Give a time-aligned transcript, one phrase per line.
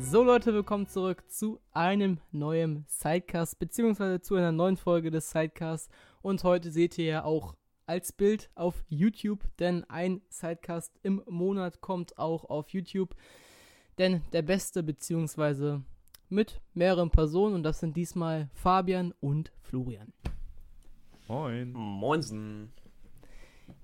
[0.00, 5.90] So Leute, willkommen zurück zu einem neuen Sidecast, beziehungsweise zu einer neuen Folge des Sidecasts.
[6.22, 7.54] Und heute seht ihr ja auch
[7.86, 13.14] als Bild auf YouTube, denn ein Sidecast im Monat kommt auch auf YouTube.
[13.98, 15.82] Denn der beste, beziehungsweise
[16.30, 20.12] mit mehreren Personen, und das sind diesmal Fabian und Florian.
[21.28, 21.72] Moin.
[21.72, 22.72] Moinsen.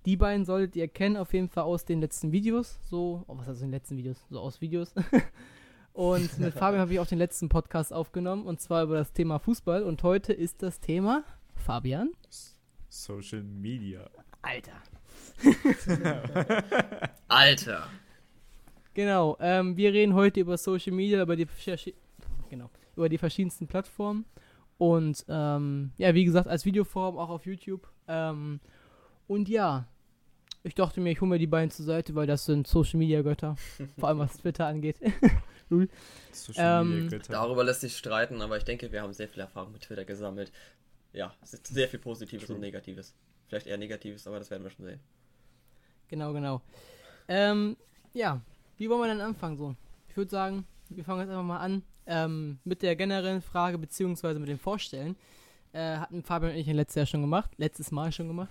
[0.06, 2.80] Die beiden solltet ihr kennen, auf jeden Fall aus den letzten Videos.
[2.88, 4.24] So, oh, was heißt den letzten Videos?
[4.30, 4.94] So aus Videos.
[5.96, 9.38] und mit Fabian habe ich auch den letzten Podcast aufgenommen, und zwar über das Thema
[9.38, 9.82] Fußball.
[9.82, 12.10] Und heute ist das Thema, Fabian?
[12.90, 14.10] Social Media.
[14.42, 14.82] Alter.
[17.28, 17.88] Alter.
[18.92, 21.46] Genau, ähm, wir reden heute über Social Media, über die,
[22.50, 24.26] genau, über die verschiedensten Plattformen.
[24.76, 27.88] Und ähm, ja, wie gesagt, als Videoform auch auf YouTube.
[28.06, 28.60] Ähm,
[29.26, 29.86] und ja,
[30.62, 33.22] ich dachte mir, ich hole mir die beiden zur Seite, weil das sind Social Media
[33.22, 33.56] Götter.
[33.98, 35.00] vor allem was Twitter angeht.
[35.68, 35.88] Lul.
[36.32, 37.10] Social Ähm.
[37.28, 40.52] Darüber lässt sich streiten, aber ich denke, wir haben sehr viel Erfahrung mit Twitter gesammelt.
[41.12, 43.14] Ja, es ist sehr viel Positives und Negatives.
[43.48, 45.00] Vielleicht eher Negatives, aber das werden wir schon sehen.
[46.08, 46.60] Genau, genau.
[47.28, 47.76] Ähm,
[48.12, 48.40] ja,
[48.76, 49.74] wie wollen wir denn anfangen so?
[50.08, 54.38] Ich würde sagen, wir fangen jetzt einfach mal an ähm, mit der generellen Frage beziehungsweise
[54.38, 55.16] mit dem Vorstellen.
[55.72, 58.50] Äh, hatten Fabian und ich ja letztes Jahr schon gemacht, letztes Mal schon gemacht.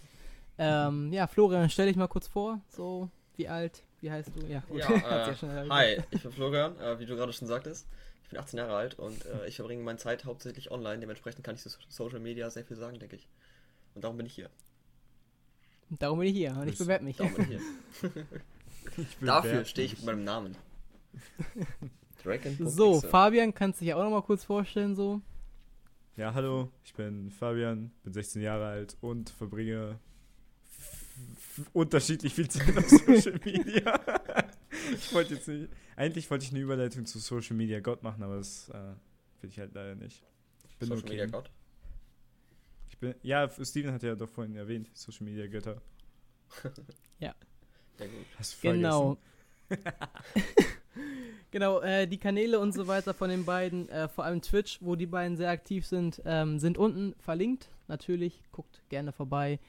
[0.58, 2.62] Ähm, ja, Florian, stell dich mal kurz vor.
[2.70, 4.46] So, wie alt, wie heißt du?
[4.46, 4.80] Ja, gut.
[4.80, 4.90] Ja,
[5.32, 7.88] äh, hi, ich bin Florian, äh, wie du gerade schon sagtest.
[8.24, 11.00] Ich bin 18 Jahre alt und äh, ich verbringe meine Zeit hauptsächlich online.
[11.00, 13.28] Dementsprechend kann ich zu Social Media sehr viel sagen, denke ich.
[13.96, 14.52] Und darum bin ich hier.
[15.90, 17.18] Darum bin ich hier und ich bewerbe mich.
[17.18, 17.62] Darum bin ich
[18.02, 18.24] hier.
[18.98, 20.56] Ich bin Dafür stehe ich mit meinem Namen.
[22.60, 25.22] So, Fabian, kannst du dich auch noch mal kurz vorstellen, so?
[26.16, 30.00] Ja, hallo, ich bin Fabian, bin 16 Jahre alt und verbringe
[31.74, 34.00] unterschiedlich viel Zeit auf Social Media.
[34.94, 38.38] ich wollte jetzt nicht, eigentlich wollte ich eine Überleitung zu Social Media Gott machen, aber
[38.38, 38.94] das äh,
[39.42, 40.24] will ich halt leider nicht.
[40.70, 41.26] Ich bin Social nur Media.
[41.28, 41.52] Gott.
[42.90, 45.82] Ich bin, ja, Steven hat ja doch vorhin erwähnt, Social Media Götter.
[47.98, 48.26] Sehr gut.
[48.38, 48.72] Hast du?
[48.72, 49.18] Genau.
[51.52, 54.96] genau, äh, die Kanäle und so weiter von den beiden, äh, vor allem Twitch, wo
[54.96, 57.70] die beiden sehr aktiv sind, ähm, sind unten verlinkt.
[57.88, 59.60] Natürlich, guckt gerne vorbei.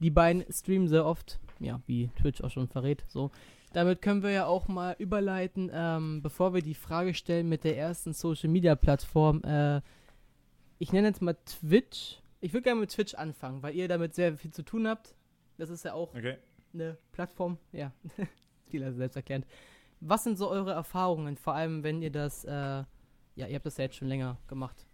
[0.00, 3.04] Die beiden streamen sehr oft, ja, wie Twitch auch schon verrät.
[3.08, 3.30] So,
[3.72, 7.76] damit können wir ja auch mal überleiten, ähm, bevor wir die Frage stellen mit der
[7.76, 9.42] ersten Social Media Plattform.
[9.42, 9.80] Äh,
[10.78, 12.20] ich nenne jetzt mal Twitch.
[12.40, 15.14] Ich würde gerne mit Twitch anfangen, weil ihr damit sehr viel zu tun habt.
[15.56, 16.36] Das ist ja auch Okay.
[16.72, 17.92] eine Plattform, ja,
[18.68, 19.44] viel also selbst erklärt.
[20.00, 22.86] Was sind so eure Erfahrungen, vor allem wenn ihr das, äh, ja,
[23.34, 24.86] ihr habt das ja jetzt schon länger gemacht.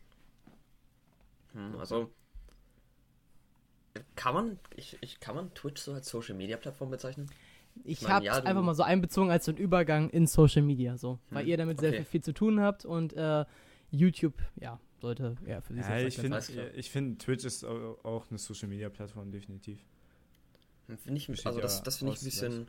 [1.53, 2.11] Hm, also
[4.17, 7.31] kann man, ich, ich, kann man Twitch so als Social Media Plattform bezeichnen?
[7.85, 10.97] Ich mein, habe ja, einfach mal so einbezogen als so ein Übergang in Social Media,
[10.97, 11.97] so, weil Hm, ihr damit sehr okay.
[11.97, 13.45] viel, viel zu tun habt und äh,
[13.91, 16.41] YouTube, ja, sollte ja für sich Ja, selbst ich finde,
[16.77, 19.85] ich finde, Twitch ist au- auch eine Social Media Plattform, definitiv.
[20.89, 22.69] Hm, Finde ich, Besteht also das, das finde ich ein bisschen,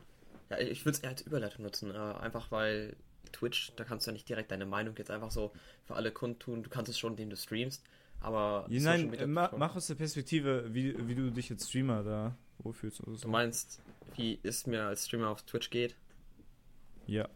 [0.50, 2.96] ja, ich würde es eher als Überleitung nutzen, äh, einfach weil
[3.32, 5.52] Twitch, da kannst du ja nicht direkt deine Meinung jetzt einfach so
[5.86, 7.84] für alle kundtun, du kannst es schon, indem du streamst,
[8.26, 12.04] aber Ja, nein, Media ma, mach aus der Perspektive, wie, wie du dich als Streamer
[12.04, 13.02] da wohlfühlst.
[13.02, 13.28] Oder Du so.
[13.28, 13.80] meinst,
[14.16, 15.96] wie es mir als Streamer auf Twitch geht?
[17.08, 17.28] Ja.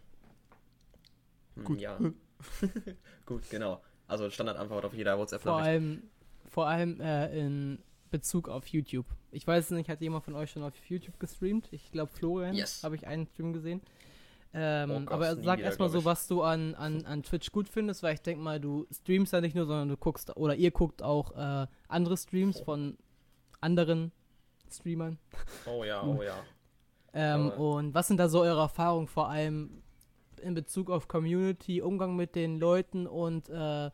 [1.56, 1.80] Hm, Gut.
[1.82, 2.00] Ja.
[3.26, 3.82] Gut, genau.
[4.08, 5.66] Also Standardantwort auf jeder Vor WhatsApp-Nachricht.
[5.68, 6.04] allem,
[6.50, 7.80] vor allem äh, in
[8.12, 9.06] Bezug auf YouTube.
[9.32, 11.68] Ich weiß nicht, hat jemand von euch schon auf YouTube gestreamt?
[11.72, 12.84] Ich glaube, Florian Yes.
[12.84, 13.82] habe ich einen Stream gesehen.
[14.52, 18.16] Ähm, Oh aber sag erstmal so, was du an, an, an Twitch gut findest, weil
[18.16, 21.36] ich denke mal, du streamst ja nicht nur, sondern du guckst, oder ihr guckt auch
[21.38, 22.98] äh, andere Streams von
[23.62, 24.12] anderen
[24.72, 25.20] Streamern.
[25.68, 26.42] Oh ja, oh ja.
[27.14, 29.84] Ähm, Aber- und was sind da so eure Erfahrungen, vor allem
[30.42, 33.92] in Bezug auf Community, Umgang mit den Leuten und äh,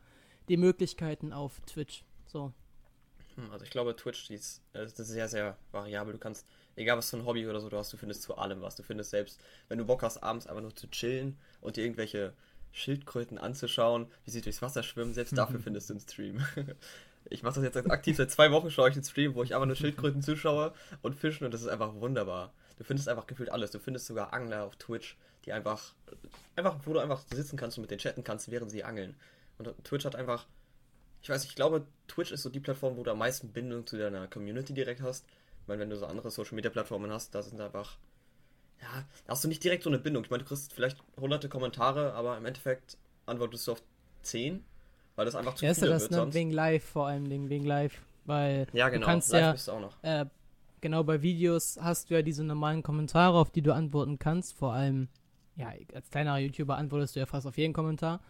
[0.48, 2.04] die Möglichkeiten auf Twitch?
[2.26, 2.52] So.
[3.34, 6.12] Hm, Also ich glaube, Twitch ist, äh, ist sehr, sehr variabel.
[6.14, 8.62] Du kannst, egal was für ein Hobby oder so du hast, du findest zu allem
[8.62, 8.76] was.
[8.76, 12.32] Du findest selbst, wenn du Bock hast, abends einfach nur zu chillen und dir irgendwelche
[12.72, 16.46] Schildkröten anzuschauen, wie sie durchs Wasser schwimmen, selbst dafür findest du einen Stream.
[17.28, 19.66] Ich mache das jetzt aktiv, seit zwei Wochen schaue ich einen Stream, wo ich einfach
[19.66, 22.52] nur Schildkröten zuschaue und fischen und das ist einfach wunderbar.
[22.78, 23.70] Du findest einfach gefühlt alles.
[23.70, 25.94] Du findest sogar Angler auf Twitch, die einfach,
[26.54, 29.16] einfach, wo du einfach sitzen kannst und mit denen chatten kannst, während sie angeln.
[29.58, 30.46] Und Twitch hat einfach,
[31.22, 33.96] ich weiß, ich glaube, Twitch ist so die Plattform, wo du am meisten Bindung zu
[33.96, 35.24] deiner Community direkt hast.
[35.66, 37.98] Ich meine, wenn du so andere Social Media Plattformen hast, da sind einfach,
[38.82, 40.24] ja, hast du nicht direkt so eine Bindung.
[40.24, 43.82] Ich meine, du kriegst vielleicht hunderte Kommentare, aber im Endeffekt antwortest du auf
[44.22, 44.64] zehn,
[45.16, 46.34] weil das einfach zu Ja, ist viele das wird ne, sonst.
[46.34, 48.00] wegen live vor allem, wegen live.
[48.24, 49.06] Weil Ja, genau.
[49.06, 49.96] du kannst Live ja, bist du auch noch.
[50.02, 50.26] äh,
[50.80, 54.54] genau bei Videos hast du ja diese normalen Kommentare, auf die du antworten kannst.
[54.56, 55.08] Vor allem,
[55.56, 58.20] ja, als kleinerer YouTuber antwortest du ja fast auf jeden Kommentar.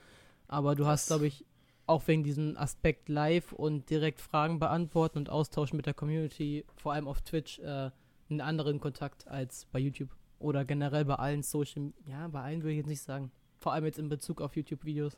[0.48, 1.45] Aber du hast, glaube ich,
[1.86, 6.92] auch wegen diesem Aspekt live und direkt Fragen beantworten und austauschen mit der Community, vor
[6.92, 7.90] allem auf Twitch, äh,
[8.28, 10.10] einen anderen Kontakt als bei YouTube.
[10.38, 13.30] Oder generell bei allen Social, ja, bei allen würde ich jetzt nicht sagen.
[13.58, 15.16] Vor allem jetzt in Bezug auf YouTube-Videos.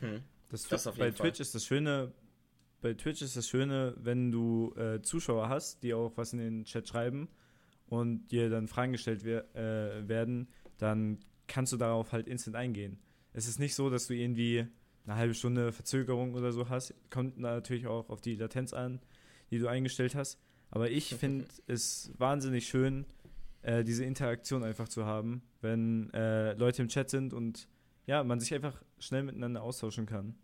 [0.00, 0.22] Hm.
[0.50, 1.26] Das, Das bei jeden Fall.
[1.28, 2.12] Twitch ist das Schöne,
[2.80, 6.64] bei Twitch ist das Schöne, wenn du äh, Zuschauer hast, die auch was in den
[6.64, 7.28] Chat schreiben
[7.86, 10.48] und dir dann Fragen gestellt wer äh, werden,
[10.78, 12.98] dann kannst du darauf halt instant eingehen.
[13.32, 14.66] Es ist nicht so, dass du irgendwie
[15.08, 16.94] eine halbe Stunde Verzögerung oder so hast.
[17.10, 19.00] Kommt natürlich auch auf die Latenz an,
[19.50, 20.38] die du eingestellt hast.
[20.70, 23.06] Aber ich finde es wahnsinnig schön,
[23.62, 27.68] äh, diese Interaktion einfach zu haben, wenn äh, Leute im Chat sind und
[28.06, 30.34] ja, man sich einfach schnell miteinander austauschen kann.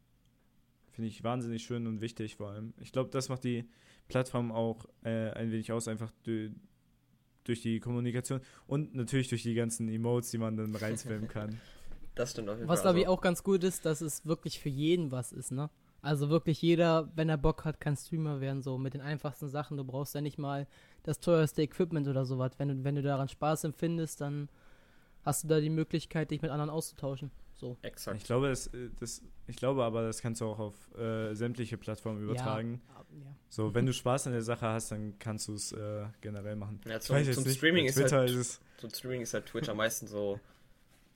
[0.92, 2.72] Finde ich wahnsinnig schön und wichtig vor allem.
[2.80, 3.64] Ich glaube, das macht die
[4.08, 6.54] Plattform auch äh, ein wenig aus, einfach du-
[7.44, 11.60] durch die Kommunikation und natürlich durch die ganzen Emotes, die man dann reinspammen kann.
[12.14, 12.92] Das stimmt auf jeden Was, Fall.
[12.92, 15.70] glaube ich, auch ganz gut ist, dass es wirklich für jeden was ist, ne?
[16.00, 19.78] Also wirklich jeder, wenn er Bock hat, kann Streamer werden, so mit den einfachsten Sachen.
[19.78, 20.66] Du brauchst ja nicht mal
[21.02, 22.52] das teuerste Equipment oder sowas.
[22.58, 24.50] Wenn du, wenn du daran Spaß empfindest, dann
[25.22, 27.30] hast du da die Möglichkeit, dich mit anderen auszutauschen.
[27.54, 27.78] So.
[27.80, 28.18] Exakt.
[28.18, 31.78] Ich glaube, das, äh, das, ich glaube aber, das kannst du auch auf äh, sämtliche
[31.78, 32.82] Plattformen übertragen.
[32.90, 33.34] Ja.
[33.48, 36.80] So, wenn du Spaß an der Sache hast, dann kannst du es äh, generell machen.
[36.86, 39.76] Ja, zum, zum Streaming ist Twitter halt, ist es zum Streaming ist halt Twitch am
[39.76, 40.40] meisten so,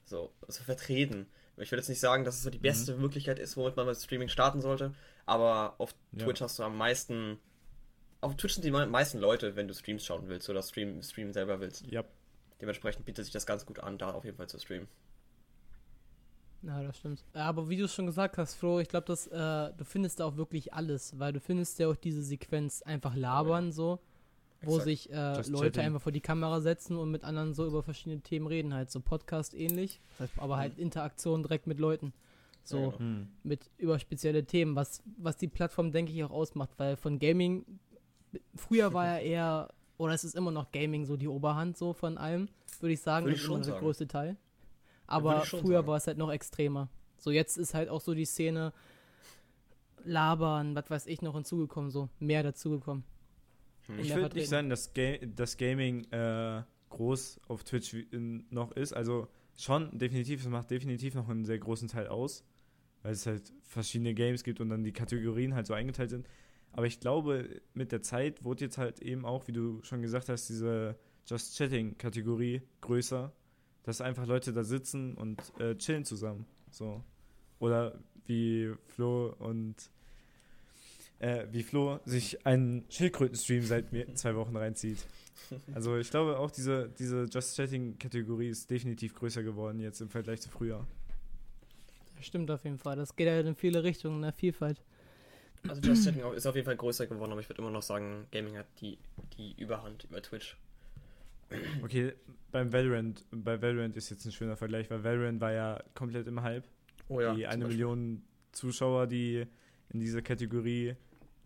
[0.09, 1.27] so, so vertreten.
[1.57, 3.97] Ich würde jetzt nicht sagen, dass es so die beste Möglichkeit ist, womit man mit
[3.97, 4.95] Streaming starten sollte,
[5.27, 6.25] aber auf Ja.
[6.25, 7.39] Twitch hast du am meisten.
[8.21, 11.33] Auf Twitch sind die me- meisten Leute, wenn du Streams schauen willst oder Stream, Stream
[11.33, 11.85] selber willst.
[11.87, 12.05] ja,
[12.61, 14.89] Dementsprechend bietet sich das ganz gut an, da auf jeden Fall zu streamen.
[16.63, 17.25] Ja, das stimmt.
[17.35, 20.25] Aber wie du es schon gesagt hast, Flo, ich glaube, dass äh, du findest da
[20.25, 24.01] auch wirklich alles, weil du findest ja auch diese Sequenz einfach labern so,
[24.63, 24.85] wo Exakt.
[24.85, 25.81] sich äh, Leute chatting.
[25.83, 29.01] einfach vor die Kamera setzen und mit anderen so über verschiedene Themen reden, halt so
[29.01, 32.13] Podcast ähnlich, das heißt, aber halt Interaktion direkt mit Leuten.
[32.65, 32.99] So Ja, genau.
[32.99, 33.29] hm.
[33.45, 37.65] mit über spezielle Themen, was, was die Plattform, denke ich, auch ausmacht, weil von Gaming,
[38.57, 42.19] früher war ja eher, oder es ist immer noch Gaming so die Oberhand so von
[42.19, 42.49] allem,
[42.81, 44.37] würde ich sagen, Würde das ich ist schon der größte Teil.
[45.07, 45.87] Aber früher sagen.
[45.87, 46.89] war es halt noch extremer.
[47.17, 48.73] So jetzt ist halt auch so die Szene
[50.05, 53.05] labern, was weiß ich, noch hinzugekommen, so mehr dazugekommen.
[53.89, 53.99] Hm.
[53.99, 58.93] Ich würde nicht sagen, dass, Ga dass Gaming äh, groß auf Twitch in, noch ist.
[58.93, 62.45] Also schon, definitiv, es macht definitiv noch einen sehr großen Teil aus,
[63.03, 66.27] weil es halt verschiedene Games gibt und dann die Kategorien halt so eingeteilt sind.
[66.73, 70.29] Aber ich glaube, mit der Zeit wurde jetzt halt eben auch, wie du schon gesagt
[70.29, 70.97] hast, diese
[71.27, 73.33] Just Chatting-Kategorie größer,
[73.83, 76.47] dass einfach Leute da sitzen und äh, chillen zusammen.
[76.71, 77.03] So.
[77.59, 79.91] Oder wie Flo und
[81.21, 84.99] äh, wie Flo sich einen Schildkröten-Stream seit mir zwei Wochen reinzieht.
[85.75, 90.41] Also ich glaube auch diese, diese Just Chatting-Kategorie ist definitiv größer geworden jetzt im Vergleich
[90.41, 90.87] zu früher.
[92.17, 92.97] Das stimmt auf jeden Fall.
[92.97, 94.83] Das geht halt in viele Richtungen, eine Vielfalt.
[95.67, 98.27] Also Just Chatting ist auf jeden Fall größer geworden, aber ich würde immer noch sagen,
[98.31, 98.99] Gaming hat die,
[99.37, 100.57] die Überhand über Twitch.
[101.83, 102.13] Okay,
[102.53, 106.43] beim Valorant, bei Valorant ist jetzt ein schöner Vergleich, weil Valorant war ja komplett im
[106.43, 106.65] Hype.
[107.09, 107.35] Oh ja.
[107.35, 107.79] die eine Beispiel.
[107.79, 108.23] Million
[108.53, 109.47] Zuschauer, die
[109.91, 110.95] in dieser Kategorie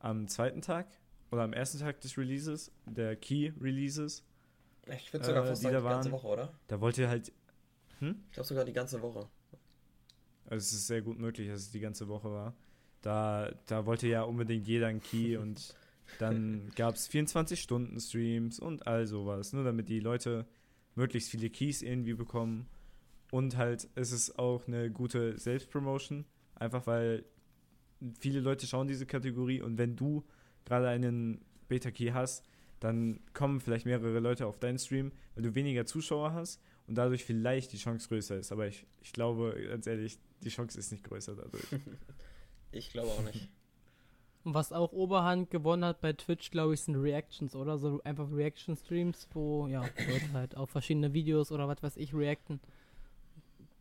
[0.02, 0.86] am zweiten Tag
[1.30, 4.24] oder am ersten Tag des Releases, der Key Releases,
[4.98, 6.12] Ich würde sogar äh, fast die da die ganze waren.
[6.12, 6.52] Woche, oder?
[6.66, 7.32] da wollte halt,
[8.00, 9.28] Ich glaube sogar die ganze Woche.
[10.46, 12.54] also es ist sehr gut möglich, dass es die ganze Woche war.
[13.00, 15.74] Da, da wollte ja unbedingt jeder einen Key und
[16.18, 20.46] dann gab es 24-Stunden-Streams und all sowas, nur damit die Leute
[20.94, 22.66] möglichst viele Keys irgendwie bekommen.
[23.30, 27.24] Und halt, es ist auch eine gute Selbstpromotion, einfach weil
[28.18, 30.24] viele Leute schauen diese Kategorie und wenn du
[30.64, 32.44] gerade einen Beta-Key hast,
[32.80, 37.24] dann kommen vielleicht mehrere Leute auf deinen Stream, weil du weniger Zuschauer hast und dadurch
[37.24, 38.50] vielleicht die Chance größer ist.
[38.50, 41.64] Aber ich, ich glaube, ganz ehrlich, die Chance ist nicht größer dadurch.
[42.74, 43.50] Ich glaube auch nicht.
[44.44, 47.76] Und was auch Oberhand gewonnen hat bei Twitch, glaube ich, sind Reactions, oder?
[47.78, 52.60] So einfach Reaction-Streams, wo, ja, Leute halt auf verschiedene Videos oder was weiß ich reacten.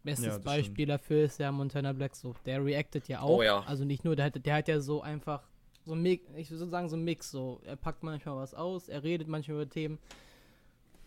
[0.04, 2.34] Bestes Ja, Beispiel dafür ist ja Montana Black so.
[2.46, 3.38] Der reactet ja auch.
[3.38, 3.60] Oh ja.
[3.66, 5.44] Also nicht nur, der hat, der hat ja so einfach
[5.86, 7.62] so ein Mix, ich würde sagen so ein Mix, so.
[7.66, 10.00] Er packt manchmal was aus, er redet manchmal über Themen,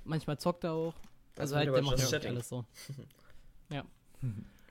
[0.05, 0.95] manchmal zockt er auch.
[1.35, 2.31] Das Also ist halt, der macht Chatting.
[2.31, 2.65] alles so.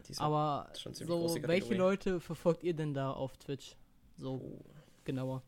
[0.10, 1.75] Ist Aber so, welche.
[1.75, 3.77] Leute verfolgt ihr denn da auf Twitch?
[4.18, 4.65] So Oh.
[5.06, 5.42] genauer.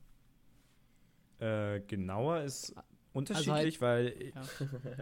[1.39, 2.73] Äh, genauer ist
[3.11, 4.41] unterschiedlich, halt- weil Ja.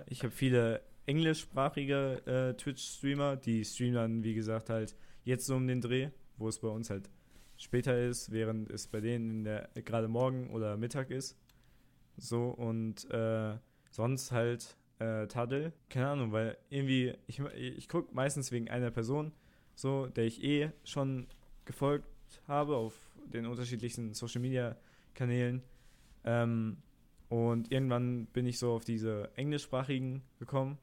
[0.07, 5.67] ich habe viele englischsprachige äh, Twitch-Streamer, die streamen dann, wie gesagt, halt jetzt so um
[5.67, 7.09] den Dreh, wo es bei uns halt
[7.57, 9.43] später ist, während es bei denen
[9.85, 11.37] gerade morgen oder Mittag ist.
[12.17, 13.57] So und äh,
[13.91, 19.31] sonst halt äh, Tadel, keine Ahnung, weil irgendwie, ich, ich gucke meistens wegen einer Person,
[19.75, 21.27] so, der ich eh schon
[21.65, 22.05] gefolgt
[22.47, 22.93] habe auf
[23.25, 24.75] den unterschiedlichsten Social Media
[25.13, 25.63] Kanälen.
[26.23, 26.77] Ähm,
[27.29, 30.77] und irgendwann bin ich so auf diese englischsprachigen gekommen.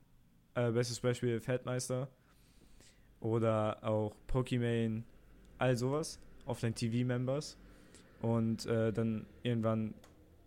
[0.54, 2.08] Äh, bestes Beispiel Feldmeister
[3.20, 5.04] oder auch Pokimane,
[5.58, 6.18] all sowas.
[6.46, 7.56] Offline TV Members.
[8.22, 9.94] Und äh, dann irgendwann,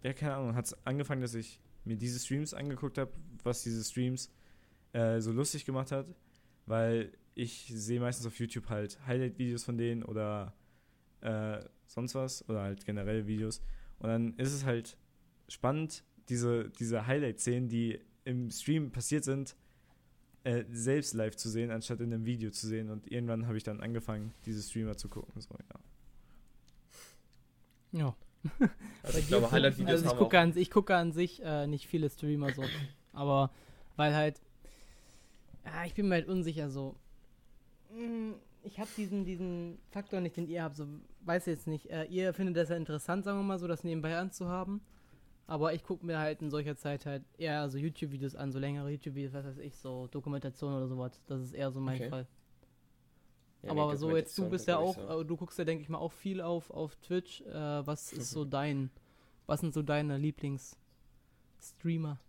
[0.03, 3.11] ja, keine Ahnung, hat es angefangen, dass ich mir diese Streams angeguckt habe,
[3.43, 4.31] was diese Streams
[4.93, 6.05] äh, so lustig gemacht hat,
[6.65, 10.53] weil ich sehe meistens auf YouTube halt Highlight-Videos von denen oder
[11.21, 13.61] äh, sonst was oder halt generell Videos.
[13.99, 14.97] Und dann ist es halt
[15.47, 19.55] spannend, diese, diese Highlight-Szenen, die im Stream passiert sind,
[20.43, 22.89] äh, selbst live zu sehen, anstatt in einem Video zu sehen.
[22.89, 25.41] Und irgendwann habe ich dann angefangen, diese Streamer zu gucken.
[25.41, 25.55] So,
[27.93, 27.99] ja.
[27.99, 28.15] Ja.
[29.03, 30.43] Also ich glaube, Highlight-Videos also ich haben gucke auch...
[30.43, 32.63] an, ich gucke an sich äh, nicht viele Streamer so.
[33.13, 33.51] aber
[33.95, 34.41] weil halt.
[35.65, 36.95] Ja, ich bin mir halt unsicher so.
[37.91, 38.33] Mm,
[38.63, 40.75] Ich habe diesen, diesen Faktor nicht, den ihr habt.
[40.75, 40.87] So,
[41.21, 41.89] weiß jetzt nicht.
[41.89, 44.81] Äh, ihr findet das ja interessant, sagen wir mal so, das nebenbei anzuhaben.
[45.47, 48.89] Aber ich gucke mir halt in solcher Zeit halt eher so YouTube-Videos an, so längere
[48.91, 51.21] YouTube-Videos, was weiß ich, so Dokumentation oder sowas.
[51.27, 52.09] Das ist eher so mein Okay.
[52.09, 52.27] Fall.
[53.61, 55.21] Ja, aber so jetzt, du bist ja auch, so.
[55.21, 57.41] äh, du guckst ja, denke ich mal, auch viel auf, auf Twitch.
[57.41, 57.53] Äh,
[57.87, 58.89] was ist so dein,
[59.45, 62.19] was sind so deine Lieblings-Streamer?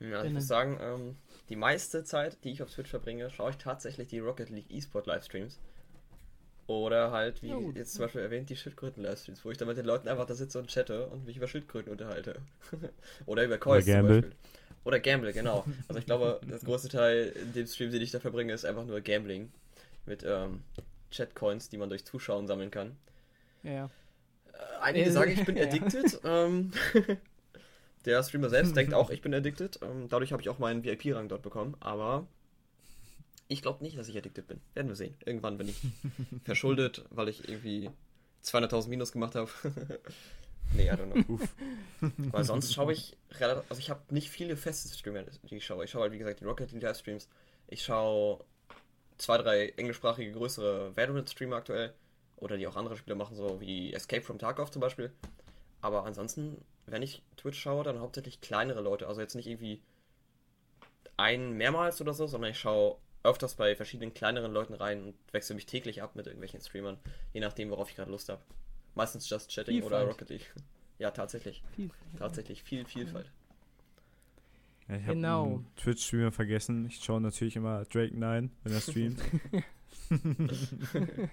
[0.00, 1.16] Ja, ich muss sagen, ähm,
[1.48, 5.06] die meiste Zeit, die ich auf Twitch verbringe, schaue ich tatsächlich die Rocket League E-Sport
[5.06, 5.60] Livestreams.
[6.66, 9.84] Oder halt, wie Ja, jetzt zum Beispiel erwähnt, die Schildkröten-Livestreams, wo ich dann mit den
[9.86, 12.40] Leuten einfach da sitze und chatte und mich über Schildkröten unterhalte.
[13.26, 14.22] Oder über Coins zum Gamble.
[14.22, 14.32] Beispiel.
[14.84, 15.66] Oder Gamble, genau.
[15.88, 18.84] Also ich glaube, das größte Teil in dem Stream, den ich da verbringe, ist einfach
[18.86, 19.52] nur Gambling.
[20.06, 20.62] Mit ähm,
[21.10, 22.96] Chat-Coins, die man durch Zuschauen sammeln kann.
[23.62, 23.90] Ja.
[24.52, 26.20] Äh, Einige Äh, sagen, ich bin addicted.
[26.24, 26.72] ähm,
[28.04, 29.78] der Streamer selbst denkt auch, ich bin addicted.
[29.82, 31.76] Ähm, dadurch habe ich auch meinen VIP-Rang dort bekommen.
[31.80, 32.26] Aber
[33.52, 34.60] ich glaube nicht, dass ich addicted bin.
[34.74, 35.14] Werden wir sehen.
[35.24, 35.76] Irgendwann bin ich
[36.44, 37.90] verschuldet, weil ich irgendwie
[38.44, 39.50] 200.000 Minus gemacht habe.
[40.74, 41.34] nee, I don't know.
[41.34, 41.48] Uff.
[42.00, 45.84] Weil sonst schaue ich relativ, also ich habe nicht viele feste Streamer, die ich schaue.
[45.84, 47.28] Ich schaue halt, wie gesagt, die Rocket League Livestreams.
[47.68, 48.44] Ich schaue
[49.18, 51.94] zwei, drei englischsprachige größere Valorant-Streamer aktuell.
[52.36, 55.12] Oder die auch andere Spiele machen, so wie Escape from Tarkov zum Beispiel.
[55.80, 59.06] Aber ansonsten, wenn ich Twitch schaue, dann hauptsächlich kleinere Leute.
[59.06, 59.80] Also jetzt nicht irgendwie
[61.16, 65.54] ein mehrmals oder so, sondern ich schaue öfters bei verschiedenen kleineren Leuten rein und wechsle
[65.54, 66.98] mich täglich ab mit irgendwelchen Streamern,
[67.32, 68.42] je nachdem, worauf ich gerade Lust habe.
[68.94, 70.08] Meistens Just Chatting oder Vielfalt.
[70.08, 70.54] Rocket League.
[70.98, 71.62] Ja, tatsächlich.
[71.74, 71.90] Viel.
[72.18, 73.30] Tatsächlich viel Vielfalt.
[74.88, 75.44] Ja, ich habe Genau.
[75.44, 76.86] einen Twitch-Streamer vergessen.
[76.86, 79.20] Ich schaue natürlich immer Drake9, wenn er streamt.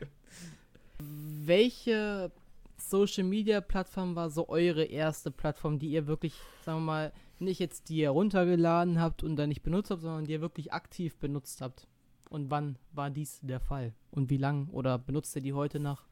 [0.99, 2.31] Welche
[2.77, 6.33] Social Media Plattform war so eure erste Plattform, die ihr wirklich,
[6.65, 10.25] sagen wir mal, nicht jetzt die ihr runtergeladen habt und dann nicht benutzt habt, sondern
[10.25, 11.87] die ihr wirklich aktiv benutzt habt?
[12.29, 13.93] Und wann war dies der Fall?
[14.11, 14.67] Und wie lang?
[14.69, 16.05] Oder benutzt ihr die heute nach?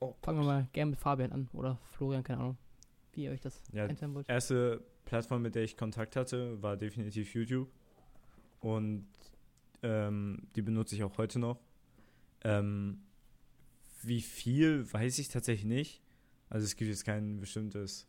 [0.00, 2.58] Oh, Fangen wir mal gerne mit Fabian an oder Florian, keine Ahnung,
[3.12, 4.28] wie ihr euch das Ja, wollt.
[4.28, 7.70] erste Plattform, mit der ich Kontakt hatte, war definitiv YouTube.
[8.60, 9.06] Und
[9.82, 11.60] ähm, die benutze ich auch heute noch.
[12.42, 13.02] Ähm,
[14.02, 16.02] wie viel, weiß ich tatsächlich nicht.
[16.50, 18.06] Also es gibt jetzt kein bestimmtes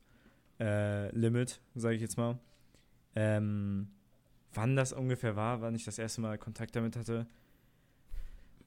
[0.59, 2.39] äh, Limit, sage ich jetzt mal.
[3.15, 3.87] Ähm,
[4.53, 7.27] wann das ungefähr war, wann ich das erste Mal Kontakt damit hatte.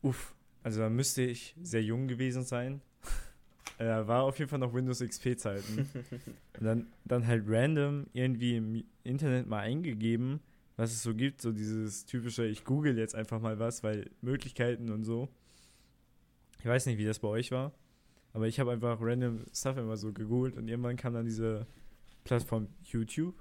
[0.02, 2.80] Uff, also da müsste ich sehr jung gewesen sein.
[3.78, 5.88] äh, war auf jeden Fall noch Windows XP-Zeiten.
[6.58, 10.40] Und dann, dann halt random irgendwie im Internet mal eingegeben,
[10.76, 14.90] was es so gibt, so dieses typische, ich google jetzt einfach mal was, weil Möglichkeiten
[14.90, 15.28] und so.
[16.58, 17.72] Ich weiß nicht, wie das bei euch war,
[18.32, 21.66] aber ich habe einfach random Stuff immer so gegoogelt und irgendwann kam dann diese
[22.24, 23.34] Plattform YouTube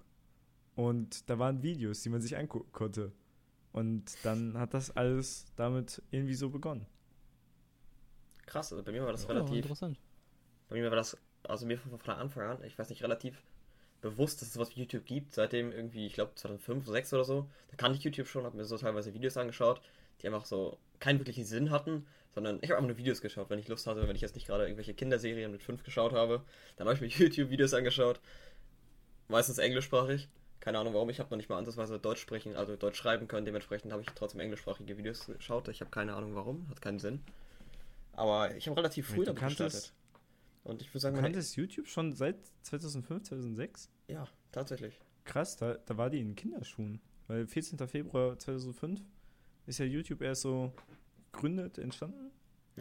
[0.76, 3.12] und da waren Videos, die man sich angucken konnte.
[3.72, 6.88] Und dann hat das alles damit irgendwie so begonnen.
[8.46, 9.58] Krass, also bei mir war das Oh, relativ.
[9.58, 10.00] interessant.
[10.70, 13.42] Bei mir war das, also mir von, von Anfang an, ich weiß nicht, relativ
[14.02, 15.34] bewusst, dass es sowas wie YouTube gibt.
[15.34, 17.50] Seitdem irgendwie, ich glaube 2005, 2006 oder so.
[17.70, 19.82] Da kannte ich YouTube schon, habe mir so teilweise Videos angeschaut,
[20.22, 23.60] die einfach so keinen wirklichen Sinn hatten, sondern ich habe einfach nur Videos geschaut, wenn
[23.60, 26.44] ich Lust hatte, wenn ich jetzt nicht gerade irgendwelche Kinderserien mit 5 geschaut habe.
[26.78, 28.20] Dann habe ich mir YouTube-Videos angeschaut.
[29.30, 30.28] Meistens englischsprachig.
[30.60, 33.46] Keine Ahnung warum, ich habe noch nicht mal ansatzweise Deutsch sprechen, also Deutsch schreiben können.
[33.46, 35.70] Dementsprechend habe ich trotzdem englischsprachige Videos geschaut.
[35.70, 37.22] Ich habe keine Ahnung warum, hat keinen Sinn.
[38.12, 39.94] Aber ich habe relativ früh damit gestartet.
[40.66, 43.90] Und ich würde sagen, Du kanntest YouTube schon seit 2005, 2006?
[44.08, 45.00] Ja, tatsächlich.
[45.24, 47.00] Krass, da, da war die in Kinderschuhen.
[47.28, 47.88] Weil 14.
[47.88, 49.00] Februar 2005
[49.68, 50.74] ist ja YouTube erst so
[51.32, 52.32] gegründet, entstanden.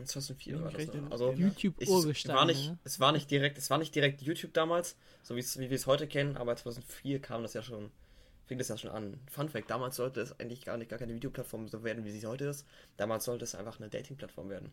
[0.06, 0.94] 2004 Bin war ich das.
[0.94, 1.06] Ne?
[1.10, 1.88] Also in- YouTube ich,
[2.28, 2.78] war nicht, ne?
[2.84, 5.76] es war nicht direkt, es war nicht direkt YouTube damals, so wie es- wie wir
[5.76, 7.90] es heute kennen, aber 2004 kam das ja schon,
[8.46, 9.18] fing das ja schon an.
[9.30, 12.26] Fun Fact: Damals sollte es eigentlich gar nicht gar keine Videoplattform so werden, wie sie
[12.26, 12.66] heute ist.
[12.96, 14.72] Damals sollte es einfach eine Dating-Plattform werden.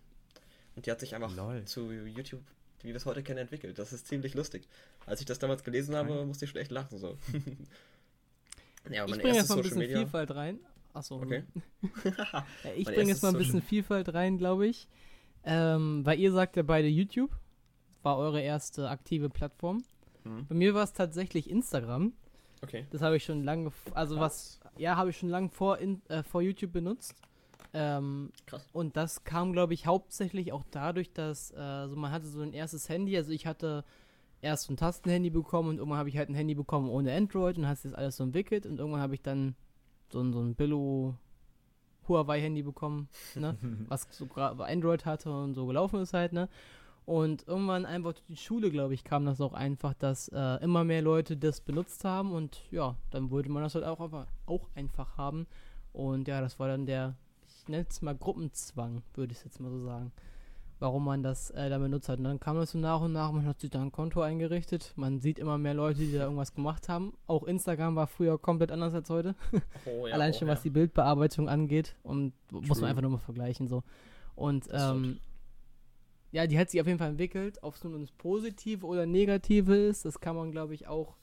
[0.75, 1.63] Und die hat sich einfach Lol.
[1.65, 2.44] zu YouTube,
[2.82, 3.79] wie wir es heute kennen, entwickelt.
[3.79, 4.67] Das ist ziemlich lustig.
[5.05, 6.25] Als ich das damals gelesen habe, Okay.
[6.25, 6.98] musste ich schon echt lachen.
[7.00, 7.17] So.
[8.89, 9.98] ja, aber Ich bringe jetzt mal ein Social bisschen Media.
[10.00, 10.60] Vielfalt rein.
[10.94, 11.15] Achso.
[11.22, 11.44] Okay.
[12.24, 14.88] Ja, ich bringe jetzt mal ein Social- bisschen Vielfalt rein, glaube ich.
[15.45, 17.31] Ähm, weil ihr sagt ja beide YouTube.
[18.03, 19.83] War eure erste aktive Plattform.
[20.23, 20.45] Mhm.
[20.47, 22.13] Bei mir war es tatsächlich Instagram.
[22.61, 22.85] Okay.
[22.91, 26.23] Das habe ich schon lange, also was, ja, habe ich schon lange vor, in, äh,
[26.23, 27.15] vor YouTube benutzt.
[27.73, 28.69] Ähm, Krass.
[28.71, 32.53] und das kam, glaube ich, hauptsächlich auch dadurch, dass äh, so man hatte so ein
[32.53, 33.17] erstes Handy.
[33.17, 33.83] Also ich hatte
[34.41, 37.57] erst so ein Tastenhandy bekommen und irgendwann habe ich halt ein Handy bekommen ohne Android
[37.57, 39.55] und hast das alles so entwickelt und irgendwann habe ich dann
[40.09, 41.15] so ein, so ein Billo
[42.07, 43.57] Huawei-Handy bekommen, ne?
[43.89, 46.50] was so Android hatte und so gelaufen ist halt, ne?
[47.05, 50.83] Und irgendwann einfach durch die Schule, glaube ich, kam das auch einfach, dass äh, immer
[50.83, 54.67] mehr Leute das benutzt haben und ja, dann wollte man das halt auch einfach, auch
[54.74, 55.45] einfach haben.
[55.93, 57.15] Und ja, das war dann der,
[57.47, 60.12] ich nenne es mal Gruppenzwang, würde ich jetzt mal so sagen,
[60.79, 62.20] warum man das äh, dann benutzt hat.
[62.20, 64.94] Und dann kam das so nach und nach, man hat sich da ein Konto eingerichtet,
[64.96, 67.13] man sieht immer mehr Leute, die da irgendwas gemacht haben.
[67.27, 69.36] Auch Instagram war früher komplett anders als heute.
[69.86, 70.53] Oh, ja, Allein oh, schon ja.
[70.53, 72.88] was die Bildbearbeitung angeht und muss man True.
[72.89, 73.84] einfach nur mal vergleichen so.
[74.36, 75.20] Und ähm,
[76.32, 77.60] ja, die hat sich auf jeden Fall entwickelt.
[77.62, 81.15] Ob es nun das Positive oder Negative ist, das kann man, glaube ich, auch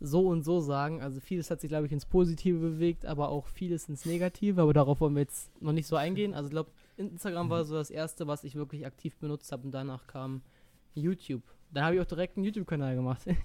[0.00, 1.00] so und so sagen.
[1.00, 4.60] Also vieles hat sich, glaube ich, ins Positive bewegt, aber auch vieles ins Negative.
[4.60, 6.34] Aber darauf wollen wir jetzt noch nicht so eingehen.
[6.34, 9.70] Also ich glaube, Instagram war so das Erste, was ich wirklich aktiv benutzt habe und
[9.72, 10.42] danach kam
[10.94, 11.42] YouTube.
[11.72, 13.22] Dann habe ich auch direkt einen YouTube-Kanal gemacht.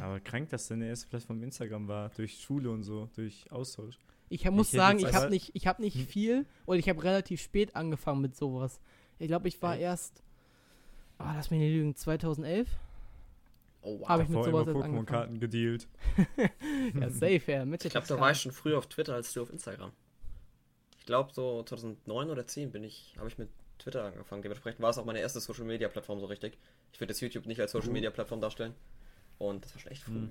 [0.00, 3.98] Aber krank, dass deine erste Plattform Instagram war, durch Schule und so, durch Austausch.
[4.28, 6.06] Ich hab- muss hätte sagen, ich habe nicht, ich hab nicht Hm.
[6.06, 8.80] viel und ich habe relativ spät angefangen mit sowas.
[9.18, 10.22] Ich glaube, ich war erst,
[11.18, 12.68] ah, lass mich nicht lügen, 2011.
[13.82, 14.08] Oh, wow.
[14.08, 14.66] Hab ich mit sowas.
[14.66, 15.88] Pokémon-Karten gedealt.
[17.00, 17.64] Ja, safe, ja.
[17.64, 19.90] Mit Ich glaube, da war ich schon früher auf Twitter als du auf Instagram.
[21.04, 24.40] Ich glaube, so 2009 oder 10 bin ich, habe ich mit Twitter angefangen.
[24.40, 26.56] Dementsprechend war es auch meine erste Social Media Plattform so richtig.
[26.94, 27.92] Ich würde jetzt YouTube nicht als Social Uh.
[27.92, 28.74] Media Plattform darstellen.
[29.36, 30.14] Und das war schon echt früh.
[30.14, 30.30] Hm.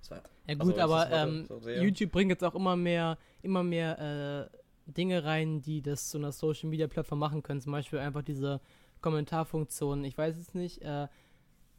[0.00, 2.76] Das war, Ja Also, gut, ich aber das ähm, so YouTube bringt jetzt auch immer
[2.76, 7.62] mehr, immer mehr äh, Dinge rein, die das zu einer Social Media Plattform machen können.
[7.62, 8.60] Zum Beispiel einfach diese
[9.00, 10.04] Kommentarfunktion.
[10.04, 10.82] Ich weiß es nicht.
[10.82, 11.08] Äh,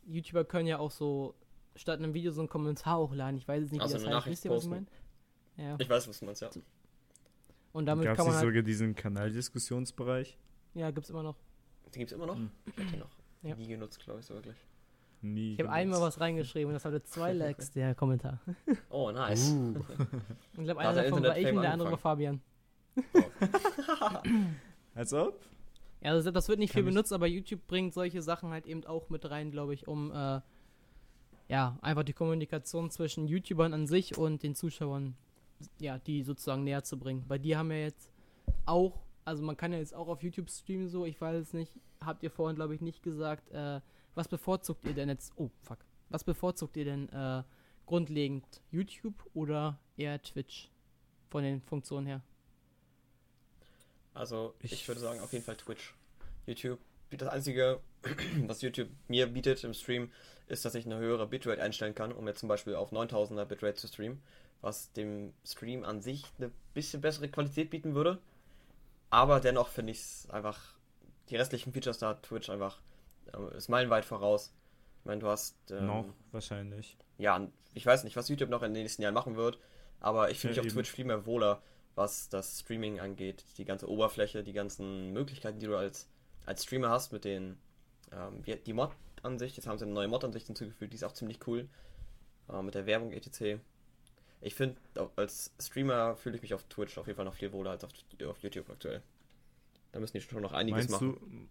[0.08, 1.36] YouTuber können ja auch so
[1.76, 3.38] statt einem Video so einen Kommentar hochladen.
[3.38, 4.26] Ich weiß es nicht, Also wie das heißt.
[4.32, 4.88] Wisst ihr, was ich meine?
[5.58, 5.76] Ja.
[5.78, 6.50] ich weiß, was du meinst, ja.
[7.74, 10.38] Und damit Gab es kann man halt, sogar diesen Kanaldiskussionsbereich?
[10.74, 11.36] ja, gibt's immer noch.
[11.94, 12.36] Die gibt es immer noch?
[12.36, 12.50] Hm.
[12.66, 13.10] Ich hab die noch
[13.44, 13.56] Ja.
[13.56, 14.56] nie genutzt, glaube ich, so wirklich.
[15.22, 15.54] Nie.
[15.54, 18.40] Ich habe einmal was reingeschrieben und das hatte zwei Likes, der Kommentar.
[18.90, 19.52] Oh, nice.
[19.52, 19.76] Uh.
[20.58, 22.42] Ich glaube, einer der davon war ich und der andere war Fabian.
[24.96, 25.40] Als ob?
[26.02, 28.86] Ja, also das wird nicht Kann viel benutzt, aber YouTube bringt solche Sachen halt eben
[28.86, 30.42] auch mit rein, glaube ich, um äh,
[31.48, 35.16] ja, einfach die Kommunikation zwischen YouTubern an sich und den Zuschauern,
[35.80, 37.26] ja, die sozusagen näher zu bringen.
[37.28, 38.10] Bei dir haben wir jetzt
[38.65, 41.71] auch, also man kann ja jetzt auch auf YouTube streamen so, ich weiß es nicht,
[42.04, 43.82] habt ihr vorhin, glaube ich, nicht gesagt, äh,
[44.15, 47.43] was bevorzugt ihr denn jetzt, oh, fuck, was bevorzugt ihr denn äh,
[47.86, 50.69] grundlegend, YouTube oder eher Twitch
[51.30, 52.21] von den Funktionen her?
[54.13, 55.93] Also, ich, Ich- würde sagen, auf jeden Fall Twitch.
[56.45, 56.80] YouTube,
[57.12, 57.80] das Einzige,
[58.47, 60.12] was YouTube mir bietet im Stream,
[60.47, 63.76] ist, dass ich eine höhere Bitrate einstellen kann, um jetzt zum Beispiel auf 9000er Bitrate
[63.76, 64.21] zu streamen,
[64.62, 68.19] was dem Stream an sich eine bisschen bessere Qualität bieten würde.
[69.10, 70.76] Aber dennoch finde ich es einfach,
[71.30, 72.80] die restlichen Features da hat Twitch einfach,
[73.34, 74.54] äh, ist meilenweit voraus.
[75.00, 75.56] Ich meine, du hast.
[75.71, 76.97] Ähm, Noch wahrscheinlich.
[77.17, 79.58] ja, ich weiß nicht, was YouTube noch in den nächsten Jahren machen wird,
[80.00, 80.76] aber ich fühle Ja, mich auf eben.
[80.76, 81.62] Twitch viel mehr wohler,
[81.95, 83.43] was das Streaming angeht.
[83.58, 86.08] Die ganze Oberfläche, die ganzen Möglichkeiten, die du als,
[86.45, 87.58] als Streamer hast mit den,
[88.12, 91.67] ähm, die Mod-Ansicht, jetzt haben sie eine neue Mod-Ansicht hinzugefügt, die ist auch ziemlich cool,
[92.50, 93.60] äh, mit der Werbung etc.
[94.42, 94.76] Ich finde,
[95.16, 97.92] als Streamer fühle ich mich auf Twitch auf jeden Fall noch viel wohler als auf,
[98.28, 99.02] auf YouTube aktuell.
[99.92, 101.50] Da müssen die schon noch einiges Meinst machen.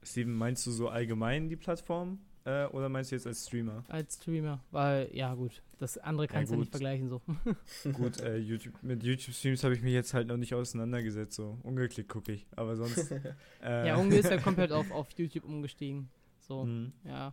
[0.00, 2.20] du, Steven, meinst du so allgemein die Plattform?
[2.44, 3.84] Äh, oder meinst du jetzt als Streamer?
[3.88, 6.72] Als Streamer, weil, ja gut, das andere Ja, kannst du nicht gut.
[6.72, 7.22] vergleichen so.
[7.92, 11.58] Gut, äh, YouTube, mit YouTube-Streams habe ich mich jetzt halt noch nicht auseinandergesetzt, so.
[11.62, 12.46] Ungeklickt gucke ich.
[12.56, 13.12] Aber sonst.
[13.62, 16.08] äh, Ja, Unge ist ja komplett auf, auf YouTube umgestiegen.
[16.40, 16.92] So, hm.
[17.04, 17.32] ja.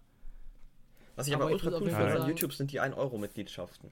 [1.15, 3.91] Was ich Aber aber, ultra cool finde an YouTube sind die 1-Euro-Mitgliedschaften.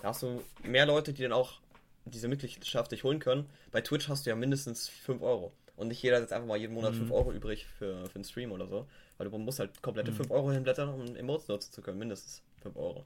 [0.00, 1.60] Da hast du mehr Leute, die dann auch
[2.04, 3.48] diese Mitgliedschaft sich holen können.
[3.70, 5.52] Bei Twitch hast du ja mindestens 5 Euro.
[5.76, 6.98] Und nicht jeder setzt einfach mal jeden Monat Mhm.
[6.98, 8.86] 5 Euro übrig für, für einen Stream oder so.
[9.16, 10.16] Weil du musst halt komplette Mhm.
[10.16, 11.98] 5 Euro hinblättern, um Emotes nutzen zu können.
[11.98, 13.04] Mindestens 5 Euro.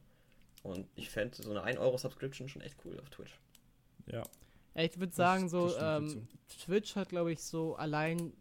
[0.63, 3.39] Und ich fände so eine 1-Euro-Subscription schon echt cool auf Twitch.
[4.07, 4.23] Ja.
[4.75, 6.29] Ich würde sagen, das so, ähm.
[6.65, 8.33] Twitch hat, glaube ich, so allein,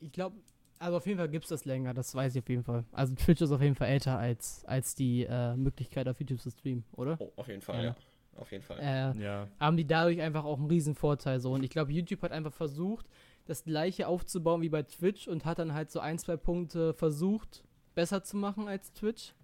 [0.00, 0.36] ich glaube,
[0.78, 2.84] also auf jeden Fall gibt es das länger, das weiß ich auf jeden Fall.
[2.92, 6.50] Also Twitch ist auf jeden Fall älter als, als die äh, Möglichkeit auf YouTube zu
[6.50, 7.16] streamen, oder?
[7.20, 7.82] Oh, auf jeden Fall, Ja.
[7.90, 7.96] ja.
[8.36, 8.78] Auf jeden Fall.
[8.78, 9.48] Äh, Ja.
[9.58, 11.52] haben die dadurch einfach auch einen riesen Vorteil so.
[11.52, 13.06] Und ich glaube, YouTube hat einfach versucht,
[13.46, 17.64] das gleiche aufzubauen wie bei Twitch und hat dann halt so ein, zwei Punkte versucht,
[17.96, 19.34] besser zu machen als Twitch.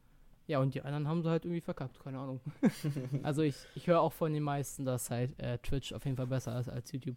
[0.47, 2.41] Ja, und die anderen haben sie halt irgendwie verkackt, keine Ahnung.
[3.25, 6.27] also ich, ich höre auch von den meisten, dass halt äh, Twitch auf jeden Fall
[6.29, 7.17] besser ist als YouTube,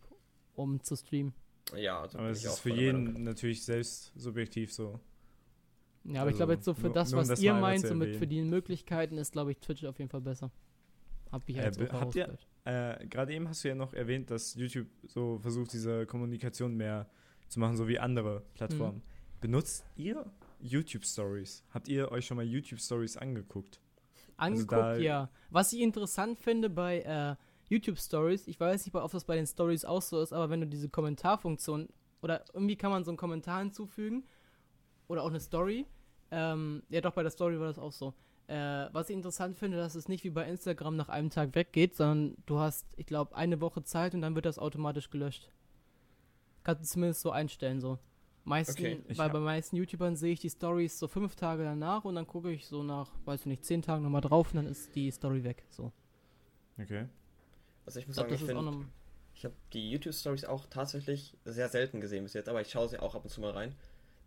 [0.55, 1.33] um zu streamen.
[1.75, 3.23] Ja, also Aber es ich ist für jeden Meinung.
[3.23, 4.99] natürlich selbst subjektiv so.
[6.05, 7.85] Ja, aber ich Also, glaube jetzt so für nur- das, nur was das ihr meint,
[7.85, 10.51] so mit für die Möglichkeiten, ist glaube ich Twitch auf jeden Fall besser.
[11.31, 12.37] Hab ich Äh, halt so habt ihr-.
[12.63, 17.09] Äh, Gerade eben hast du ja noch erwähnt, dass YouTube so versucht, diese Kommunikation mehr
[17.49, 19.01] zu machen, so wie andere Plattformen.
[19.41, 20.25] Benutzt ihr
[20.61, 21.63] YouTube Stories?
[21.73, 23.81] Habt ihr euch schon mal YouTube Stories angeguckt?
[24.37, 25.29] Angeguckt, da- ja.
[25.49, 27.35] Was ich interessant finde bei äh,
[27.69, 30.61] YouTube Stories, ich weiß nicht, ob das bei den Stories auch so ist, aber wenn
[30.61, 31.89] du diese Kommentarfunktion
[32.21, 34.23] oder irgendwie kann man so einen Kommentar hinzufügen
[35.07, 35.85] oder auch eine Story.
[36.31, 38.13] Ähm, ja, doch, bei der Story war das auch so.
[38.47, 41.95] Äh, was ich interessant finde, dass es nicht wie bei Instagram nach einem Tag weggeht,
[41.95, 45.49] sondern du hast, ich glaube, eine Woche Zeit und dann wird das automatisch gelöscht.
[46.63, 47.99] Kannst du zumindest so einstellen, so.
[48.45, 52.15] Meisten, Okay, weil bei meisten YouTubern sehe ich die Stories so fünf Tage danach und
[52.15, 54.95] dann gucke ich so nach, weiß ich nicht, zehn Tagen nochmal drauf und dann ist
[54.95, 55.65] die Story weg.
[55.69, 55.91] So.
[56.79, 57.07] Okay.
[57.87, 58.85] Also ich muss Ich glaube, sagen, das ich auch finde,
[59.33, 62.99] ich habe die YouTube-Stories auch tatsächlich sehr selten gesehen bis jetzt, aber ich schaue sie
[62.99, 63.75] auch ab und zu mal rein.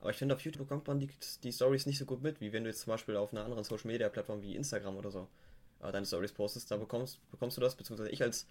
[0.01, 1.11] Aber ich finde, auf YouTube bekommt man die,
[1.45, 3.65] die Stories nicht so gut mit, wie wenn du jetzt zum Beispiel auf einer anderen
[3.65, 5.29] Social-Media-Plattform wie Instagram oder so
[5.83, 6.71] äh, deine Stories postest.
[6.71, 8.47] Da bekommst, bekommst du das, beziehungsweise ich als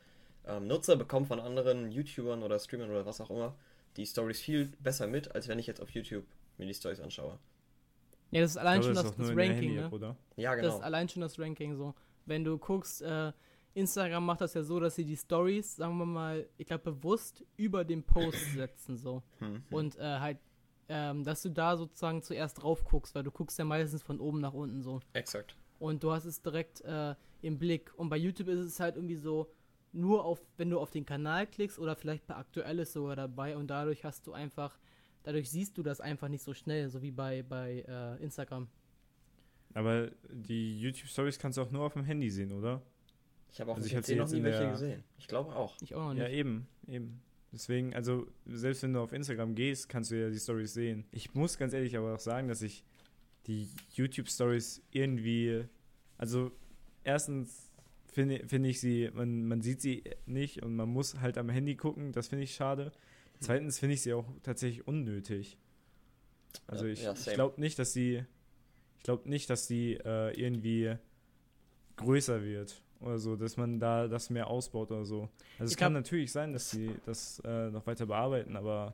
[0.47, 3.55] ähm, Nutzer bekomme von anderen YouTubern oder Streamern oder was auch immer
[3.97, 6.25] die Stories viel besser mit, als wenn ich jetzt auf YouTube
[6.57, 7.39] mir die Stories anschaue.
[8.31, 9.89] Ja, das ist allein Ich schon glaube, das, das der Ranking, ne?
[9.89, 10.15] oder?
[10.35, 10.77] Ja, Das genau.
[10.77, 11.95] ist allein schon das Ranking so.
[12.25, 13.31] Wenn du guckst, äh,
[13.73, 17.45] Instagram macht das ja so, dass sie die Stories, sagen wir mal, ich glaube bewusst
[17.55, 19.23] über den Post setzen so.
[19.39, 19.63] Hm.
[19.69, 20.39] Und äh, halt,
[20.87, 24.41] ähm, dass du da sozusagen zuerst drauf guckst, weil du guckst ja meistens von oben
[24.41, 24.99] nach unten so.
[25.13, 25.55] Exakt.
[25.77, 27.93] Und du hast es direkt äh, im Blick.
[27.95, 29.51] Und bei YouTube ist es halt irgendwie so,
[29.91, 33.67] nur auf, wenn du auf den Kanal klickst oder vielleicht bei Aktuelles sogar dabei und
[33.67, 34.77] dadurch hast du einfach,
[35.23, 38.67] dadurch siehst du das einfach nicht so schnell, so wie bei, bei äh, Instagram.
[39.73, 42.81] Aber die YouTube Stories kannst du auch nur auf dem Handy sehen, oder?
[43.51, 45.03] Ich habe auf Also ich PC noch nie welche der- gesehen.
[45.17, 45.75] Ich glaube auch.
[45.81, 46.23] Ich auch noch nicht.
[46.23, 47.21] Ja, eben, eben.
[47.51, 51.05] Deswegen, also selbst wenn du auf Instagram gehst, kannst du ja die Stories sehen.
[51.11, 52.83] Ich muss ganz ehrlich aber auch sagen, dass ich
[53.47, 55.63] die YouTube Stories irgendwie,
[56.19, 56.51] also
[57.03, 57.71] erstens
[58.11, 61.75] finde finde ich sie, man, man sieht sie nicht und man muss halt am Handy
[61.75, 62.91] gucken, das finde ich schade.
[63.39, 65.57] Zweitens finde ich sie auch tatsächlich unnötig.
[66.67, 68.25] Also Ja, ich, ja, ich glaube nicht, dass sie,
[68.97, 70.95] ich glaube nicht, dass sie äh, irgendwie
[71.95, 75.29] größer wird oder so, dass man da das mehr ausbaut oder so.
[75.57, 78.93] Also es kann natürlich sein, dass sie das äh, noch weiter bearbeiten, aber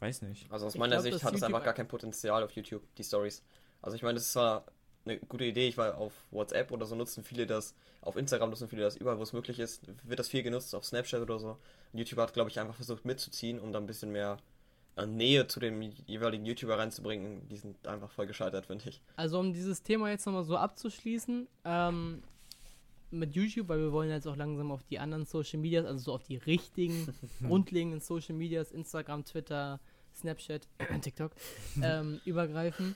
[0.00, 0.50] weiß nicht.
[0.50, 2.82] Also aus Ich meiner glaub, Sicht hat es YouTube einfach gar kein Potenzial auf YouTube,
[2.96, 3.42] die Stories.
[3.80, 4.64] Also ich meine, das ist zwar
[5.04, 8.68] eine gute Idee, ich war auf WhatsApp oder so nutzen viele das, auf Instagram nutzen
[8.68, 11.58] viele das, überall wo es möglich ist, wird das viel genutzt, auf Snapchat oder so.
[11.92, 14.38] Und YouTube hat, glaube ich, einfach versucht mitzuziehen, um da ein bisschen mehr
[14.96, 17.48] äh, Nähe zu dem jeweiligen YouTuber reinzubringen.
[17.48, 19.02] Die sind einfach voll gescheitert, finde ich.
[19.16, 22.22] Also um dieses Thema jetzt nochmal so abzuschließen, ähm,
[23.14, 26.12] mit YouTube, weil wir wollen jetzt auch langsam auf die anderen Social Medias, also so
[26.12, 27.08] auf die richtigen,
[27.46, 29.80] grundlegenden Social Medias, Instagram, Twitter,
[30.14, 30.68] Snapchat,
[31.02, 31.32] TikTok,
[31.82, 32.94] ähm, übergreifen.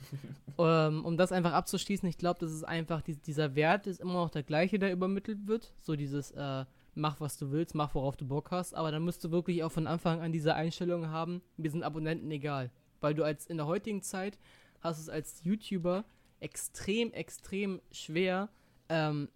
[0.57, 4.13] ähm, um das einfach abzuschließen, ich glaube, das ist einfach, die, dieser Wert ist immer
[4.13, 5.73] noch der gleiche, der übermittelt wird.
[5.79, 9.23] So dieses, äh, mach was du willst, mach worauf du Bock hast, aber dann musst
[9.23, 12.71] du wirklich auch von Anfang an diese Einstellung haben, mir sind Abonnenten egal.
[13.01, 14.37] Weil du als in der heutigen Zeit
[14.81, 16.05] hast es als YouTuber
[16.39, 18.49] extrem, extrem schwer,
[18.89, 19.29] ähm,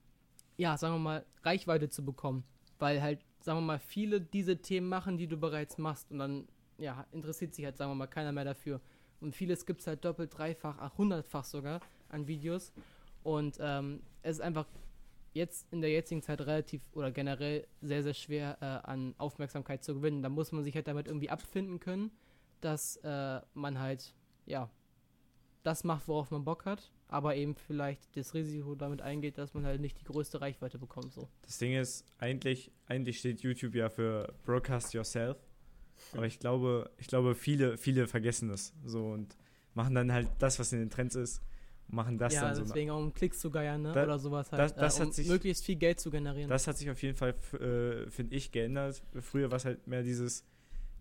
[0.58, 2.44] ja, sagen wir mal, Reichweite zu bekommen.
[2.80, 6.12] Weil halt, sagen wir mal, viele diese Themen machen, die du bereits machst.
[6.12, 8.82] Und dann, ja, interessiert sich halt, sagen wir mal, keiner mehr dafür.
[9.22, 12.74] Und vieles gibt es halt doppelt, dreifach, ach, hundertfach sogar an Videos.
[13.24, 14.68] Und ähm, es ist einfach
[15.34, 19.96] jetzt in der jetzigen Zeit relativ oder generell sehr, sehr schwer äh, an Aufmerksamkeit zu
[19.96, 20.22] gewinnen.
[20.22, 22.12] Da muss man sich halt damit irgendwie abfinden können,
[22.62, 24.14] dass äh, man halt,
[24.46, 24.70] ja,
[25.64, 29.66] das macht, worauf man Bock hat, aber eben vielleicht das Risiko damit eingeht, dass man
[29.66, 31.14] halt nicht die größte Reichweite bekommt.
[31.14, 31.28] So.
[31.44, 35.38] Das Ding ist, eigentlich, eigentlich steht YouTube ja für Broadcast Yourself.
[36.14, 39.38] Aber ich glaube, ich glaube, viele, viele vergessen das so und
[39.74, 41.42] machen dann halt das, was in den Trends ist,
[41.88, 42.64] und machen das ja, dann so.
[42.64, 43.92] deswegen auch um Klicks zu geiern, ne?
[43.94, 46.50] Da- oder sowas halt, das- das äh, um hat sich- möglichst viel Geld zu generieren.
[46.50, 49.04] Das hat sich auf jeden Fall, äh, finde ich, geändert.
[49.22, 50.44] Früher war es halt mehr dieses,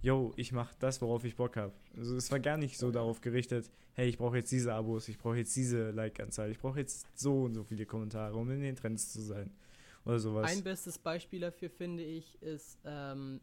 [0.02, 1.72] yo, ich mache das, worauf ich Bock habe.
[1.96, 5.18] Also es war gar nicht so darauf gerichtet, hey, ich brauche jetzt diese Abos, ich
[5.18, 8.76] brauche jetzt diese Like-Anzahl, ich brauche jetzt so und so viele Kommentare, um in den
[8.76, 9.50] Trends zu sein.
[10.04, 10.50] Oder sowas.
[10.50, 13.40] Ein bestes Beispiel dafür, finde ich, ist ähm,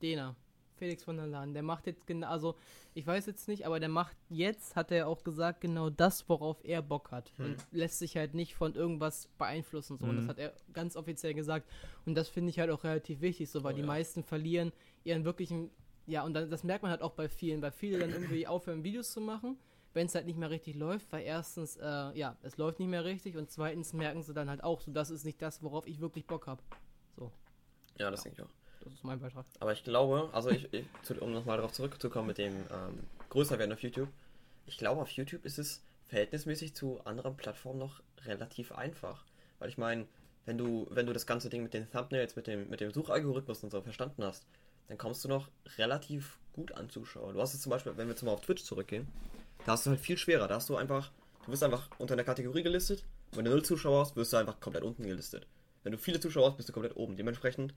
[0.00, 0.36] Dena.
[0.76, 1.52] Felix von der Lahn.
[1.52, 2.54] Der macht jetzt genau, also
[2.94, 6.64] ich weiß jetzt nicht, aber der macht jetzt, hat er auch gesagt, genau das, worauf
[6.64, 7.32] er Bock hat.
[7.36, 7.44] Hm.
[7.44, 9.98] Und lässt sich halt nicht von irgendwas beeinflussen.
[9.98, 10.06] So.
[10.06, 10.28] Und das Mhm.
[10.28, 11.68] hat er ganz offiziell gesagt.
[12.06, 13.86] Und das finde ich halt auch relativ wichtig, so, weil Oh, die ja.
[13.88, 14.72] meisten verlieren
[15.04, 15.70] ihren wirklichen,
[16.10, 18.82] ja, und dann, das merkt man halt auch bei vielen, weil viele dann irgendwie aufhören,
[18.84, 19.58] Videos zu machen,
[19.94, 23.04] wenn es halt nicht mehr richtig läuft, weil erstens, äh, ja, es läuft nicht mehr
[23.04, 26.00] richtig und zweitens merken sie dann halt auch, so, das ist nicht das, worauf ich
[26.00, 26.62] wirklich Bock habe.
[27.16, 27.30] So,
[27.98, 28.84] Ja, das denke ich auch.
[28.84, 29.46] das ist mein Beitrag.
[29.60, 30.86] Aber ich glaube, also ich, ich
[31.20, 34.08] um nochmal darauf zurückzukommen mit dem ähm, größer werden auf YouTube,
[34.66, 39.24] ich glaube, auf YouTube ist es verhältnismäßig zu anderen Plattformen noch relativ einfach.
[39.58, 40.06] Weil ich meine,
[40.46, 43.62] wenn du, wenn du das ganze Ding mit den Thumbnails, mit dem, mit dem Suchalgorithmus
[43.62, 44.46] und so verstanden hast,
[44.90, 45.48] dann kommst du noch
[45.78, 47.32] relativ gut an Zuschauer.
[47.32, 49.06] Du hast es zum Beispiel, wenn wir jetzt mal auf Twitch zurückgehen,
[49.64, 50.48] da hast du halt viel schwerer.
[50.48, 51.12] Da hast du einfach,
[51.46, 53.04] du wirst einfach unter einer Kategorie gelistet.
[53.30, 55.46] Und wenn du null Zuschauer hast, wirst du einfach komplett unten gelistet.
[55.84, 57.16] Wenn du viele Zuschauer hast, bist du komplett oben.
[57.16, 57.72] Dementsprechend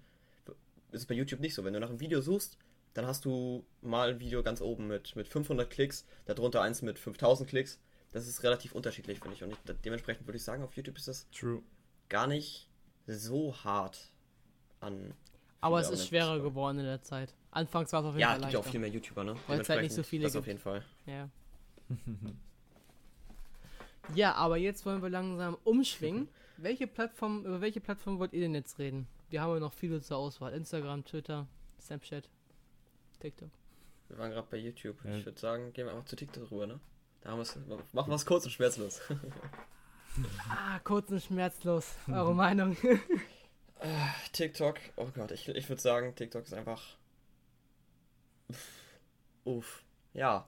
[0.91, 1.63] ist es bei YouTube nicht so.
[1.63, 2.57] Wenn du nach einem Video suchst,
[2.95, 6.97] dann hast du mal ein Video ganz oben mit, mit 500 Klicks, darunter eins mit
[6.97, 7.79] 5000 Klicks.
[8.11, 9.43] Das ist relativ unterschiedlich, finde ich.
[9.43, 11.61] Und ich, dementsprechend würde ich sagen, auf YouTube ist das True.
[12.09, 12.69] gar nicht
[13.05, 14.11] so hart
[14.79, 15.13] an.
[15.63, 16.43] Aber es ist schwerer kommen.
[16.43, 17.33] geworden in der Zeit.
[17.51, 19.35] Anfangs war es auf jeden Ja, Fall es gibt ja auch viel mehr YouTuber, ne?
[19.47, 20.47] Weil es halt nicht so viele Das auf gibt.
[20.47, 20.83] jeden Fall.
[21.05, 21.29] Ja.
[24.15, 26.27] ja, aber jetzt wollen wir langsam umschwingen.
[26.57, 29.07] welche Plattform, über welche Plattform wollt ihr denn jetzt reden?
[29.29, 30.53] Wir haben ja noch viele zur Auswahl.
[30.53, 31.47] Instagram, Twitter,
[31.81, 32.29] Snapchat,
[33.19, 33.49] TikTok.
[34.09, 34.97] Wir waren gerade bei YouTube.
[35.03, 35.15] Ja.
[35.17, 36.79] Ich würde sagen, gehen wir einfach zu TikTok rüber, ne?
[37.21, 37.57] Da haben wir's,
[37.93, 39.01] machen wir es kurz und schmerzlos.
[40.47, 41.95] Ah, kurz und schmerzlos.
[42.07, 42.77] Eure Meinung?
[44.31, 46.81] TikTok, oh Gott, ich, ich würde sagen, TikTok ist einfach.
[48.49, 48.69] Uff.
[49.45, 49.83] Uff.
[50.13, 50.47] Ja.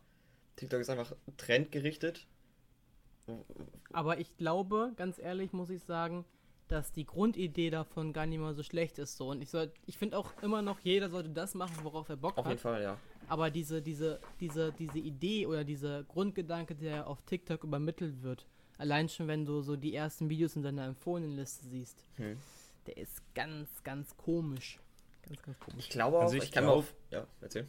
[0.55, 2.25] TikTok ist einfach trendgerichtet.
[3.91, 6.23] aber ich glaube, ganz ehrlich muss ich sagen,
[6.67, 9.17] dass die Grundidee davon gar nicht mal so schlecht ist.
[9.17, 9.29] So.
[9.29, 12.37] Und ich, soll- ich finde auch immer noch, jeder sollte das machen, worauf er Bock
[12.37, 12.61] Auf jeden hat.
[12.61, 12.97] Fall, ja.
[13.27, 18.45] Aber diese, diese, diese, diese Idee oder dieser Grundgedanke, der auf TikTok übermittelt wird,
[18.77, 22.37] allein schon, wenn du so die ersten Videos in deiner Empfohlenenliste siehst, Hm.
[22.87, 24.79] Der ist ganz, ganz komisch.
[25.27, 25.79] Ganz, ganz komisch.
[25.79, 26.93] Ich glaube auch, Also ich, ich kann auf.
[27.11, 27.67] Ja, erzähl.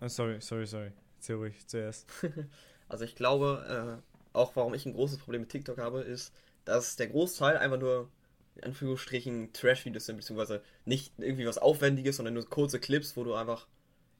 [0.00, 0.92] Oh, sorry, sorry, sorry.
[1.16, 2.06] Erzähl ruhig zuerst.
[2.88, 6.34] Also ich glaube, äh, auch warum ich ein großes Problem mit TikTok habe, ist,
[6.64, 8.10] dass der Großteil einfach nur
[8.56, 13.34] in Anführungsstrichen Trash-Videos sind, beziehungsweise nicht irgendwie was Aufwendiges, sondern nur kurze Clips, wo du
[13.34, 13.68] einfach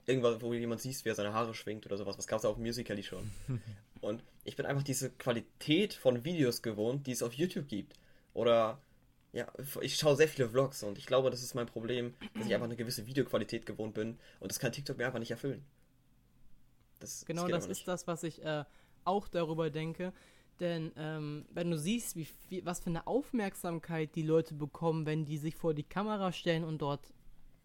[0.07, 2.16] irgendwas, wo jemand siehst, wie er seine Haare schwingt oder sowas.
[2.16, 3.31] Was gab es auch im Musical.ly schon.
[4.01, 7.95] Und ich bin einfach diese Qualität von Videos gewohnt, die es auf YouTube gibt.
[8.33, 8.81] Oder
[9.33, 9.47] ja,
[9.81, 12.66] ich schaue sehr viele Vlogs und ich glaube, das ist mein Problem, dass ich einfach
[12.66, 15.64] eine gewisse Videoqualität gewohnt bin und das kann TikTok mir einfach nicht erfüllen.
[16.99, 18.64] Das, Genau das aber ist das, was ich äh,
[19.05, 20.12] auch darüber denke.
[20.59, 25.25] Denn ähm, wenn du siehst, wie, viel- was für eine Aufmerksamkeit die Leute bekommen, wenn
[25.25, 27.14] die sich vor die Kamera stellen und dort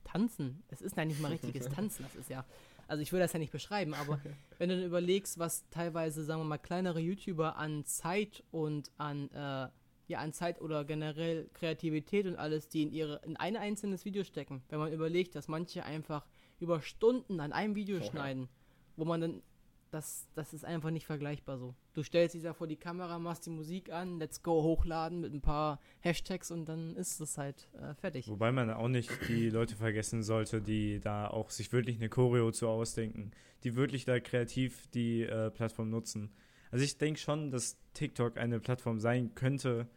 [0.05, 0.63] tanzen.
[0.69, 2.45] Es ist ja nicht mal richtiges Tanzen, das ist ja.
[2.87, 4.19] Also ich will das ja nicht beschreiben, aber
[4.59, 9.29] wenn du dann überlegst, was teilweise, sagen wir mal, kleinere YouTuber an Zeit und an,
[9.31, 9.67] äh,
[10.07, 14.23] ja, an Zeit oder generell Kreativität und alles, die in ihre, in ein einzelnes Video
[14.23, 14.61] stecken.
[14.69, 16.25] Wenn man überlegt, dass manche einfach
[16.59, 18.03] über Stunden an einem Video ja.
[18.03, 18.47] schneiden,
[18.95, 19.41] wo man dann,
[19.91, 21.73] das, das ist einfach nicht vergleichbar so.
[21.93, 25.33] Du stellst dich da vor die Kamera, machst die Musik an, let's go hochladen mit
[25.33, 28.27] ein paar Hashtags und dann ist es halt äh, fertig.
[28.27, 32.51] Wobei man auch nicht die Leute vergessen sollte, die da auch sich wirklich eine Choreo
[32.51, 33.31] zu ausdenken,
[33.63, 36.31] die wirklich da kreativ die äh, Plattform nutzen.
[36.75, 39.87] Also ich denke schon, dass TikTok eine Plattform sein könnte,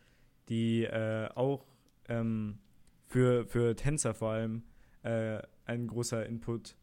[0.49, 1.67] die äh, auch
[2.09, 2.61] ähm,
[3.09, 4.63] für, für Tänzer vor allem
[5.03, 6.77] äh, ein großer Input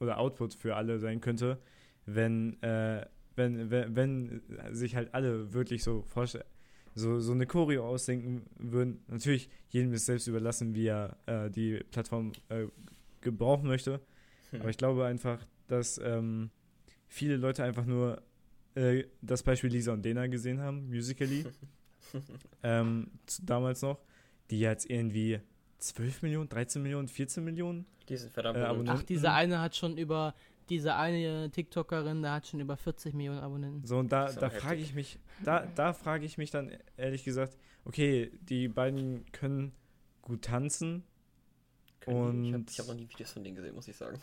[0.00, 1.60] oder Output für alle sein könnte,
[2.06, 3.04] wenn, äh,
[3.36, 6.46] wenn, wenn, wenn sich halt alle wirklich so vorstellen,
[6.94, 9.04] so, so eine Choreo ausdenken würden.
[9.06, 12.68] Natürlich, jedem ist selbst überlassen, wie er äh, die Plattform äh,
[13.20, 14.00] gebrauchen möchte.
[14.52, 14.62] Hm.
[14.62, 16.48] Aber ich glaube einfach, dass ähm,
[17.06, 18.22] viele Leute einfach nur
[18.74, 21.44] äh, das Beispiel Lisa und Dena gesehen haben, Musically,
[22.62, 23.10] ähm,
[23.42, 23.98] damals noch,
[24.50, 25.40] die jetzt irgendwie
[25.78, 27.86] 12 Millionen, 13 Millionen, 14 Millionen.
[28.08, 28.62] Die sind verdammt Äh.
[28.62, 28.98] Abonnenten.
[29.00, 30.34] Ach, diese eine hat schon über,
[30.68, 33.86] diese eine TikTokerin, da hat schon über 40 Millionen Abonnenten.
[33.86, 37.56] So, und da, da frage ich mich, da, da frage ich mich dann ehrlich gesagt,
[37.84, 39.72] okay, die beiden können
[40.22, 41.04] gut tanzen,
[42.00, 44.18] Können die- ich habe und- hab noch nie Videos von denen gesehen, muss ich sagen.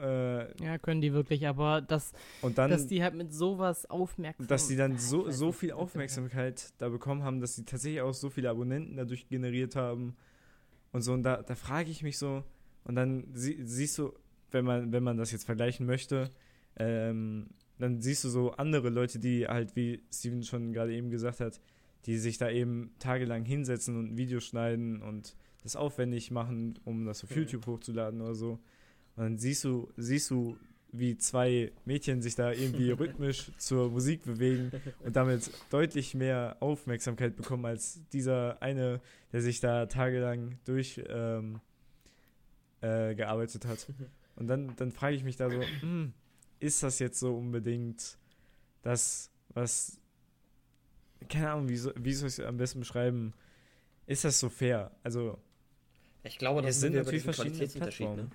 [0.00, 4.68] Äh, Ja, können die wirklich, aber das, dann, dass die halt mit sowas aufmerksam dass
[4.68, 8.50] die dann so, so viel Aufmerksamkeit da bekommen haben, dass sie tatsächlich auch so viele
[8.50, 10.16] Abonnenten dadurch generiert haben
[10.92, 11.12] und so.
[11.12, 12.44] Und da, da frage ich mich so,
[12.84, 14.12] und dann sie, siehst du,
[14.50, 16.30] wenn man, wenn man das jetzt vergleichen möchte,
[16.76, 21.40] ähm, dann siehst du so andere Leute, die halt, wie Steven schon gerade eben gesagt
[21.40, 21.60] hat,
[22.06, 27.06] die sich da eben tagelang hinsetzen und ein Video schneiden und das aufwendig machen, um
[27.06, 27.36] das auf Mhm.
[27.38, 28.58] YouTube hochzuladen oder so.
[29.16, 30.56] Und dann siehst du, siehst du,
[30.92, 34.70] wie zwei Mädchen sich da irgendwie rhythmisch zur Musik bewegen
[35.04, 39.00] und damit deutlich mehr Aufmerksamkeit bekommen als dieser eine,
[39.32, 41.60] der sich da tagelang durch ähm,
[42.80, 43.92] äh, hat.
[44.36, 46.12] Und dann, dann frage ich mich da so, hm,
[46.58, 48.18] ist das jetzt so unbedingt
[48.82, 50.00] das, was,
[51.28, 53.32] keine Ahnung, wie, so, wie soll ich es am besten beschreiben?
[54.06, 54.90] Ist das so fair?
[55.02, 55.38] Also,
[56.24, 58.30] Ich glaube, das Es sind natürlich verschiedene Qualitätsunterschied, ne?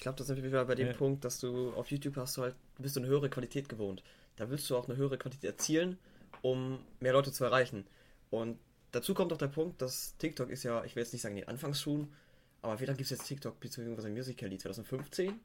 [0.00, 0.92] Ich glaube, da sind wir wieder bei dem Ja.
[0.94, 4.02] Punkt, dass du auf YouTube hast du halt, bist du eine höhere Qualität gewohnt.
[4.36, 5.98] Da willst du auch eine höhere Qualität erzielen,
[6.40, 7.86] um mehr Leute zu erreichen.
[8.30, 8.58] Und
[8.92, 11.42] dazu kommt auch der Punkt, dass TikTok ist ja, ich will jetzt nicht sagen in
[11.42, 12.10] den Anfangsschuhen,
[12.62, 14.08] aber wie lange gibt es jetzt TikTok bzw.
[14.08, 14.56] Musical.ly?
[14.56, 15.38] 2015?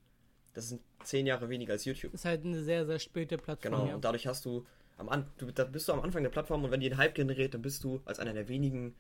[0.54, 2.14] Das sind zehn Jahre weniger als YouTube.
[2.14, 3.74] Ist halt eine sehr, sehr späte Plattform.
[3.74, 3.96] Genau, ja.
[3.96, 4.66] und dadurch hast du
[4.96, 7.16] am An du, da bist du am Anfang der Plattform und wenn die einen Hype
[7.16, 8.96] generiert, dann bist du als einer der wenigen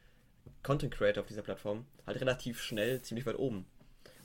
[0.63, 3.65] Content Creator auf dieser Plattform halt relativ schnell ziemlich weit oben.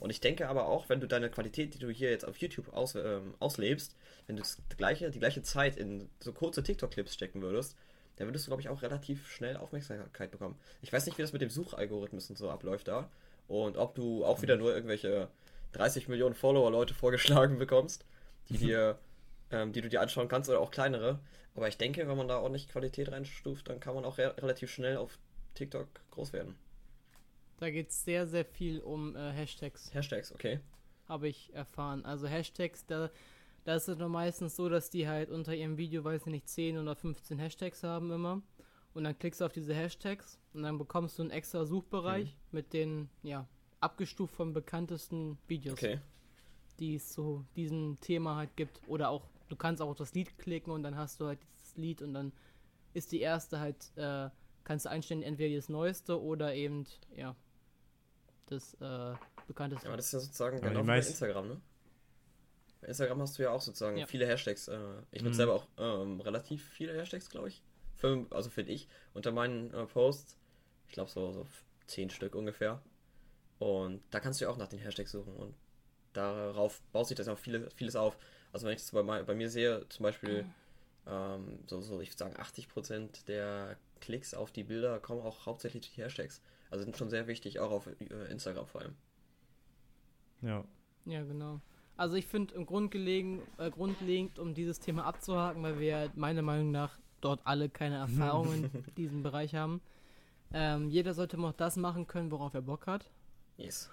[0.01, 2.73] Und ich denke aber auch, wenn du deine Qualität, die du hier jetzt auf YouTube
[2.73, 3.95] aus, ähm, auslebst,
[4.27, 7.77] wenn du das gleiche, die gleiche Zeit in so kurze TikTok-Clips stecken würdest,
[8.17, 10.59] dann würdest du, glaube ich, auch relativ schnell Aufmerksamkeit bekommen.
[10.83, 13.11] Ich weiß nicht, wie das mit dem Suchalgorithmus und so abläuft da.
[13.47, 15.29] Und ob du auch wieder nur irgendwelche
[15.73, 18.05] 30 Millionen Follower-Leute vorgeschlagen bekommst,
[18.49, 18.99] die dir,
[19.51, 21.19] ähm, die du dir anschauen kannst, oder auch kleinere.
[21.55, 24.71] Aber ich denke, wenn man da ordentlich Qualität reinstuft, dann kann man auch re relativ
[24.71, 25.19] schnell auf
[25.55, 26.57] TikTok groß werden.
[27.61, 30.61] Da geht es sehr, sehr viel um äh, Hashtags, Hashtags, okay.
[31.09, 32.05] habe ich erfahren.
[32.05, 33.11] Also Hashtags, da,
[33.64, 36.49] da ist es nur meistens so, dass die halt unter ihrem Video, weiß ich nicht,
[36.49, 38.42] 10 oder 15 Hashtags haben immer.
[38.94, 42.40] Und dann klickst du auf diese Hashtags und dann bekommst du einen extra Suchbereich Mhm.
[42.51, 43.46] mit den, ja,
[43.81, 46.01] abgestuft von bekanntesten Videos, Okay.
[46.81, 48.81] die es zu diesem Thema halt gibt.
[48.88, 51.77] Oder auch, du kannst auch auf das Lied klicken und dann hast du halt dieses
[51.77, 52.33] Lied und dann
[52.94, 54.31] ist die erste halt, äh,
[54.64, 57.37] kannst du einstellen, entweder das Neueste oder eben, ja,
[58.51, 59.15] das äh,
[59.47, 59.89] bekannteste.
[59.89, 61.61] Aber das ist ja sozusagen Aber genau die wie bei Instagram, ne?
[62.81, 64.07] Bei Instagram hast du ja auch sozusagen Ja.
[64.07, 64.69] viele Hashtags.
[64.69, 64.79] Äh,
[65.11, 65.37] ich nutze Mhm.
[65.37, 67.63] selber auch ähm, relativ viele Hashtags, glaube ich.
[67.97, 68.89] Fünf, also finde ich.
[69.13, 70.39] Unter meinen äh, Posts,
[70.89, 71.47] ich glaube so, so
[71.87, 72.81] zehn Stück ungefähr.
[73.59, 75.35] Und da kannst du ja auch nach den Hashtags suchen.
[75.37, 75.55] Und
[76.15, 78.17] darauf baut sich das auch viele, vieles auf.
[78.53, 80.47] Also wenn ich das bei, bei mir sehe, zum Beispiel,
[81.07, 85.83] ähm, so, so ich würde sagen, 80% der Klicks auf die Bilder kommen auch hauptsächlich
[85.83, 86.41] durch die Hashtags.
[86.70, 88.94] Also sind schon sehr wichtig, auch auf äh, Instagram vor allem.
[90.42, 90.64] ja.
[91.06, 91.61] Ja, genau.
[91.96, 96.70] Also ich finde im Grundgelegen, äh, grundlegend, um dieses Thema abzuhaken, weil wir meiner Meinung
[96.70, 99.80] nach dort alle keine Erfahrungen in diesem Bereich haben.
[100.52, 103.11] Ähm, jeder sollte mal das machen können, worauf er Bock hat.
[103.56, 103.90] Yes.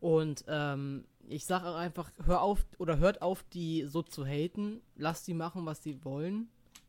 [0.00, 4.80] Und ähm, ich sage auch einfach, hör auf oder hört auf, die so zu haten.
[4.96, 6.48] Lasst die machen, was sie wollen.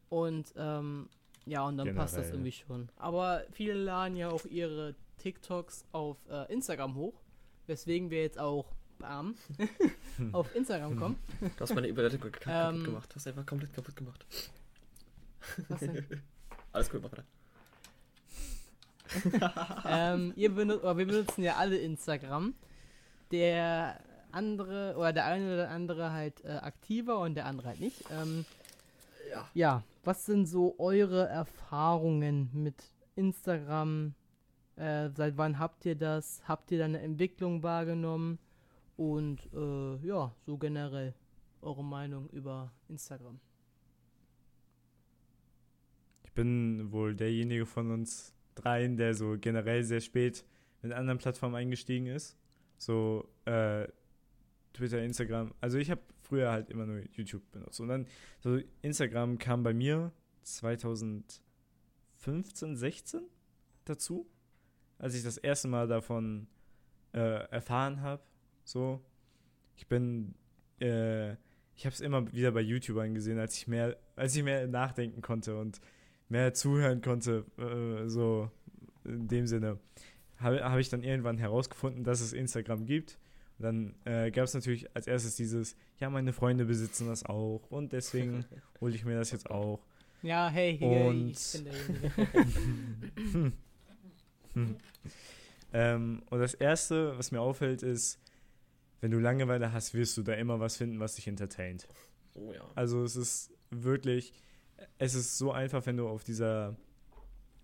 [0.09, 1.09] Und ähm,
[1.45, 2.33] ja, und dann passt das Generell.
[2.35, 2.89] irgendwie schon.
[2.97, 7.13] Aber viele laden ja auch ihre TikToks auf äh, Instagram hoch.
[7.67, 8.65] Weswegen wir jetzt auch
[8.97, 9.35] bam,
[10.31, 11.15] auf Instagram kommen.
[11.39, 12.83] Du hast meine Überleitung kaputt Ähm.
[12.83, 13.09] gemacht.
[13.11, 14.25] Du hast einfach komplett kaputt gemacht.
[15.67, 16.05] Was denn?
[16.73, 17.23] Alles gut, mach weiter.
[19.87, 22.53] ähm, ihr benutzt, oder wir benutzen ja alle Instagram.
[23.31, 23.99] Der
[24.31, 28.03] andere, oder der eine oder andere halt äh, aktiver und der andere halt nicht.
[28.11, 28.45] Ähm,
[29.31, 29.47] Ja.
[29.53, 32.75] ja, was sind so eure Erfahrungen mit
[33.15, 34.13] Instagram?
[34.79, 36.41] Äh, seit wann habt ihr das?
[36.47, 38.39] Habt ihr da eine Entwicklung wahrgenommen?
[38.95, 41.13] Und äh, ja, so generell
[41.61, 43.41] eure Meinung über Instagram.
[46.23, 50.45] Ich bin wohl derjenige von uns dreien, der so generell sehr spät
[50.81, 52.37] mit anderen Plattformen eingestiegen ist.
[52.77, 53.85] So äh,
[54.71, 55.53] Twitter, Instagram.
[55.59, 57.81] Also ich habe früher halt immer nur YouTube benutzt.
[57.81, 58.07] Und dann
[58.39, 60.13] so Instagram kam bei mir
[60.43, 63.23] 2015, 16
[63.83, 64.25] dazu,
[64.99, 66.47] als ich das erste Mal davon
[67.13, 68.21] äh, erfahren habe.
[68.63, 69.01] So,
[69.75, 70.35] ich bin,
[70.79, 71.31] äh,
[71.75, 75.21] ich habe es immer wieder bei YouTubern gesehen, als ich mehr, als ich mehr nachdenken
[75.21, 75.79] konnte und
[76.27, 78.51] mehr zuhören konnte, äh, so
[79.05, 79.79] in dem Sinne,
[80.37, 83.17] habe hab ich dann irgendwann herausgefunden, dass es Instagram gibt.
[83.57, 87.61] Und dann äh, gab es natürlich als erstes dieses, ja, meine Freunde besitzen das auch
[87.69, 88.45] und deswegen
[88.81, 89.79] hole ich mir das jetzt auch.
[90.21, 93.51] Ja, hey, hier, Und- ich bin derjenige.
[95.71, 98.19] Ähm, und das Erste, was mir auffällt, ist,
[99.01, 101.87] wenn du Langeweile hast, wirst du da immer was finden, was dich entertaint.
[102.33, 102.61] Oh ja.
[102.75, 104.33] Also es ist wirklich,
[104.97, 106.75] es ist so einfach, wenn du auf dieser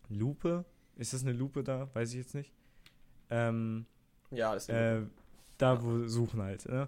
[0.09, 0.65] Lupe,
[0.95, 1.89] ist das eine Lupe da?
[1.93, 2.53] Weiß ich jetzt nicht.
[3.29, 3.85] Ähm,
[4.31, 5.01] Ja, ist äh,
[5.57, 6.87] da wo suchen halt, ne?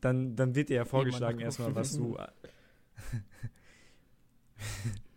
[0.00, 2.16] Dann, dann wird dir ja vorgeschlagen erstmal, was du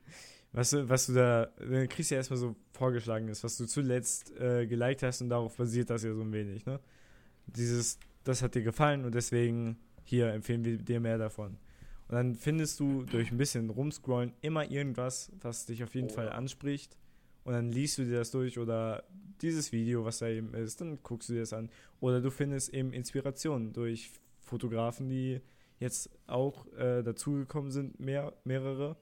[0.53, 3.65] was du, was du da, dann kriegst du ja erstmal so vorgeschlagen ist, was du
[3.65, 6.79] zuletzt äh, geliked hast und darauf basiert das ja so ein wenig, ne?
[7.47, 11.57] Dieses, das hat dir gefallen und deswegen hier empfehlen wir dir mehr davon.
[12.07, 16.13] Und dann findest du durch ein bisschen rumscrollen immer irgendwas, was dich auf jeden Oh,
[16.13, 16.97] Fall anspricht
[17.43, 19.03] und dann liest du dir das durch oder
[19.41, 21.69] dieses Video, was da eben ist, dann guckst du dir das an.
[21.99, 25.41] Oder du findest eben Inspiration durch Fotografen, die
[25.79, 28.95] jetzt auch äh, dazugekommen sind, mehr, mehrere.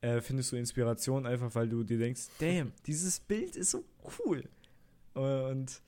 [0.00, 3.84] Äh, findest du Inspiration einfach, weil du dir denkst, damn, dieses Bild ist so
[4.24, 4.44] cool.
[5.14, 5.82] Und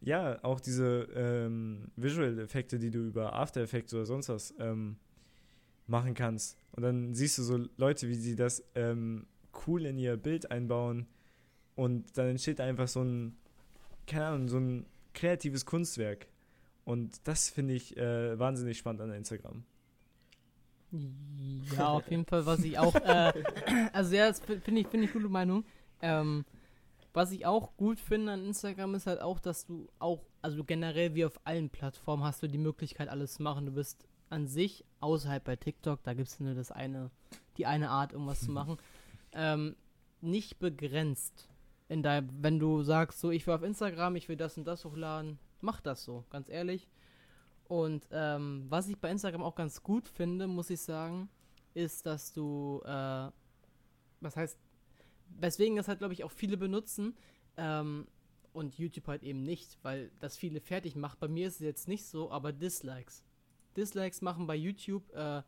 [0.00, 4.96] ja, auch diese ähm, Visual-Effekte, die du über After Effects oder sonst was ähm,
[5.86, 6.56] machen kannst.
[6.72, 9.26] Und dann siehst du so Leute, wie sie das ähm,
[9.66, 11.06] cool in ihr Bild einbauen.
[11.74, 13.36] Und dann entsteht einfach so ein,
[14.06, 16.28] keine Ahnung, so ein kreatives Kunstwerk.
[16.84, 19.64] Und das finde ich äh, wahnsinnig spannend an Instagram.
[21.76, 23.32] Ja, auf jeden Fall, was ich auch, äh,
[23.92, 25.64] also ja, das finde ich, finde ich gute Meinung.
[26.00, 26.44] Ähm,
[27.12, 31.14] was ich auch gut finde an Instagram ist halt auch, dass du auch, also generell
[31.14, 33.64] wie auf allen Plattformen hast du die Möglichkeit, alles zu machen.
[33.66, 37.10] Du bist an sich, außerhalb bei TikTok, da gibt es nur das eine,
[37.56, 38.76] die eine Art, irgendwas zu machen,
[39.32, 39.76] ähm,
[40.20, 41.48] nicht begrenzt.
[41.88, 44.84] In dein, wenn du sagst, so, ich will auf Instagram, ich will das und das
[44.84, 46.86] hochladen, mach das so, ganz ehrlich.
[47.68, 51.28] Und ähm, was ich bei Instagram auch ganz gut finde, muss ich sagen,
[51.74, 53.30] ist, dass du, äh,
[54.20, 54.58] was heißt,
[55.40, 57.16] weswegen das halt, glaube ich, auch viele benutzen
[57.56, 58.06] ähm,
[58.52, 61.18] und YouTube halt eben nicht, weil das viele fertig macht.
[61.18, 63.24] Bei mir ist es jetzt nicht so, aber Dislikes.
[63.76, 65.42] Dislikes machen bei YouTube äh,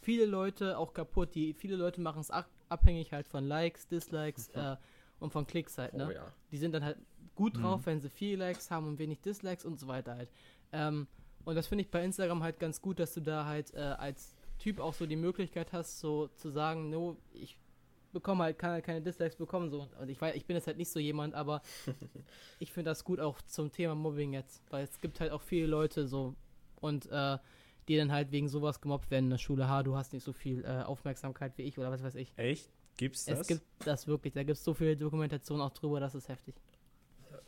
[0.00, 1.34] viele Leute auch kaputt.
[1.34, 2.30] Die, viele Leute machen es
[2.68, 4.60] abhängig halt von Likes, Dislikes mhm.
[4.60, 4.76] äh,
[5.20, 5.94] und von Klicks halt.
[5.94, 6.08] Ne?
[6.08, 6.32] Oh, ja.
[6.50, 6.98] Die sind dann halt
[7.34, 7.86] gut drauf, mhm.
[7.86, 10.30] wenn sie viele Likes haben und wenig Dislikes und so weiter halt.
[10.72, 11.06] Ähm,
[11.44, 14.34] und das finde ich bei Instagram halt ganz gut, dass du da halt äh, als
[14.58, 17.58] Typ auch so die Möglichkeit hast, so zu sagen, no, ich
[18.12, 19.68] bekomme halt, kann halt keine Dislikes bekommen.
[19.68, 19.88] So.
[20.00, 21.60] Und ich weiß, ich bin jetzt halt nicht so jemand, aber
[22.58, 25.66] ich finde das gut auch zum Thema Mobbing jetzt, weil es gibt halt auch viele
[25.66, 26.34] Leute so
[26.80, 27.38] und äh,
[27.88, 29.68] die dann halt wegen sowas gemobbt werden in der Schule.
[29.68, 32.32] Ha, du hast nicht so viel äh, Aufmerksamkeit wie ich oder was weiß ich.
[32.36, 32.70] Echt?
[32.96, 33.40] Gibt's das?
[33.40, 34.32] Es gibt das wirklich.
[34.32, 36.54] Da gibt es so viele Dokumentationen auch drüber, das ist heftig.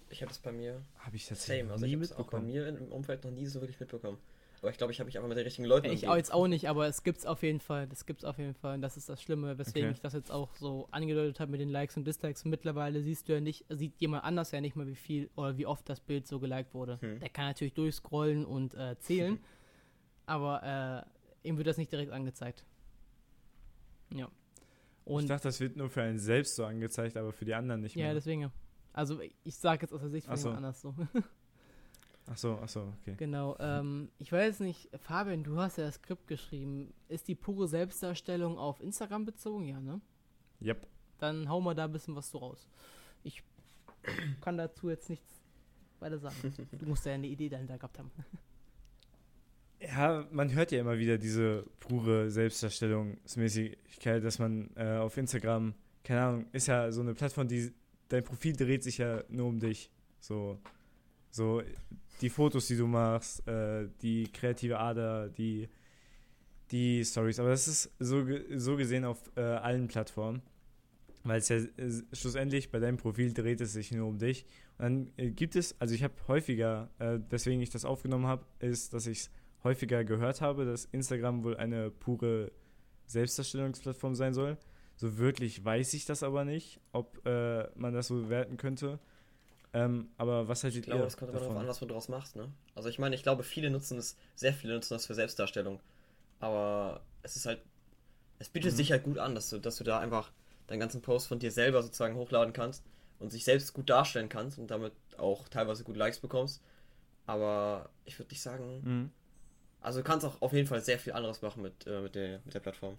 [0.09, 0.83] Ich habe das bei mir.
[0.99, 1.73] Habe ich das Same.
[1.73, 4.19] Also ich habe es auch bei mir im Umfeld noch nie so wirklich mitbekommen.
[4.63, 5.91] Aber ich glaube, ich habe mich einfach mit den richtigen Leuten.
[5.93, 7.87] Ich auch jetzt auch nicht, aber es gibt's auf jeden Fall.
[7.87, 8.77] Das gibt's auf jeden Fall.
[8.77, 9.97] Und das ist das Schlimme, weswegen okay.
[9.97, 12.45] ich das jetzt auch so angedeutet habe mit den Likes und Dislikes.
[12.45, 15.59] Und mittlerweile siehst du ja nicht, sieht jemand anders ja nicht mehr, wie viel oder
[15.59, 16.99] wie oft das Bild so geliked wurde.
[17.01, 17.21] Hm.
[17.21, 19.39] Der kann natürlich durchscrollen und äh, zählen,
[20.27, 21.05] aber
[21.45, 22.65] äh, ihm wird das nicht direkt angezeigt.
[24.15, 24.31] Ja.
[25.05, 27.83] Und ich dachte, das wird nur für einen selbst so angezeigt, aber für die anderen
[27.83, 28.09] nicht mehr.
[28.09, 28.51] Ja, deswegen.
[28.97, 30.95] Also ich sage jetzt aus der Sicht von jemand anders so.
[32.29, 33.15] Ach so, ach so, okay.
[33.19, 33.57] Genau.
[33.61, 36.93] Ähm, ich weiß nicht, Fabian, du hast ja das Skript geschrieben.
[37.07, 39.69] Ist die pure Selbstdarstellung auf Instagram bezogen?
[39.69, 40.01] Ja, ne?
[40.61, 40.89] Yep.
[41.19, 42.67] Dann hau mal da ein bisschen was so raus.
[43.23, 43.45] Ich
[44.41, 45.31] kann dazu jetzt nichts
[46.01, 46.35] weiter sagen.
[46.73, 48.11] Du musst ja eine Idee dahinter gehabt haben.
[49.79, 56.23] Ja, man hört ja immer wieder diese pure Selbstdarstellungsmäßigkeit, dass man äh, auf Instagram, keine
[56.23, 57.75] Ahnung, ist ja so eine Plattform, die
[58.09, 59.91] dein Profil dreht sich ja nur um dich.
[60.21, 60.59] So,
[61.31, 61.63] so
[62.21, 65.69] die Fotos, die du machst, äh, die kreative Ader, die,
[66.71, 67.39] die Stories.
[67.39, 70.43] Aber das ist so, so gesehen auf äh, allen Plattformen.
[71.25, 74.47] Weil es ja äh, schlussendlich bei deinem Profil dreht es sich nur um dich.
[74.79, 78.45] Und dann äh, gibt es, also ich habe häufiger, äh, weswegen ich das aufgenommen habe,
[78.61, 79.31] ist, dass ich es
[79.65, 82.53] häufiger gehört habe, dass Instagram wohl eine pure
[83.07, 84.57] Selbstdarstellungsplattform sein soll.
[84.97, 88.99] So wirklich weiß ich das aber nicht, ob äh, man das so bewerten könnte.
[89.75, 92.09] Ähm, aber was haltet ich glaube, ihr das kommt immer darauf an, was du draus
[92.09, 92.49] machst, ne?
[92.75, 95.81] Also ich meine, ich glaube, viele nutzen es, sehr viele nutzen das für Selbstdarstellung.
[96.41, 97.61] Aber es ist halt,
[98.39, 98.77] es bietet mhm.
[98.77, 100.31] sich halt gut an, dass du, dass du da einfach
[100.67, 102.85] deinen ganzen Post von dir selber sozusagen hochladen kannst
[103.19, 106.63] und sich selbst gut darstellen kannst und damit auch teilweise gut Likes bekommst.
[107.27, 109.11] Aber ich würde nicht sagen, mhm.
[109.83, 112.41] also du kannst auch auf jeden Fall sehr viel anderes machen mit, äh, mit, der,
[112.45, 112.97] mit der Plattform.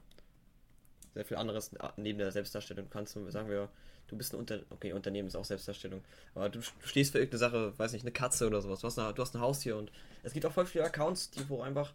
[1.17, 2.85] Sehr viel anderes neben der Selbstdarstellung.
[2.85, 3.69] Du kannst, sagen wir,
[4.05, 6.03] du bist ein Unter okay, Unternehmen ist auch Selbstdarstellung,
[6.35, 8.81] aber du, du, stehst für irgendeine Sache, weiß nicht, eine Katze oder sowas.
[8.81, 9.91] Du hast, eine, du hast ein Haustier und
[10.21, 11.91] es gibt auch voll viele Accounts, die wo einfach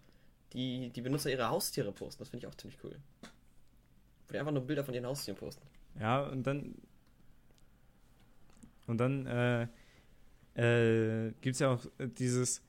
[0.54, 2.18] die, die Benutzer ihre Haustiere posten.
[2.18, 2.96] Das finde ich auch ziemlich cool.
[4.26, 5.62] Wo die einfach nur Bilder von ihren Haustieren posten.
[6.00, 6.74] Ja, und dann
[8.88, 9.68] und dann äh,
[10.56, 12.60] äh, gibt es ja auch dieses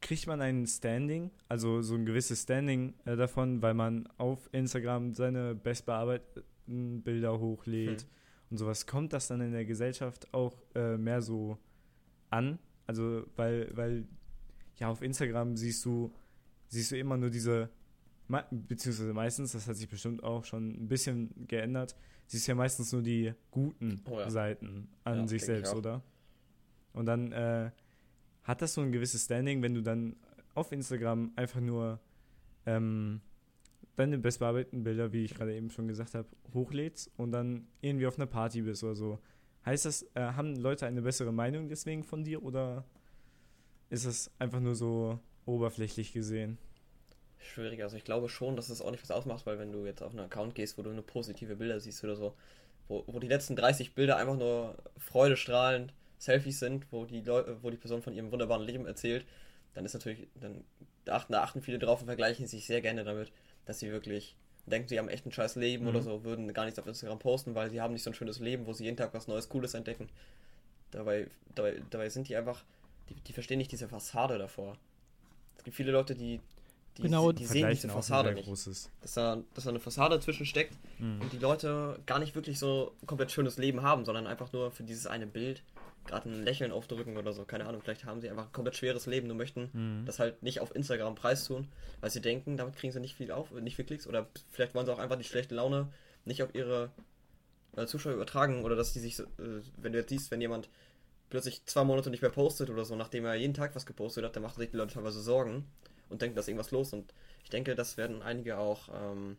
[0.00, 5.14] kriegt man ein Standing, also so ein gewisses Standing äh, davon, weil man auf Instagram
[5.14, 8.02] seine bestbearbeiteten Bilder hochlädt.
[8.02, 8.08] Hm
[8.54, 11.58] und sowas, kommt das dann in der Gesellschaft auch äh, mehr so
[12.30, 12.60] an?
[12.86, 14.06] Also, weil, weil,
[14.76, 16.14] ja, auf Instagram siehst du,
[16.68, 17.68] siehst du immer nur diese,
[18.52, 22.92] beziehungsweise meistens, das hat sich bestimmt auch schon ein bisschen geändert, siehst du ja meistens
[22.92, 24.30] nur die guten oh ja.
[24.30, 26.02] Seiten an ja, sich selbst, oder?
[26.92, 27.72] Und dann äh,
[28.44, 30.16] hat das so ein gewisses Standing, wenn du dann
[30.54, 31.98] auf Instagram einfach nur
[32.66, 33.20] ähm,
[33.96, 38.18] deine bestbearbeiteten Bilder, wie ich gerade eben schon gesagt habe, hochlädst und dann irgendwie auf
[38.18, 39.18] einer Party bist oder so.
[39.64, 42.84] Heißt das, äh, haben Leute eine bessere Meinung deswegen von dir oder
[43.90, 46.58] ist es einfach nur so oberflächlich gesehen?
[47.38, 50.02] Schwierig, also ich glaube schon, dass es auch nicht was ausmacht, weil wenn du jetzt
[50.02, 52.34] auf einen Account gehst, wo du nur positive Bilder siehst oder so,
[52.88, 57.70] wo, wo die letzten 30 Bilder einfach nur freudestrahlend Selfies sind, wo die Leute, wo
[57.70, 59.26] die Person von ihrem wunderbaren Leben erzählt,
[59.74, 60.64] dann ist natürlich, dann
[61.08, 63.32] achten, da achten viele drauf und vergleichen sich sehr gerne damit,
[63.66, 64.36] dass sie wirklich
[64.66, 65.90] denken, sie haben echt ein scheiß Leben mhm.
[65.90, 68.38] oder so, würden gar nichts auf Instagram posten, weil sie haben nicht so ein schönes
[68.38, 70.08] Leben, wo sie jeden Tag was Neues, Cooles entdecken.
[70.90, 72.62] Dabei, dabei, dabei sind die einfach,
[73.08, 74.76] die, die verstehen nicht diese Fassade davor.
[75.58, 76.40] Es gibt viele Leute, die,
[76.96, 78.46] die, genau, die sehen diese Fassade nicht.
[78.46, 78.90] Großes.
[79.02, 81.20] Dass, da, dass da eine Fassade zwischen steckt mhm.
[81.20, 84.70] und die Leute gar nicht wirklich so ein komplett schönes Leben haben, sondern einfach nur
[84.70, 85.62] für dieses eine Bild
[86.06, 87.44] gerade ein Lächeln aufdrücken oder so.
[87.44, 90.06] Keine Ahnung, vielleicht haben sie einfach ein komplett schweres Leben und möchten mhm.
[90.06, 91.68] das halt nicht auf Instagram preistun,
[92.00, 94.86] weil sie denken, damit kriegen sie nicht viel auf, nicht viel Klicks oder vielleicht wollen
[94.86, 95.92] sie auch einfach die schlechte Laune
[96.24, 96.90] nicht auf ihre
[97.76, 99.24] äh, Zuschauer übertragen oder dass die sich, äh,
[99.76, 100.68] wenn du jetzt siehst, wenn jemand
[101.30, 104.36] plötzlich zwei Monate nicht mehr postet oder so, nachdem er jeden Tag was gepostet hat,
[104.36, 105.66] dann machen sich die Leute teilweise Sorgen
[106.08, 109.36] und denken, dass irgendwas los und ich denke, das werden einige auch ähm,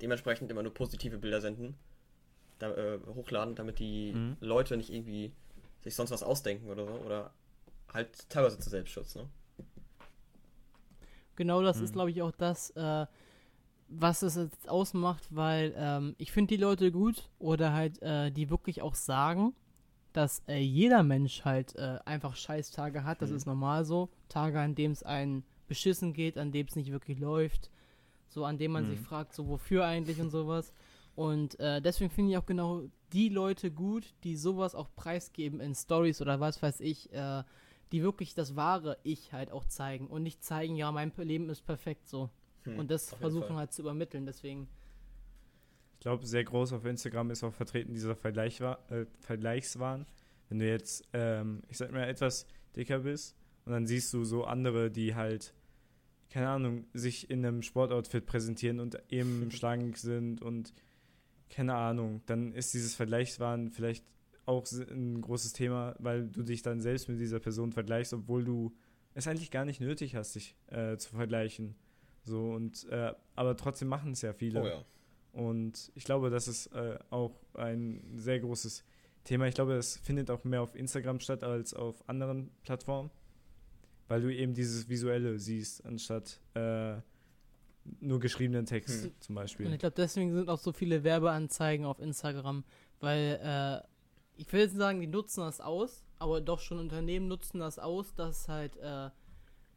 [0.00, 1.76] dementsprechend immer nur positive Bilder senden
[2.58, 4.36] da, äh, hochladen, damit die mhm.
[4.40, 5.32] Leute nicht irgendwie
[5.80, 6.92] sich sonst was ausdenken oder so.
[6.92, 7.32] Oder
[7.92, 9.28] halt teilweise zu Selbstschutz, ne?
[11.36, 11.84] Genau das mhm.
[11.84, 13.06] ist, glaube ich, auch das, äh,
[13.88, 18.50] was es jetzt ausmacht, weil ähm, ich finde die Leute gut oder halt, äh, die
[18.50, 19.54] wirklich auch sagen,
[20.12, 23.22] dass äh, jeder Mensch halt äh, einfach Scheißtage hat.
[23.22, 23.36] Das mhm.
[23.36, 24.08] ist normal so.
[24.28, 27.70] Tage, an denen es einen beschissen geht, an dem es nicht wirklich läuft.
[28.28, 28.90] So, an dem man mhm.
[28.90, 30.72] sich fragt, so wofür eigentlich und sowas.
[31.18, 35.74] Und äh, deswegen finde ich auch genau die Leute gut, die sowas auch preisgeben in
[35.74, 37.42] Stories oder was weiß ich, äh,
[37.90, 41.66] die wirklich das wahre Ich halt auch zeigen und nicht zeigen, ja, mein Leben ist
[41.66, 42.30] perfekt so.
[42.62, 44.68] Hm, und das versuchen halt zu übermitteln, deswegen.
[45.94, 50.06] Ich glaube, sehr groß auf Instagram ist auch vertreten dieser Vergleich, äh, Vergleichswahn.
[50.48, 52.46] Wenn du jetzt, ähm, ich sag mal, etwas
[52.76, 55.52] dicker bist und dann siehst du so andere, die halt,
[56.30, 60.72] keine Ahnung, sich in einem Sportoutfit präsentieren und eben schlank sind und
[61.50, 64.04] keine Ahnung, dann ist dieses Vergleichswahn vielleicht
[64.46, 68.74] auch ein großes Thema, weil du dich dann selbst mit dieser Person vergleichst, obwohl du
[69.14, 71.74] es eigentlich gar nicht nötig hast, dich äh, zu vergleichen.
[72.24, 74.62] So und äh, aber trotzdem machen es ja viele.
[74.62, 74.84] Oh ja.
[75.32, 78.84] Und ich glaube, das ist äh, auch ein sehr großes
[79.24, 79.46] Thema.
[79.46, 83.10] Ich glaube, es findet auch mehr auf Instagram statt als auf anderen Plattformen,
[84.08, 86.96] weil du eben dieses Visuelle siehst, anstatt äh,
[88.00, 89.12] nur geschriebenen Text hm.
[89.20, 89.66] zum Beispiel.
[89.66, 92.64] Und ich glaube, deswegen sind auch so viele Werbeanzeigen auf Instagram,
[93.00, 93.86] weil äh,
[94.40, 98.14] ich will jetzt sagen, die nutzen das aus, aber doch schon Unternehmen nutzen das aus,
[98.14, 99.10] dass halt, äh,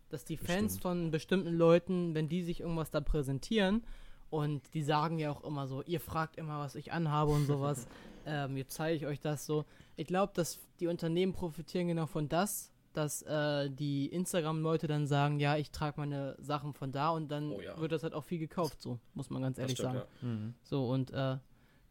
[0.09, 0.82] dass die Fans Bestimmt.
[0.82, 3.84] von bestimmten Leuten, wenn die sich irgendwas da präsentieren
[4.30, 7.88] und die sagen ja auch immer so, ihr fragt immer, was ich anhabe und sowas,
[8.26, 9.66] ähm, jetzt zeige ich euch das so.
[9.97, 15.39] Ich glaube, dass die Unternehmen profitieren genau von das, dass äh, die Instagram-Leute dann sagen,
[15.39, 17.80] ja, ich trage meine Sachen von da und dann oh, ja.
[17.80, 20.08] wird das halt auch viel gekauft, so, muss man ganz ehrlich stimmt, sagen.
[20.22, 20.28] Ja.
[20.28, 20.54] Mhm.
[20.64, 21.38] So, und äh,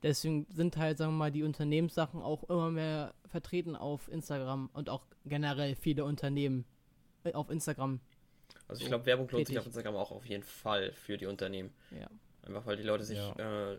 [0.03, 4.91] deswegen sind halt, sagen wir mal, die Unternehmenssachen auch immer mehr vertreten auf Instagram und
[4.91, 6.65] auch generell viele Unternehmen
[7.25, 8.01] äh, auf Instagram.
[8.69, 11.73] Also ich glaube, Werbung lohnt sich auf Instagram auch auf jeden Fall für die Unternehmen.
[11.91, 12.09] Ja.
[12.43, 13.73] Einfach weil die Leute sich, ja.
[13.73, 13.79] äh,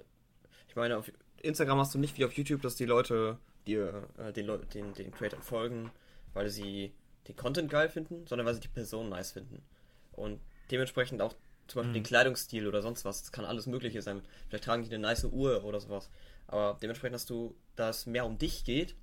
[0.68, 1.12] ich meine, auf
[1.42, 4.94] Instagram hast du nicht wie auf YouTube, dass die Leute dir äh, den, Le den,
[4.94, 5.92] den Creators folgen,
[6.34, 6.94] weil sie
[7.28, 9.64] den Content geil finden, sondern weil sie die Person nice finden.
[10.12, 10.40] Und
[10.72, 11.34] dementsprechend auch
[11.68, 11.94] zum Beispiel mhm.
[11.94, 13.22] den Kleidungsstil oder sonst was.
[13.22, 14.22] Das kann alles Mögliche sein.
[14.50, 16.10] Vielleicht tragen die eine nice Uhr oder sowas.
[16.48, 18.96] Aber dementsprechend hast du, da es mehr um dich geht,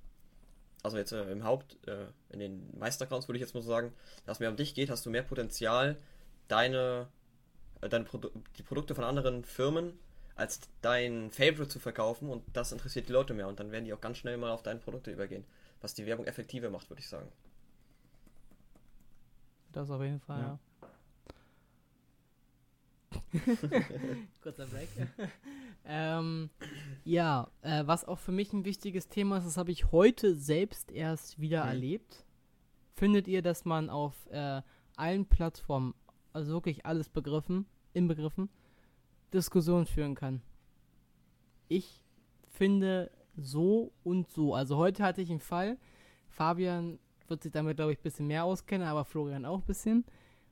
[0.83, 3.93] also jetzt äh, im Haupt, äh, in den Meisteraccounts würde ich jetzt mal so sagen,
[4.25, 5.97] dass es mehr um dich geht, hast du mehr Potenzial,
[6.47, 7.07] deine,
[7.81, 9.99] äh, deine Produ die Produkte von anderen Firmen
[10.35, 13.93] als dein Favorite zu verkaufen und das interessiert die Leute mehr und dann werden die
[13.93, 15.43] auch ganz schnell mal auf deine Produkte übergehen,
[15.81, 17.29] was die Werbung effektiver macht, würde ich sagen.
[19.71, 20.47] Das auf jeden Fall, ja.
[20.47, 20.59] ja.
[24.41, 24.89] Kurzer Break.
[25.85, 26.49] ähm,
[27.03, 30.91] ja, äh, was auch für mich ein wichtiges Thema ist, das habe ich heute selbst
[30.91, 31.69] erst wieder mhm.
[31.69, 32.25] erlebt.
[32.95, 34.61] Findet ihr, dass man auf äh,
[34.95, 35.93] allen Plattformen,
[36.33, 38.49] also wirklich alles begriffen, inbegriffen,
[39.33, 40.41] Diskussionen führen kann?
[41.67, 42.03] Ich
[42.47, 44.55] finde so und so.
[44.55, 45.77] Also heute hatte ich einen Fall,
[46.29, 46.99] Fabian
[47.29, 50.05] wird sich damit, glaube ich, ein bisschen mehr auskennen, aber Florian auch ein bisschen.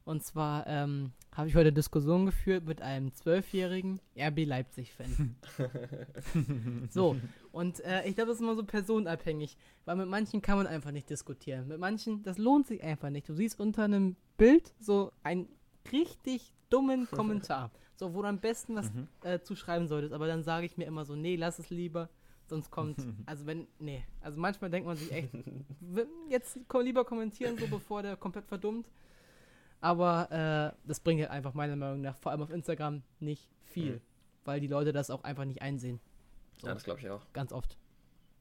[0.05, 5.35] Und zwar ähm, habe ich heute eine Diskussion geführt mit einem zwölfjährigen RB Leipzig-Fan.
[6.89, 7.17] so,
[7.51, 10.91] und äh, ich glaube, das ist immer so personenabhängig, weil mit manchen kann man einfach
[10.91, 11.67] nicht diskutieren.
[11.67, 13.27] Mit manchen, das lohnt sich einfach nicht.
[13.27, 15.49] Du siehst unter einem Bild so einen
[15.91, 17.71] richtig dummen Kommentar.
[17.95, 19.07] So, wo du am besten was Mhm.
[19.23, 20.13] äh, zuschreiben solltest.
[20.13, 22.09] Aber dann sage ich mir immer so, nee, lass es lieber.
[22.47, 24.03] Sonst kommt, also wenn, nee.
[24.21, 25.29] Also manchmal denkt man sich echt,
[26.29, 28.87] jetzt komm, lieber kommentieren, so bevor der komplett verdummt.
[29.81, 33.95] Aber äh, das bringt halt einfach meiner Meinung nach, vor allem auf Instagram, nicht viel.
[33.95, 34.01] Mhm.
[34.45, 35.99] Weil die Leute das auch einfach nicht einsehen.
[36.61, 37.21] So, Ja, das glaube ich auch.
[37.33, 37.77] ganz oft.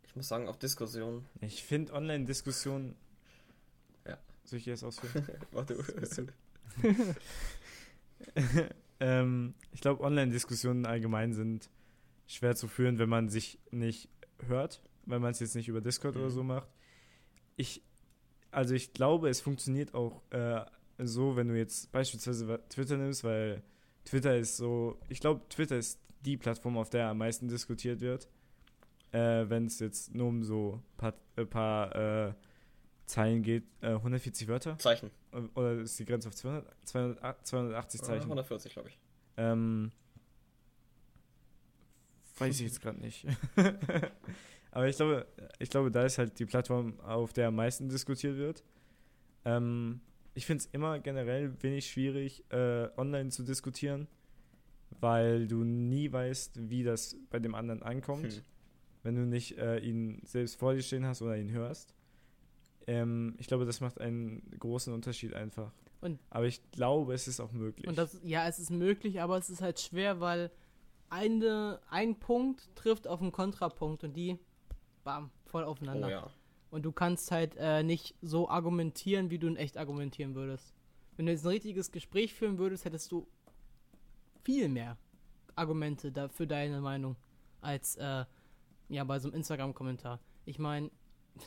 [0.07, 1.27] Ich muss sagen, auch Diskussionen.
[1.41, 2.95] Ich finde Online-Diskussionen.
[4.07, 4.17] Ja.
[4.45, 5.27] Soll ich jetzt ausführen?
[5.53, 5.77] Warte.
[8.99, 11.69] Ähm, ich glaube, Online-Diskussionen allgemein sind
[12.27, 14.09] schwer zu führen, wenn man sich nicht
[14.47, 16.31] hört, wenn man es jetzt nicht über Discord oder Mhm.
[16.31, 16.69] so macht.
[17.57, 17.83] Ich,
[18.51, 20.65] also ich glaube, es funktioniert auch äh,
[20.99, 23.63] so, wenn du jetzt beispielsweise Twitter nimmst, weil
[24.05, 28.29] Twitter ist so, ich glaube, Twitter ist die Plattform, auf der am meisten diskutiert wird.
[29.13, 32.35] Äh, wenn es jetzt nur um so ein paar, äh, paar äh,
[33.07, 34.77] Zeilen geht, äh, 140 Wörter.
[34.79, 35.11] Zeichen.
[35.55, 38.23] Oder ist die Grenze auf 200, 200, 280 Äh, Zeichen?
[38.25, 38.99] 140, glaube ich.
[39.37, 39.93] Ähm,
[42.39, 43.27] weiß ich jetzt gerade nicht.
[44.71, 45.27] Aber ich glaube,
[45.59, 48.63] ich glaube, da ist halt die Plattform, auf der am meisten diskutiert wird.
[49.45, 50.01] Ähm,
[50.35, 54.07] ich finde es immer generell wenig schwierig, äh, online zu diskutieren,
[55.01, 58.43] weil du nie weißt, wie das bei dem anderen ankommt, Hm.
[59.03, 61.95] wenn du nicht äh, ihn selbst vor dir stehen hast oder ihn hörst.
[62.87, 65.73] Ähm, ich glaube, das macht einen großen Unterschied einfach.
[66.03, 67.89] Und- Aber ich glaube, es ist auch möglich.
[67.89, 70.51] Und das, ja, es ist möglich, aber es ist halt schwer, weil
[71.11, 74.39] eine, ein Punkt trifft auf einen Kontrapunkt und die,
[75.05, 76.11] bam, voll Oh aufeinander.
[76.11, 76.31] ja.
[76.71, 80.75] Und du kannst halt äh, nicht so argumentieren, wie du in echt argumentieren würdest.
[81.17, 83.27] Wenn du jetzt ein richtiges Gespräch führen würdest, hättest du
[84.43, 84.99] viel mehr
[85.55, 87.17] Argumente da für deine Meinung
[87.63, 88.25] als äh,
[88.89, 90.21] ja bei so einem Instagram-Kommentar.
[90.45, 90.91] Ich meine,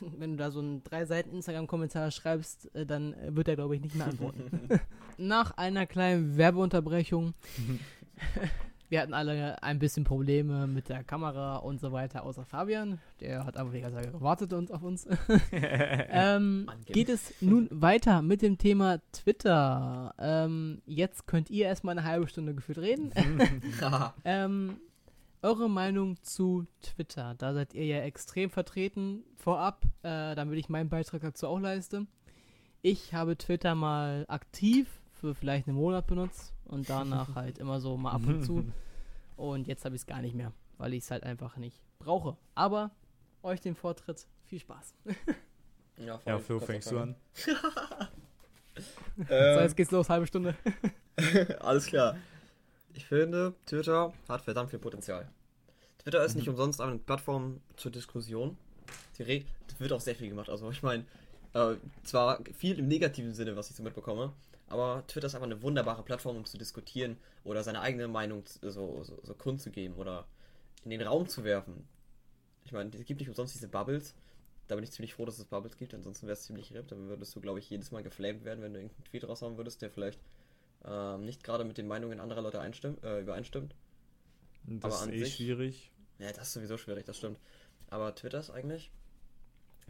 [0.00, 3.82] wenn du da so einen drei Seiten Instagram-Kommentar schreibst, äh, dann wird er glaube ich
[3.82, 4.68] nicht mehr antworten.
[5.18, 7.34] Nach einer kleinen Werbeunterbrechung.
[8.90, 12.98] Wir hatten alle ein bisschen Probleme mit der Kamera und so weiter, außer Fabian.
[13.20, 15.06] Der hat aber Zeit gewartet und auf uns.
[15.52, 20.12] ähm, geht es nun weiter mit dem Thema Twitter.
[20.18, 23.12] Ähm, jetzt könnt ihr erstmal eine halbe Stunde gefühlt reden.
[24.24, 24.80] ähm,
[25.40, 27.36] eure Meinung zu Twitter.
[27.38, 29.22] Da seid ihr ja extrem vertreten.
[29.36, 32.08] Vorab, äh, damit ich meinen Beitrag dazu auch leiste.
[32.82, 37.96] Ich habe Twitter mal aktiv für vielleicht einen Monat benutzt und danach halt immer so
[37.96, 38.64] mal ab und zu.
[39.36, 42.36] Und jetzt habe ich es gar nicht mehr, weil ich es halt einfach nicht brauche.
[42.54, 42.90] Aber
[43.42, 44.26] euch den Vortritt.
[44.44, 44.94] Viel Spaß.
[45.96, 46.32] Ja, voll.
[46.32, 47.14] Ja, Flo, fängst du an?
[47.34, 47.52] So,
[49.28, 50.54] Ähm, jetzt geht's los, halbe Stunde.
[51.60, 52.16] Alles klar.
[52.94, 55.28] Ich finde, Twitter hat verdammt viel Potenzial.
[55.98, 58.56] Twitter ist nicht umsonst eine Plattform zur Diskussion.
[59.18, 59.44] Die Re
[59.78, 60.48] wird auch sehr viel gemacht.
[60.48, 61.04] Also ich meine,
[61.52, 64.32] äh, zwar viel im negativen Sinne, was ich so mitbekomme,
[64.70, 68.70] aber Twitter ist einfach eine wunderbare Plattform, um zu diskutieren oder seine eigene Meinung so,
[68.70, 70.26] so, so kundzugeben oder
[70.84, 71.86] in den Raum zu werfen.
[72.64, 74.14] Ich meine, es gibt nicht umsonst diese Bubbles.
[74.68, 76.88] Da bin ich ziemlich froh, dass es Bubbles gibt, ansonsten wäre es ziemlich RIP.
[76.88, 79.82] Dann würdest du, glaube ich, jedes Mal geflamed werden, wenn du irgendeinen Tweet raushauen würdest,
[79.82, 80.20] der vielleicht
[80.84, 82.58] ähm, nicht gerade mit den Meinungen anderer Leute
[83.02, 83.74] äh, übereinstimmt.
[84.64, 85.90] Das Aber ist eh sich- schwierig.
[86.20, 87.40] Ja, das ist sowieso schwierig, das stimmt.
[87.88, 88.90] Aber Twitter ist eigentlich.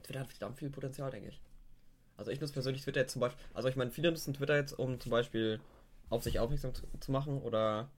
[0.03, 1.41] Twitter hat verdammt viel Potenzial, denke ich.
[2.17, 3.43] Also ich nutze persönlich Twitter jetzt zum Beispiel.
[3.55, 5.61] Also ich meine, viele nutzen Twitter jetzt, um zum Beispiel
[6.11, 7.89] auf sich aufmerksam zu, zu machen oder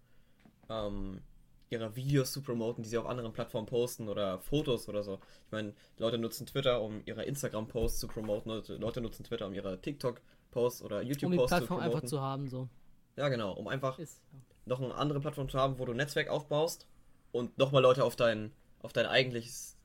[0.69, 1.23] ähm,
[1.71, 5.19] ihre Videos zu promoten, die sie auf anderen Plattformen posten oder Fotos oder so.
[5.47, 9.81] Ich meine, Leute nutzen Twitter, um ihre Instagram-Posts zu promoten, Leute, nutzen Twitter, um ihre
[9.81, 12.09] TikTok-Posts oder Um die YouTube-Posts zu Plattform einfach promoten.
[12.09, 12.69] zu haben, so.
[13.17, 14.23] Ja, genau, um einfach Ist.
[14.67, 16.87] noch eine andere Plattform zu haben, wo du ein Netzwerk aufbaust
[17.33, 19.77] und nochmal Leute auf dein, auf dein eigentliches,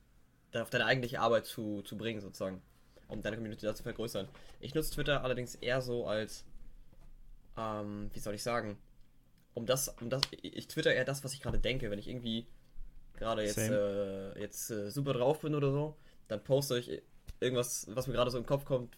[0.54, 2.62] auf deine eigentliche Arbeit zu, zu bringen, sozusagen.
[3.08, 4.28] Um deine Community da zu vergrößern.
[4.60, 6.44] Ich nutze Twitter allerdings eher so als,
[7.56, 8.78] ähm, wie soll ich sagen,
[9.54, 12.46] um das, um das, ich twitter eher das, was ich gerade denke, wenn ich irgendwie
[13.16, 15.96] gerade jetzt, äh, jetzt äh, super drauf bin oder so,
[16.28, 17.02] dann poste ich
[17.40, 18.96] irgendwas, was mir gerade so im Kopf kommt,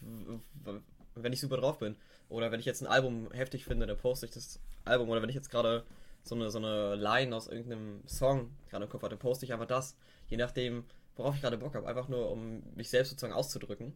[1.15, 1.97] wenn ich super drauf bin.
[2.29, 5.09] Oder wenn ich jetzt ein Album heftig finde, dann poste ich das Album.
[5.09, 5.85] Oder wenn ich jetzt gerade
[6.23, 9.67] so eine, so eine Line aus irgendeinem Song gerade im Kopf hatte, poste ich einfach
[9.67, 9.97] das.
[10.29, 10.85] Je nachdem,
[11.21, 11.87] worauf ich gerade Bock habe.
[11.87, 13.93] Einfach nur, um mich selbst sozusagen auszudrücken.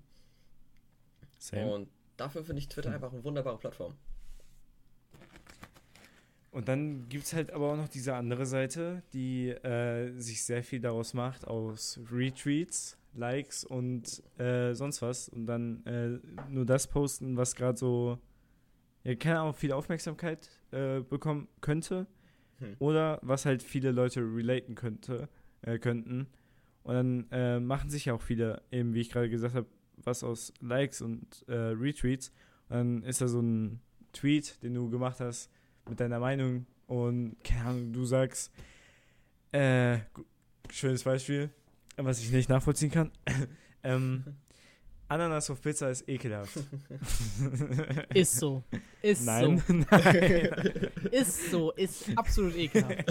[1.38, 1.72] Same.
[1.72, 3.94] Und dafür finde ich Twitter einfach eine wunderbare Plattform.
[6.50, 10.62] Und dann gibt es halt aber auch noch diese andere Seite, die äh, sich sehr
[10.62, 15.28] viel daraus macht, aus Retweets, Likes und äh, sonst was.
[15.28, 18.18] Und dann äh, nur das posten, was gerade so,
[19.02, 22.06] ja, keine Ahnung, viel Aufmerksamkeit äh, bekommen könnte.
[22.58, 22.76] Hm.
[22.78, 25.28] Oder was halt viele Leute relaten könnte,
[25.62, 26.28] äh, könnten.
[26.84, 29.66] Und dann äh, machen sich ja auch viele, eben wie ich gerade gesagt habe,
[29.96, 32.30] was aus Likes und äh, Retweets.
[32.68, 33.80] Und dann ist da so ein
[34.12, 35.50] Tweet, den du gemacht hast,
[35.88, 38.52] mit deiner Meinung, und, keine Ahnung, du sagst,
[39.52, 39.98] äh,
[40.70, 41.50] schönes Beispiel,
[41.96, 43.10] was ich nicht nachvollziehen kann.
[43.82, 44.24] ähm,
[45.08, 46.56] Ananas auf Pizza ist ekelhaft.
[48.14, 48.64] Ist so.
[49.02, 49.72] Ist Nein, so.
[49.72, 50.90] nein.
[51.10, 51.72] Ist so.
[51.72, 53.04] Ist absolut ekelhaft.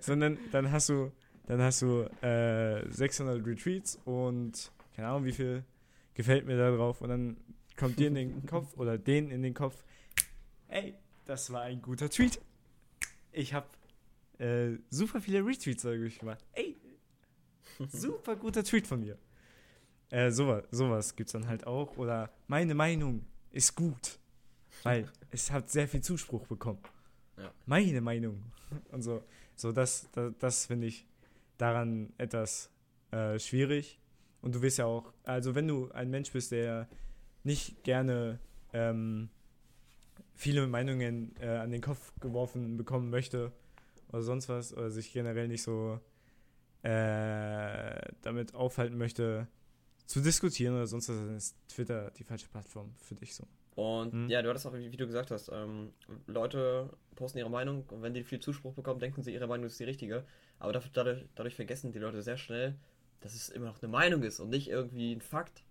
[0.00, 1.12] Sondern dann hast du,
[1.48, 5.64] dann hast du äh, 600 Retweets und keine Ahnung, wie viel
[6.12, 7.00] gefällt mir da drauf.
[7.00, 7.36] Und dann
[7.76, 9.82] kommt dir in den Kopf oder denen in den Kopf,
[10.68, 10.94] ey,
[11.24, 12.38] das war ein guter Tweet.
[13.32, 13.66] Ich habe
[14.38, 16.44] äh, super viele Retweets dadurch gemacht.
[16.52, 16.76] Ey,
[17.88, 19.16] super guter Tweet von mir.
[20.10, 21.96] Äh, sowas, sowas gibt's dann halt auch.
[21.96, 24.18] Oder meine Meinung ist gut.
[24.82, 26.80] Weil es hat sehr viel Zuspruch bekommen.
[27.38, 27.50] Ja.
[27.64, 28.42] Meine Meinung.
[28.90, 29.22] Und so.
[29.54, 31.06] So, das, das, das finde ich
[31.58, 32.70] daran etwas
[33.10, 34.00] äh, schwierig.
[34.40, 36.88] Und du wirst ja auch, also wenn du ein Mensch bist, der
[37.42, 38.38] nicht gerne
[38.72, 39.28] ähm,
[40.34, 43.52] viele Meinungen äh, an den Kopf geworfen bekommen möchte
[44.08, 46.00] oder sonst was, oder sich generell nicht so
[46.82, 49.48] äh, damit aufhalten möchte,
[50.06, 53.46] zu diskutieren oder sonst was, dann ist Twitter die falsche Plattform für dich so.
[53.78, 54.28] Und Mhm.
[54.28, 55.92] ja, du hattest auch, wie, du gesagt hast, ähm,
[56.26, 59.78] Leute posten ihre Meinung und wenn die viel Zuspruch bekommen, denken sie, ihre Meinung ist
[59.78, 60.24] die richtige.
[60.58, 62.74] Aber dadurch, dadurch vergessen die Leute sehr schnell,
[63.20, 65.62] dass es immer noch eine Meinung ist und nicht irgendwie ein Fakt.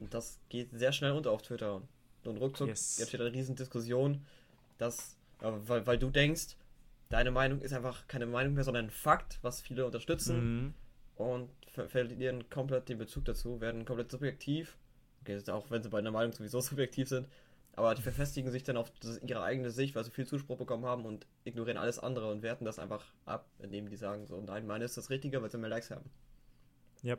[0.00, 1.82] Und das geht sehr schnell unter auf Twitter.
[2.24, 2.98] Und ruckzuck Yes.
[2.98, 4.26] entsteht eine riesen Diskussion,
[4.78, 6.56] dass, äh, weil, weil du denkst,
[7.08, 10.74] deine Meinung ist einfach keine Meinung mehr, sondern ein Fakt, was viele unterstützen Mhm.
[11.14, 14.76] und ver verlieren komplett den Bezug dazu, werden komplett subjektiv.
[15.20, 17.28] Okay, auch wenn sie bei einer Meinung sowieso subjektiv sind,
[17.76, 18.92] aber die verfestigen sich dann auf
[19.26, 22.64] ihre eigene Sicht, weil sie viel Zuspruch bekommen haben und ignorieren alles andere und werten
[22.64, 25.70] das einfach ab, indem die sagen so, nein, meine ist das Richtige, weil sie mehr
[25.70, 26.08] Likes haben.
[27.02, 27.18] Ja.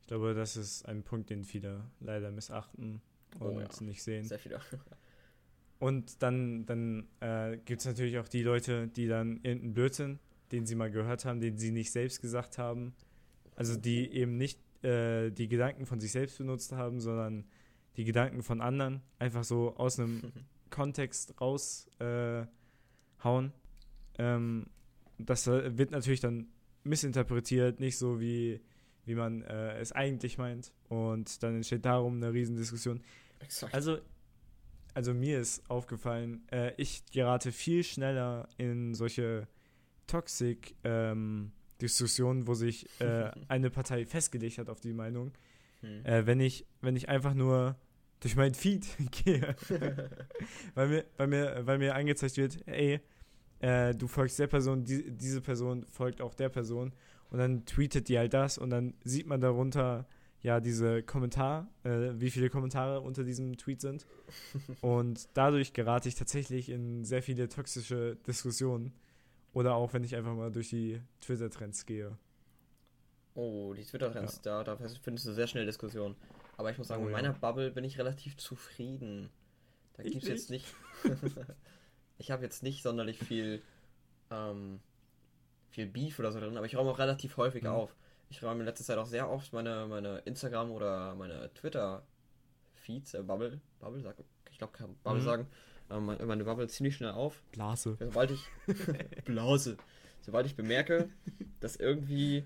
[0.00, 3.00] Ich glaube, das ist ein Punkt, den viele leider missachten
[3.40, 3.86] Oh und ja.
[3.86, 4.24] nicht sehen.
[4.24, 4.60] Sehr viele.
[5.78, 10.20] Und dann, dann äh, gibt es natürlich auch die Leute, die dann irgendeinen Blödsinn,
[10.52, 12.94] den sie mal gehört haben, den sie nicht selbst gesagt haben,
[13.56, 17.46] also die eben nicht äh, die Gedanken von sich selbst benutzt haben, sondern
[17.96, 20.32] die Gedanken von anderen einfach so aus einem
[20.70, 22.48] Kontext raushauen.
[23.28, 24.66] Äh, ähm,
[25.18, 26.48] das äh, wird natürlich dann
[26.84, 28.60] missinterpretiert, nicht so wie,
[29.04, 30.72] wie man äh, es eigentlich meint.
[30.88, 33.02] Und dann entsteht darum eine Riesendiskussion.
[33.40, 33.74] Exakt.
[33.74, 33.98] Also,
[34.94, 39.48] also mir ist aufgefallen, äh, ich gerate viel schneller in solche
[40.06, 45.32] toxic ähm, Diskussionen, wo sich äh, eine Partei festgelegt hat auf die Meinung,
[45.82, 46.04] Hm.
[46.06, 47.76] äh, wenn ich wenn ich einfach nur
[48.20, 49.54] durch meinen Feed gehe,
[50.74, 53.00] weil mir weil mir weil mir angezeigt wird, ey,
[53.60, 56.92] äh, du folgst der Person, die, diese Person folgt auch der Person
[57.30, 60.06] und dann tweetet die halt das und dann sieht man darunter
[60.40, 64.06] ja diese Kommentar, äh, wie viele Kommentare unter diesem Tweet sind
[64.80, 68.92] und dadurch gerate ich tatsächlich in sehr viele toxische Diskussionen
[69.52, 72.16] oder auch wenn ich einfach mal durch die Twitter-Trends gehe.
[73.34, 76.16] Oh, die Twitter-Trends, da, da findest du sehr schnell Diskussionen.
[76.56, 77.16] Aber ich muss sagen, Oh, in ja.
[77.16, 79.30] meiner Bubble bin ich relativ zufrieden.
[79.94, 80.66] Da Ich gibt's jetzt nicht.
[82.18, 83.62] ich habe jetzt nicht sonderlich viel,
[84.30, 84.80] ähm,
[85.70, 87.70] viel Beef oder so drin, aber ich räume auch relativ häufig Mhm.
[87.70, 87.96] auf.
[88.28, 93.22] Ich räume in letzter Zeit auch sehr oft meine, meine Instagram oder meine Twitter-Feeds, äh,
[93.22, 94.16] Bubble, Bubble, sag,
[94.50, 95.24] ich glaube, kann Bubble Mhm.
[95.24, 95.46] sagen,
[95.90, 97.42] ähm, meine meine Bubble ziemlich schnell auf.
[97.52, 97.96] Blase.
[97.98, 98.46] Sobald ich
[99.24, 99.76] Blase.
[100.20, 101.08] Sobald ich bemerke,
[101.60, 102.44] dass irgendwie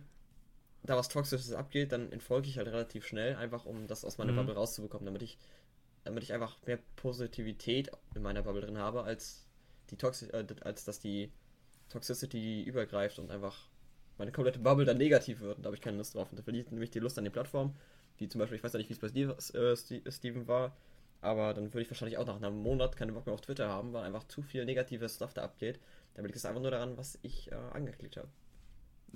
[0.87, 4.33] da was Toxisches abgeht, dann entfolge ich halt relativ schnell, einfach um das aus meiner
[4.33, 4.35] Mhm.
[4.35, 5.39] Bubble rauszubekommen, damit ich,
[6.05, 9.47] damit ich einfach mehr Positivität in meiner Bubble drin habe, als
[9.91, 11.33] die Toxi äh, als dass die
[11.89, 13.69] Toxicity übergreift und einfach
[14.19, 16.31] meine komplette Bubble dann negativ wird und da habe ich keine Lust drauf.
[16.31, 17.75] Und da verliert nämlich die Lust an die Plattform,
[18.19, 20.77] wie zum Beispiel, ich weiß ja nicht, wie es bei Steve, äh, Ste- Steven war,
[21.21, 23.93] aber dann würde ich wahrscheinlich auch nach einem Monat keine Bock mehr auf Twitter haben,
[23.93, 25.79] weil einfach zu viel negatives Stuff da abgeht.
[26.15, 28.29] Damit liegt es einfach nur daran, was ich äh, angeklickt habe.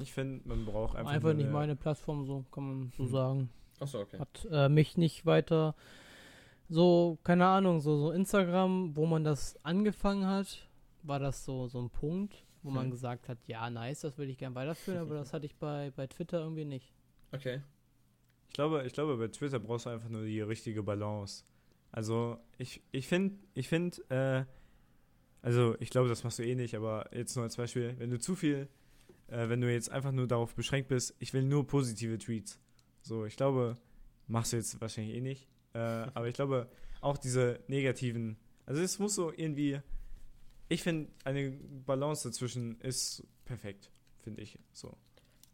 [0.01, 3.09] Ich finde, man braucht einfach, Einfach, nicht eine- meine Plattform, so kann man so Mhm.
[3.09, 3.51] sagen.
[3.80, 4.18] Achso, okay.
[4.18, 5.74] Hat äh, mich nicht weiter
[6.68, 10.68] so, keine Ahnung, so, so Instagram, wo man das angefangen hat,
[11.03, 12.90] war das so, so ein Punkt, wo man Hm.
[12.92, 16.07] gesagt hat, ja, nice, das würde ich gern weiterführen, aber das hatte ich bei, bei
[16.07, 16.92] Twitter irgendwie nicht.
[17.32, 17.61] Okay.
[18.48, 21.44] Ich glaube, ich glaube, bei Twitter brauchst du einfach nur die richtige Balance.
[21.92, 24.44] Also, ich, ich finde, ich finde, äh,
[25.42, 28.18] also ich glaube, das machst du eh nicht, aber jetzt nur als Beispiel, wenn du
[28.18, 28.68] zu viel,
[29.30, 32.58] äh, wenn du jetzt einfach nur darauf beschränkt bist, ich will nur positive Tweets.
[33.02, 33.76] So, ich glaube,
[34.26, 35.48] machst du jetzt wahrscheinlich eh nicht.
[35.72, 35.78] Äh,
[36.14, 36.68] aber ich glaube,
[37.00, 39.80] auch diese negativen, also es muss so irgendwie,
[40.68, 41.50] ich finde, eine
[41.86, 43.90] Balance dazwischen ist perfekt,
[44.22, 44.96] finde ich so.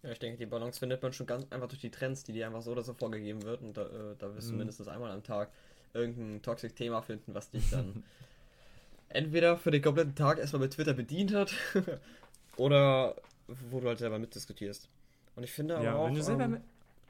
[0.03, 2.47] Ja, ich denke, die Balance findet man schon ganz einfach durch die Trends, die dir
[2.47, 3.63] einfach so oder so vorgegeben wird.
[3.63, 4.59] Und da, äh, da wirst du Mhm.
[4.59, 5.51] mindestens einmal am Tag
[5.95, 8.05] irgendein Toxic-Thema finden, was dich dann
[9.09, 11.55] entweder für den kompletten Tag erstmal mit Twitter bedient hat
[12.57, 13.17] oder
[13.49, 14.89] wo du halt selber mitdiskutierst.
[15.37, 16.61] Und ich finde aber Ja, auch, du selber ähm,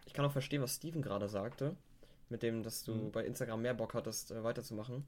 [0.07, 1.77] ich kann auch verstehen, was Steven gerade sagte,
[2.29, 3.13] mit dem, dass du Mhm.
[3.13, 5.05] bei Instagram mehr Bock hattest, äh, weiterzumachen.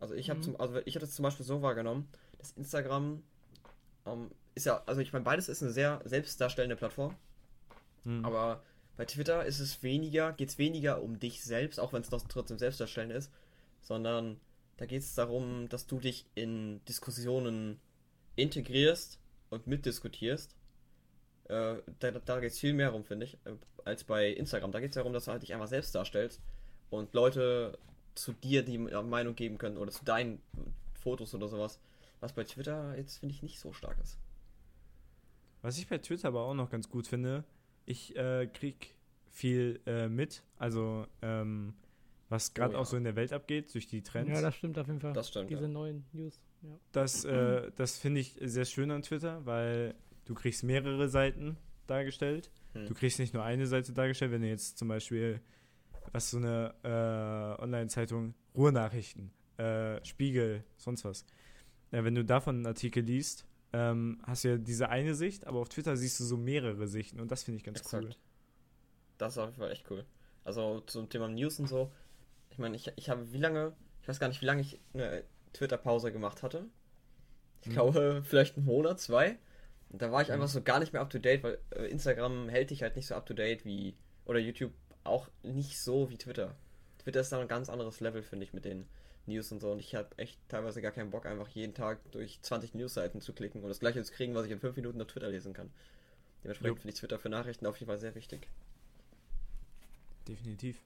[0.00, 0.44] Also ich habe Mhm.
[0.44, 3.22] zum, also ich hatte es zum Beispiel so wahrgenommen, dass Instagram
[4.06, 7.16] ähm, ist ja, also ich meine, beides ist eine sehr selbstdarstellende Plattform,
[8.04, 8.22] Hm.
[8.22, 8.62] aber
[8.96, 12.22] bei Twitter ist es weniger, geht es weniger um dich selbst, auch wenn es noch
[12.28, 13.32] trotzdem selbstdarstellend ist,
[13.82, 14.40] sondern
[14.76, 17.80] da geht es darum, dass du dich in Diskussionen
[18.36, 19.18] integrierst
[19.50, 20.54] und mitdiskutierst.
[21.48, 23.52] Äh, da da geht es viel mehr rum, finde ich, äh,
[23.84, 24.72] als bei Instagram.
[24.72, 26.40] Da geht es darum, dass du halt dich einfach selbst darstellst
[26.90, 27.78] und Leute
[28.14, 30.40] zu dir die Meinung geben können oder zu deinen
[30.94, 31.80] Fotos oder sowas.
[32.20, 34.16] Was bei Twitter jetzt, finde ich, nicht so stark ist.
[35.62, 37.44] Was ich bei Twitter aber auch noch ganz gut finde,
[37.86, 38.94] ich äh, krieg
[39.30, 41.74] viel äh, mit, also ähm,
[42.28, 42.80] was gerade Oh ja.
[42.82, 44.30] auch so in der Welt abgeht durch die Trends.
[44.30, 45.12] Ja, das stimmt auf jeden Fall.
[45.12, 45.50] Das stimmt.
[45.50, 45.68] Diese Ja.
[45.68, 46.40] neuen News.
[46.64, 46.78] Ja.
[46.92, 49.94] Das, äh, das finde ich sehr schön an Twitter, weil
[50.24, 51.56] du kriegst mehrere Seiten
[51.86, 52.50] dargestellt.
[52.72, 52.86] Hm.
[52.86, 55.40] Du kriegst nicht nur eine Seite dargestellt, wenn du jetzt zum Beispiel,
[56.12, 61.26] was so eine äh, Online-Zeitung, Ruhrnachrichten, äh, Spiegel, sonst was.
[61.90, 65.58] Äh, wenn du davon einen Artikel liest, ähm, hast du ja diese eine Sicht, aber
[65.58, 68.06] auf Twitter siehst du so mehrere Sichten und das finde ich ganz cool.
[68.06, 68.18] Exakt.
[69.18, 70.04] Das ist auf jeden Fall echt cool.
[70.44, 71.92] Also zum Thema News und so.
[72.50, 75.24] Ich meine, ich, ich habe wie lange, ich weiß gar nicht, wie lange ich eine
[75.54, 76.66] Twitter-Pause gemacht hatte.
[77.62, 77.72] Ich Hm.
[77.72, 79.38] glaube, vielleicht einen Monat, zwei.
[79.90, 80.34] Und da war ich Hm.
[80.34, 83.06] einfach so gar nicht mehr up to date, weil äh, Instagram hält dich halt nicht
[83.06, 83.94] so up to date wie,
[84.26, 84.72] oder YouTube
[85.04, 86.56] auch nicht so wie Twitter.
[87.02, 88.86] Twitter ist da ein ganz anderes Level, finde ich, mit den
[89.26, 89.72] News und so.
[89.72, 93.32] Und ich habe echt teilweise gar keinen Bock, einfach jeden Tag durch 20 Newsseiten zu
[93.32, 95.70] klicken und das gleiche zu kriegen, was ich in 5 Minuten auf Twitter lesen kann.
[96.44, 98.48] Dementsprechend finde ich Twitter für Nachrichten auf jeden Fall sehr wichtig.
[100.26, 100.76] Definitiv.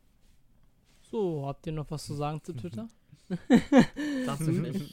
[1.10, 2.88] So, habt ihr noch was zu sagen zu Twitter?
[4.26, 4.90] Dazu nicht.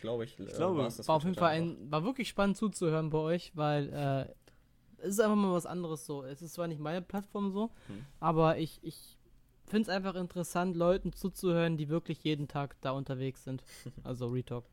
[0.00, 0.38] glaube ich.
[0.38, 4.34] Ich glaube, War auf jeden Fall ein, war wirklich spannend zuzuhören bei euch, weil äh,
[5.02, 6.22] es ist einfach mal was anderes so.
[6.22, 8.04] Es ist zwar nicht meine Plattform so, Hm.
[8.20, 9.18] aber ich, ich
[9.66, 13.62] finde es einfach interessant, Leuten zuzuhören, die wirklich jeden Tag da unterwegs sind.
[14.04, 14.64] Also Retalk.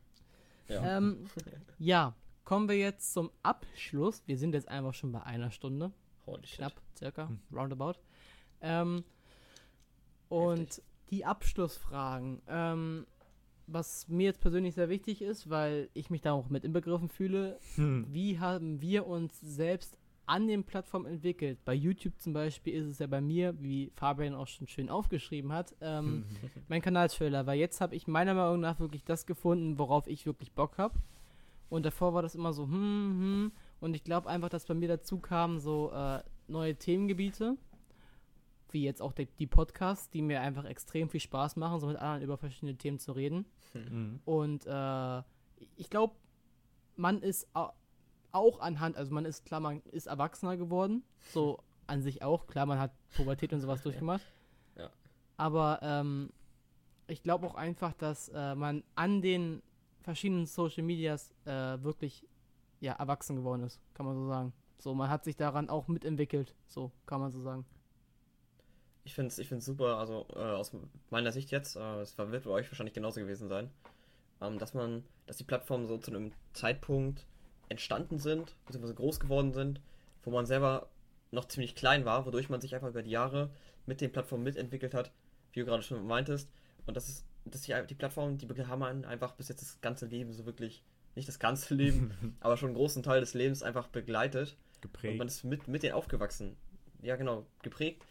[0.68, 0.96] Ja.
[0.98, 1.26] Ähm,
[1.78, 2.14] ja,
[2.44, 4.22] kommen wir jetzt zum Abschluss.
[4.26, 5.92] Wir sind jetzt einfach schon bei einer Stunde,
[6.26, 6.58] Holy shit.
[6.58, 7.38] knapp, circa, Hm.
[7.52, 7.94] roundabout.
[8.62, 9.04] Ähm,
[10.28, 10.84] und Heftig.
[11.10, 12.42] die Abschlussfragen.
[12.48, 13.06] Ähm,
[13.66, 17.58] was mir jetzt persönlich sehr wichtig ist, weil ich mich da auch mit inbegriffen fühle,
[17.76, 18.06] Hm.
[18.10, 19.96] wie haben wir uns selbst
[20.26, 21.58] an den Plattformen entwickelt?
[21.64, 25.52] Bei YouTube zum Beispiel ist es ja bei mir, wie Fabian auch schon schön aufgeschrieben
[25.52, 26.24] hat, ähm,
[26.68, 30.52] mein Kanaltrailer, weil jetzt habe ich meiner Meinung nach wirklich das gefunden, worauf ich wirklich
[30.52, 30.98] Bock habe.
[31.70, 33.52] Und davor war das immer so, hm, hm.
[33.80, 37.56] Und ich glaube einfach, dass bei mir dazu kamen so äh, neue Themengebiete,
[38.74, 41.96] wie jetzt auch die, die Podcasts, die mir einfach extrem viel Spaß machen, so mit
[41.96, 43.46] anderen über verschiedene Themen zu reden.
[43.72, 44.20] Mhm.
[44.26, 45.22] Und äh,
[45.76, 46.14] ich glaube,
[46.96, 47.72] man ist au-
[48.32, 51.02] auch anhand, also man ist klar, man ist erwachsener geworden,
[51.32, 54.22] so an sich auch, klar, man hat Pubertät und sowas durchgemacht.
[54.76, 54.90] Ja.
[55.36, 56.30] Aber ähm,
[57.06, 59.62] ich glaube auch einfach, dass äh, man an den
[60.00, 61.50] verschiedenen Social Medias äh,
[61.82, 62.26] wirklich
[62.80, 64.52] ja, erwachsen geworden ist, kann man so sagen.
[64.78, 67.64] So, man hat sich daran auch mitentwickelt, so kann man so sagen.
[69.04, 70.72] Ich finde es ich find's super, also äh, aus
[71.10, 73.70] meiner Sicht jetzt, äh, es war- wird bei euch wahrscheinlich genauso gewesen sein,
[74.40, 77.26] ähm, dass man, dass die Plattformen so zu einem Zeitpunkt
[77.68, 79.80] entstanden sind, beziehungsweise groß geworden sind,
[80.22, 80.88] wo man selber
[81.30, 83.50] noch ziemlich klein war, wodurch man sich einfach über die Jahre
[83.86, 85.12] mit den Plattformen mitentwickelt hat,
[85.52, 86.48] wie du gerade schon meintest.
[86.86, 90.06] Und das ist, dass die, die Plattformen, die haben einen einfach bis jetzt das ganze
[90.06, 90.82] Leben so wirklich,
[91.14, 94.56] nicht das ganze Leben, aber schon einen großen Teil des Lebens einfach begleitet.
[94.76, 95.18] Und Geprägt.
[95.18, 96.56] man ist mit, mit denen aufgewachsen.
[97.02, 97.46] Ja, genau.
[97.62, 98.02] Geprägt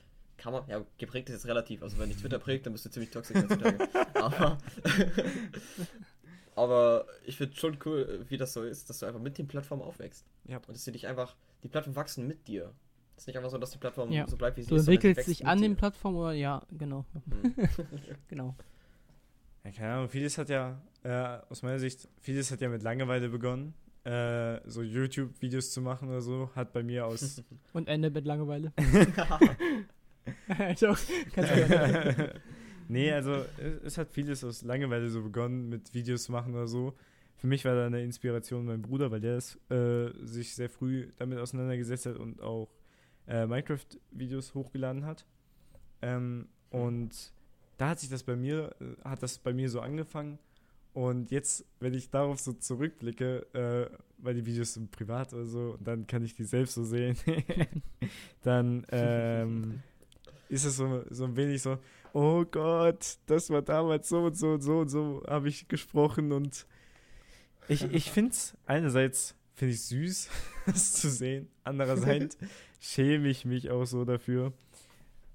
[0.43, 1.81] kann man, ja, geprägt ist jetzt relativ.
[1.83, 3.87] Also, wenn dich Twitter prägt, dann bist du ziemlich toxisch heutzutage.
[4.15, 4.57] aber,
[6.55, 9.81] aber ich finde schon cool, wie das so ist, dass du einfach mit den Plattformen
[9.83, 10.25] aufwächst.
[10.45, 10.57] Ja.
[10.57, 12.73] Und dass sie dich einfach, die Plattformen wachsen mit dir.
[13.15, 14.27] Es ist nicht einfach so, dass die Plattform Ja.
[14.27, 14.85] so bleibt, wie sie Du ist.
[14.85, 15.69] sie entwickelst dich an dir.
[15.69, 17.05] den Plattformen oder ja, genau.
[17.13, 17.55] Hm.
[18.27, 18.55] genau.
[19.63, 23.29] Ja, keine Ahnung, vieles hat ja, äh, aus meiner Sicht, vieles hat ja mit Langeweile
[23.29, 23.73] begonnen.
[24.03, 27.41] Äh, so YouTube-Videos zu machen oder so, hat bei mir aus.
[27.71, 28.73] Und Ende mit Langeweile.
[30.71, 30.97] ich auch.
[31.33, 32.41] Kannst du
[32.87, 33.45] nee, also
[33.83, 36.93] es, hat vieles aus Langeweile so begonnen, mit Videos zu machen oder so.
[37.37, 41.09] Für mich war da eine Inspiration mein Bruder, weil der es, äh, sich sehr früh
[41.17, 42.69] damit auseinandergesetzt hat und auch
[43.27, 45.25] äh, Minecraft-Videos hochgeladen hat.
[46.01, 47.33] Ähm, und
[47.77, 50.39] da hat sich das bei mir, äh, hat das bei mir so angefangen.
[50.93, 55.75] Und jetzt, wenn ich darauf so zurückblicke, äh, weil die Videos sind privat oder so,
[55.77, 57.17] und dann kann ich die selbst so sehen,
[58.43, 59.81] dann ähm,
[60.53, 61.77] ist es so, so ein wenig so,
[62.13, 66.31] oh Gott, das war damals so und so und so und so, habe ich gesprochen
[66.31, 66.65] und
[67.67, 70.29] ich, ich finde es einerseits finde ich süß,
[70.65, 72.37] das zu sehen, andererseits
[72.79, 74.53] schäme ich mich auch so dafür.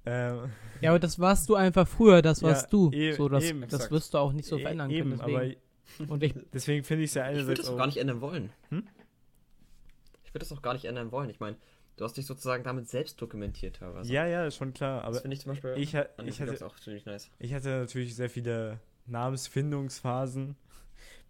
[0.07, 0.51] Ähm,
[0.81, 2.91] Ja, aber das warst du einfach früher, das Ja, warst du.
[2.93, 3.63] e- so, das, eben.
[3.63, 3.91] das Exakt.
[3.93, 5.21] wirst du auch nicht so e- verändern eben, können.
[5.21, 6.11] aber Deswegen.
[6.13, 7.97] Und ich, deswegen finde ich es ja Ich würde einerseits das auch auch gar nicht
[7.99, 8.51] ändern wollen.
[8.71, 8.87] Hm?
[10.25, 11.31] Ich würde das auch gar nicht ändern wollen.
[11.31, 11.57] Ich meine,
[11.99, 14.11] du hast dich sozusagen damit selbst dokumentiert teilweise.
[14.13, 16.79] Ja, ja, schon klar, das aber finde ich zum Beispiel ich, ha- ich hatte auch
[16.81, 17.31] ziemlich nice.
[17.39, 20.57] Ich hatte natürlich sehr viele Namensfindungsphasen,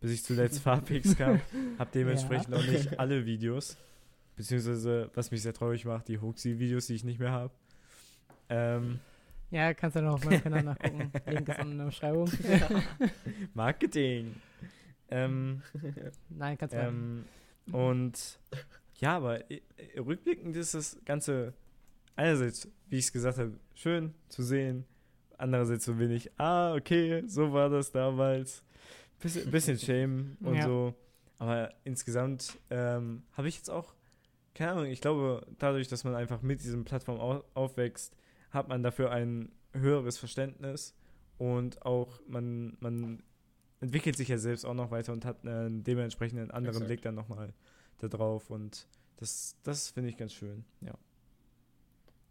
[0.00, 1.40] bis ich zuletzt Farpix kam.
[1.78, 3.76] Hab dementsprechend auch nicht alle Videos.
[4.36, 7.52] Beziehungsweise, was mich sehr traurig macht, die Hoaxi-Videos, die ich nicht mehr habe.
[8.48, 9.00] Ähm,
[9.50, 11.10] ja, kannst du noch auf meinem Kanal nachgucken.
[11.26, 12.30] Link ist in der Beschreibung.
[13.54, 14.36] Marketing.
[15.10, 15.62] Ähm,
[16.28, 17.24] Nein, kannst du ähm,
[17.72, 18.38] und
[19.00, 19.60] ja, aber äh,
[19.94, 21.54] äh, rückblickend ist das Ganze
[22.16, 24.84] einerseits, wie ich es gesagt habe, schön zu sehen.
[25.36, 28.64] Andererseits so wenig, ah, okay, so war das damals.
[29.20, 30.64] Bisschen, bisschen Shame und Ja.
[30.66, 30.94] so.
[31.38, 33.94] Aber insgesamt ähm, habe ich jetzt auch,
[34.54, 38.16] keine Ahnung, ich glaube, dadurch, dass man einfach mit diesen Plattformen au aufwächst,
[38.50, 40.96] hat man dafür ein höheres Verständnis
[41.36, 43.22] und auch man, man
[43.80, 46.88] entwickelt sich ja selbst auch noch weiter und hat einen dementsprechend einen anderen Exakt.
[46.88, 47.52] Blick dann nochmal
[47.98, 48.86] da drauf und
[49.16, 50.94] das, das finde ich ganz schön, ja.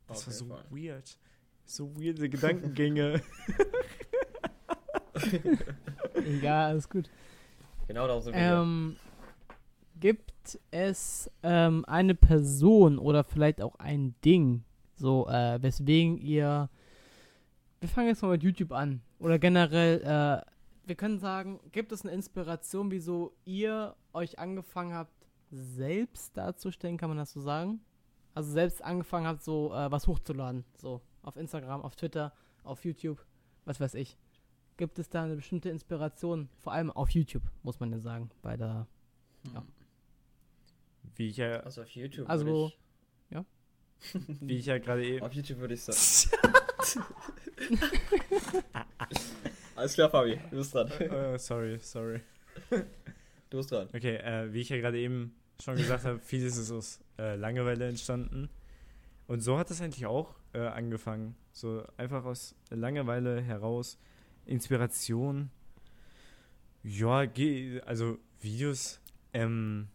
[0.07, 0.65] Das Auf war so Fall.
[0.69, 1.17] weird.
[1.65, 3.21] So weirde Gedankengänge.
[6.15, 7.09] Egal, alles gut.
[7.87, 8.41] Genau darum sind wir.
[8.41, 8.95] Ähm,
[9.99, 14.63] gibt es ähm, eine Person oder vielleicht auch ein Ding,
[14.95, 16.69] so äh, weswegen ihr.
[17.79, 19.01] Wir fangen jetzt mal mit YouTube an.
[19.19, 20.41] Oder generell, äh,
[20.85, 25.11] wir können sagen, gibt es eine Inspiration, wieso ihr euch angefangen habt,
[25.51, 27.81] selbst darzustellen, kann man das so sagen?
[28.33, 30.63] Also selbst angefangen habt, so äh, was hochzuladen.
[30.77, 32.33] So auf Instagram, auf Twitter,
[32.63, 33.25] auf YouTube,
[33.65, 34.17] was weiß ich.
[34.77, 36.49] Gibt es da eine bestimmte Inspiration?
[36.59, 38.87] Vor allem auf YouTube, muss man ja sagen, bei der
[39.53, 39.65] ja.
[41.15, 42.79] Wie ich ja, Also auf YouTube Also, würde ich,
[44.41, 45.25] wie ich ja gerade eben.
[45.25, 45.97] auf YouTube würde ich sagen.
[49.75, 50.87] Alles klar, Fabi, du bist dran.
[50.91, 52.21] Äh, sorry, sorry.
[53.49, 53.87] Du bist dran.
[53.93, 57.87] Okay, äh, wie ich ja gerade eben schon gesagt habe, vieles ist aus äh, Langeweile
[57.87, 58.49] entstanden.
[59.27, 61.35] Und so hat es eigentlich auch äh, angefangen.
[61.51, 63.97] So einfach aus Langeweile heraus.
[64.45, 65.49] Inspiration.
[66.83, 67.25] Ja,
[67.85, 69.01] also Videos,
[69.33, 69.87] ähm,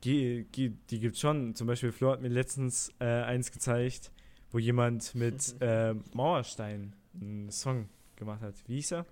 [0.00, 1.54] ge ge die gibt's schon.
[1.54, 4.12] Zum Beispiel Flo hat mir letztens äh, eins gezeigt,
[4.50, 8.54] wo jemand mit äh, Mauerstein einen Song gemacht hat.
[8.66, 9.06] Wie hieß er?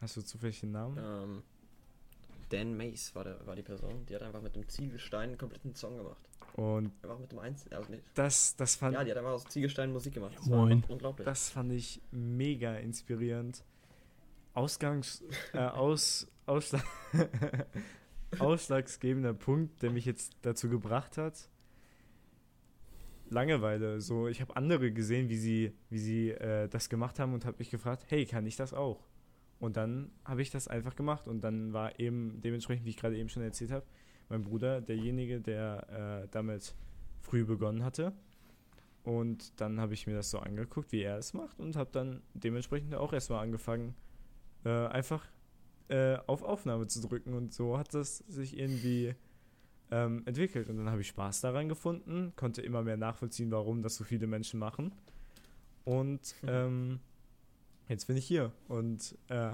[0.00, 0.96] Hast du zufällig den Namen?
[0.98, 1.42] Ähm,
[2.50, 4.06] Dan Mace war, der, war die Person.
[4.06, 6.20] Die hat einfach mit dem Ziegelstein einen kompletten Song gemacht.
[6.54, 7.72] Und Einfach mit dem Einzel...
[7.74, 8.02] Also nicht.
[8.14, 10.34] das, das fand Ja, die hat einfach aus Ziegelstein Musik gemacht.
[10.36, 10.82] Das Moin.
[10.88, 11.24] unglaublich.
[11.24, 13.62] Das fand ich mega inspirierend.
[14.52, 15.22] Ausgangs,
[15.52, 16.84] äh, aus, Ausschlag,
[18.38, 21.48] ausschlaggebender Punkt, der mich jetzt dazu gebracht hat.
[23.28, 24.00] Langeweile.
[24.00, 27.58] So, ich habe andere gesehen, wie sie, wie sie äh, das gemacht haben und habe
[27.58, 29.04] mich gefragt, hey, kann ich das auch?
[29.60, 33.16] Und dann habe ich das einfach gemacht und dann war eben dementsprechend, wie ich gerade
[33.16, 33.84] eben schon erzählt habe,
[34.30, 36.74] mein Bruder derjenige, der äh, damit
[37.20, 38.12] früh begonnen hatte.
[39.02, 42.22] Und dann habe ich mir das so angeguckt, wie er es macht und habe dann
[42.34, 43.94] dementsprechend auch erstmal angefangen,
[44.64, 45.26] äh, einfach
[45.88, 49.14] äh, auf Aufnahme zu drücken und so hat das sich irgendwie
[49.90, 50.68] ähm, entwickelt.
[50.70, 54.26] Und dann habe ich Spaß daran gefunden, konnte immer mehr nachvollziehen, warum das so viele
[54.26, 54.92] Menschen machen.
[55.84, 57.00] Und ähm,
[57.90, 58.52] jetzt bin ich hier.
[58.68, 59.50] Und äh,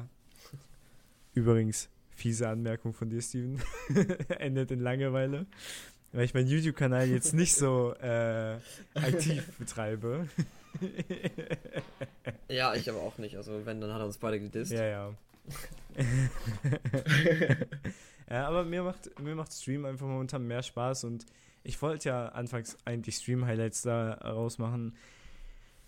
[1.35, 3.61] übrigens, fiese Anmerkung von dir, Steven,
[4.39, 5.47] endet in Langeweile.
[6.13, 8.59] Weil ich meinen YouTube-Kanal jetzt nicht so äh,
[8.95, 10.29] aktiv betreibe.
[12.49, 13.37] Ja, ich aber auch nicht.
[13.37, 14.73] Also wenn, dann hat er uns beide gedisst.
[14.73, 15.15] Ja, ja.
[18.31, 21.25] ja, aber mir macht, mir macht Stream einfach momentan mehr Spaß und
[21.65, 24.97] ich wollte ja anfangs eigentlich Stream-Highlights da rausmachen.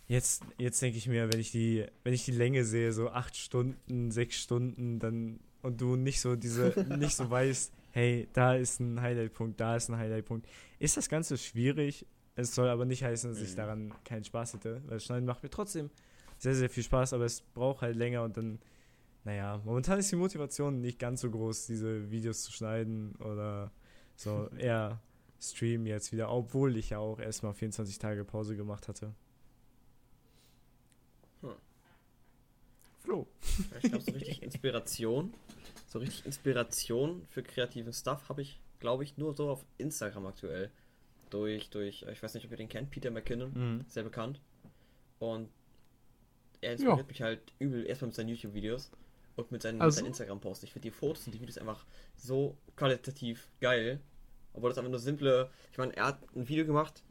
[0.09, 3.37] Jetzt, jetzt denke ich mir, wenn ich die, wenn ich die Länge sehe, so acht
[3.37, 8.81] Stunden, sechs Stunden, dann und du nicht so diese, nicht so weißt, hey, da ist
[8.81, 10.49] ein Highlight-Punkt, da ist ein Highlight-Punkt,
[10.79, 12.07] ist das Ganze schwierig.
[12.37, 13.57] Es soll aber nicht heißen, dass ich Mhm.
[13.57, 15.91] daran keinen Spaß hätte, weil Schneiden macht mir trotzdem
[16.39, 18.61] sehr, sehr viel Spaß, aber es braucht halt länger und dann,
[19.25, 23.73] naja, momentan ist die Motivation nicht ganz so groß, diese Videos zu schneiden oder
[24.17, 25.03] so eher
[25.41, 29.13] Stream jetzt wieder, obwohl ich ja auch erstmal 24 Tage Pause gemacht hatte.
[31.43, 31.51] Hm.
[33.09, 33.27] Flo.
[33.83, 35.33] Ich glaube, so richtig Inspiration,
[35.87, 40.71] so richtig Inspiration für kreativen Stuff habe ich, glaube ich, nur so auf Instagram aktuell.
[41.31, 43.85] Durch, durch, ich weiß nicht, ob ihr den kennt, Peter McKinnon, Mhm.
[43.89, 44.43] sehr bekannt.
[45.21, 45.49] Und
[46.61, 47.07] er inspiriert Ja.
[47.07, 48.91] mich halt übel erstmal mit seinen YouTube-Videos
[49.37, 50.65] und mit seinen, Also- seinen Instagram-Posts.
[50.65, 54.01] Ich finde die Fotos und die Videos einfach so qualitativ geil.
[54.53, 55.51] Obwohl das einfach nur simple.
[55.73, 57.03] Ich meine, er hat ein Video gemacht,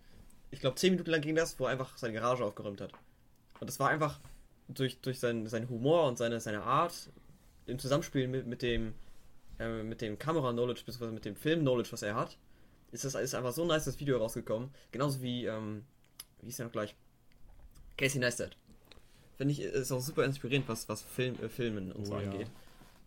[0.52, 2.91] ich glaube 10 Minuten lang ging das, wo er einfach seine Garage aufgeräumt hat.
[3.60, 4.20] Und das war einfach
[4.68, 7.09] durch, durch seinen, seinen Humor und seine, seine Art
[7.65, 8.93] im Zusammenspiel mit, mit dem
[9.59, 11.07] äh, mit dem Kamera-Knowledge bzw.
[11.11, 12.38] mit dem Film-Knowledge, was er hat,
[12.91, 14.70] ist das ist einfach so ein nice Video rausgekommen.
[14.91, 15.84] Genauso wie, ähm,
[16.41, 16.95] wie ist der noch gleich?
[17.97, 18.55] Casey Neistat.
[19.38, 22.30] Finde ich, ist auch super inspirierend, was, was Film, äh, Filmen und so Oh ja.
[22.30, 22.49] angeht.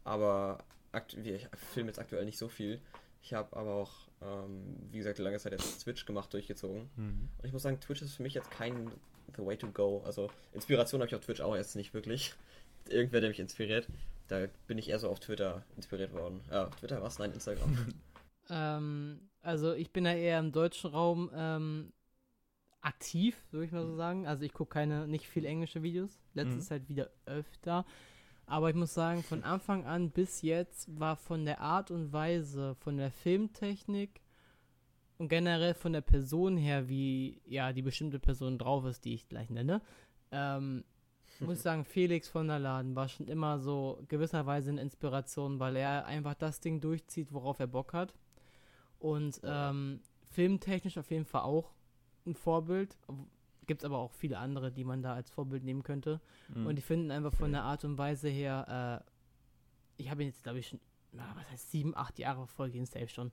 [0.05, 0.59] Aber
[0.93, 2.81] akt wie- ich filme jetzt aktuell nicht so viel.
[3.23, 3.93] Ich habe aber auch,
[4.23, 6.89] ähm, wie gesagt, lange Zeit jetzt Twitch gemacht, durchgezogen.
[6.97, 7.29] Mhm.
[7.39, 8.91] Und ich muss sagen, Twitch ist für mich jetzt kein
[9.37, 10.03] the way to go.
[10.05, 12.35] Also Inspiration habe ich auf Twitch auch jetzt nicht wirklich.
[12.89, 13.89] Irgendwer, der mich inspiriert.
[14.29, 16.41] Da bin ich eher so auf Twitter inspiriert worden.
[16.51, 17.19] Ja, Twitter was?
[17.19, 17.95] Nein, Instagram.
[18.53, 21.93] Ähm, also ich bin ja eher im deutschen Raum ähm,
[22.81, 24.27] aktiv, würde ich mal so sagen.
[24.27, 26.19] Also ich gucke keine, nicht viel englische Videos.
[26.35, 27.87] Letztes halt wieder öfter.
[28.47, 32.75] Aber ich muss sagen, von Anfang an bis jetzt war von der Art und Weise,
[32.81, 34.21] von der Filmtechnik
[35.21, 39.29] und generell von der Person her, wie ja die bestimmte Person drauf ist, die ich
[39.29, 39.83] gleich nenne,
[40.33, 40.83] ähm,
[41.41, 45.77] muss ich sagen, Felix von der Laden war schon immer so gewisserweise eine Inspiration, weil
[45.77, 48.15] er einfach das Ding durchzieht, worauf er Bock hat.
[48.99, 50.01] Und ähm,
[50.31, 51.71] filmtechnisch auf jeden Fall auch
[52.25, 52.97] ein Vorbild.
[53.67, 56.23] Gibt es aber auch viele andere, die man da als Vorbild nehmen könnte.
[56.49, 56.67] Mhm.
[56.67, 60.45] Und die finden einfach von der Art und Weise her, äh, ich habe ihn jetzt,
[60.45, 60.81] glaube ich, schon,
[61.13, 63.33] na, was heißt, sieben, acht Jahre verfolgt, ihn safe schon,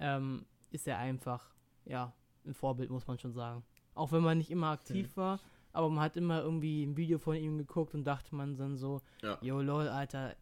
[0.00, 1.54] ähm, ist er einfach,
[1.84, 2.12] ja,
[2.46, 3.62] ein Vorbild, muss man schon sagen.
[3.94, 5.40] Auch wenn man nicht immer aktiv war,
[5.72, 9.02] aber man hat immer irgendwie ein Video von ihm geguckt und dachte man dann so,
[9.22, 9.38] Ja.
[9.40, 10.34] yo lol, Alter,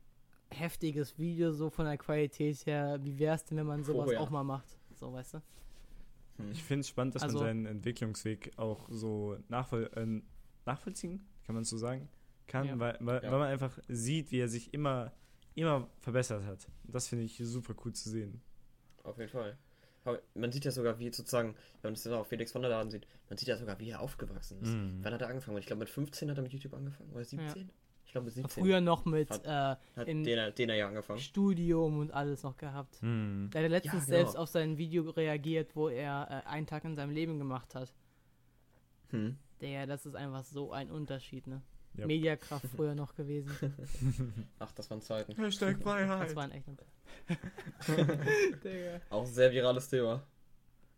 [0.51, 4.21] heftiges Video, so von der Qualität her, wie wär's denn, wenn man sowas Oh, ja.
[4.21, 4.79] auch mal macht?
[4.95, 5.43] So, weißt du?
[6.53, 10.23] Ich finde es spannend, dass Also- man seinen Entwicklungsweg auch so nachvoll äh,
[10.65, 12.09] nachvollziehen, kann man so sagen,
[12.47, 12.79] kann, Ja.
[12.79, 13.31] weil, weil, Ja.
[13.33, 15.13] weil man einfach sieht, wie er sich immer,
[15.55, 16.69] immer verbessert hat.
[16.85, 18.41] Und das finde ich super cool zu sehen.
[19.03, 19.59] Auf jeden Fall.
[20.05, 22.71] Aber man sieht ja sogar, wie sozusagen, wenn man das dann auch Felix von der
[22.71, 24.69] Laden sieht, man sieht ja sogar, wie er aufgewachsen ist.
[24.71, 25.01] Mhm.
[25.03, 25.59] Wann hat er angefangen?
[25.59, 27.11] Ich glaube, mit 15 hat er mit YouTube angefangen.
[27.13, 27.69] Oder 17?
[28.07, 30.77] Ich glaube, mit 17 Früher noch mit Hat- äh, hat in den, er- den er
[30.77, 31.19] ja angefangen.
[31.21, 33.03] Studium und alles noch gehabt.
[33.03, 33.51] Mhm.
[33.53, 34.17] Der hat letztens genau.
[34.17, 37.93] selbst auf sein Video reagiert, wo er äh, einen Tag in seinem Leben gemacht hat.
[39.11, 39.37] Hm.
[39.61, 41.61] Der, das ist einfach so ein Unterschied, ne?
[41.99, 42.07] Ja.
[42.07, 44.45] Mediakraft früher noch gewesen.
[44.59, 45.35] Ach, das waren Zeiten.
[45.37, 46.37] Hashtag Das Freiheit.
[46.37, 46.67] war ein echt.
[48.65, 49.01] Digga.
[49.11, 50.23] Auch ein sehr virales Thema.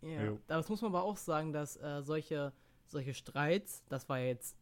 [0.02, 0.24] Ja.
[0.24, 0.38] Jo.
[0.46, 2.52] Das muss man aber auch sagen, dass äh, solche,
[2.86, 4.56] solche Streits, das war jetzt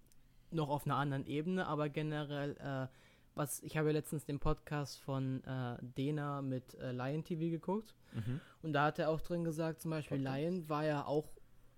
[0.50, 2.86] noch auf einer anderen Ebene, aber generell, äh,
[3.34, 7.94] was, ich habe ja letztens den Podcast von äh, Dena mit äh, Lion TV geguckt.
[8.12, 8.40] Mhm.
[8.62, 10.38] Und da hat er auch drin gesagt, zum Beispiel Podcast.
[10.40, 11.28] Lion war ja auch,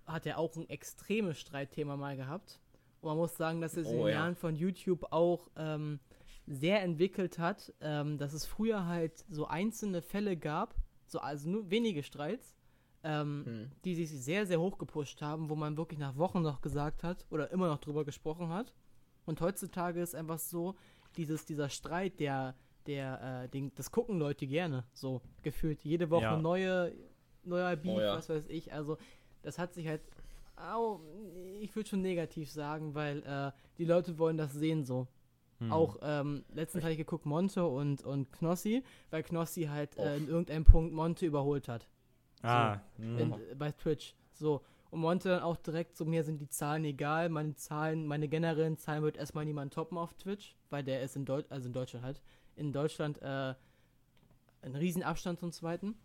[0.07, 2.59] hat ja auch ein extremes Streitthema mal gehabt.
[3.01, 4.19] Und man muss sagen, dass es in Oh, den ja.
[4.21, 5.99] Jahren von YouTube auch ähm,
[6.47, 10.75] sehr entwickelt hat, ähm, dass es früher halt so einzelne Fälle gab,
[11.07, 12.55] so also nur wenige Streits,
[13.03, 13.71] ähm, Hm.
[13.83, 17.25] die sich sehr, sehr hoch gepusht haben, wo man wirklich nach Wochen noch gesagt hat
[17.31, 18.73] oder immer noch drüber gesprochen hat.
[19.25, 20.75] Und heutzutage ist einfach so,
[21.17, 25.83] dieses, dieser Streit, der, der, äh, den, das gucken Leute gerne, so gefühlt.
[25.83, 26.37] Jede Woche Ja.
[26.37, 26.93] neue,
[27.43, 28.15] neuer Beef, Oh ja.
[28.15, 28.71] was weiß ich.
[28.73, 28.97] Also,
[29.41, 30.01] das hat sich halt,
[30.61, 30.99] au,
[31.59, 35.07] ich würde schon negativ sagen, weil äh, die Leute wollen das sehen so.
[35.59, 35.71] Mhm.
[35.71, 40.17] Auch ähm, letztens hatte ich geguckt, Monte und, und Knossi, weil Knossi halt äh, Oh.
[40.17, 41.87] in irgendeinem Punkt Monte überholt hat
[42.41, 43.17] Ah, mhm.
[43.19, 44.15] in, bei Twitch.
[44.33, 44.61] So.
[44.89, 48.77] Und Monte dann auch direkt so, mir sind die Zahlen egal, meine Zahlen, meine generellen
[48.77, 52.03] Zahlen wird erstmal niemand toppen auf Twitch, weil der ist in Deutschland, also in Deutschland
[52.05, 52.21] halt,
[52.57, 53.53] in Deutschland äh,
[54.63, 55.95] ein Riesenabstand zum zweiten.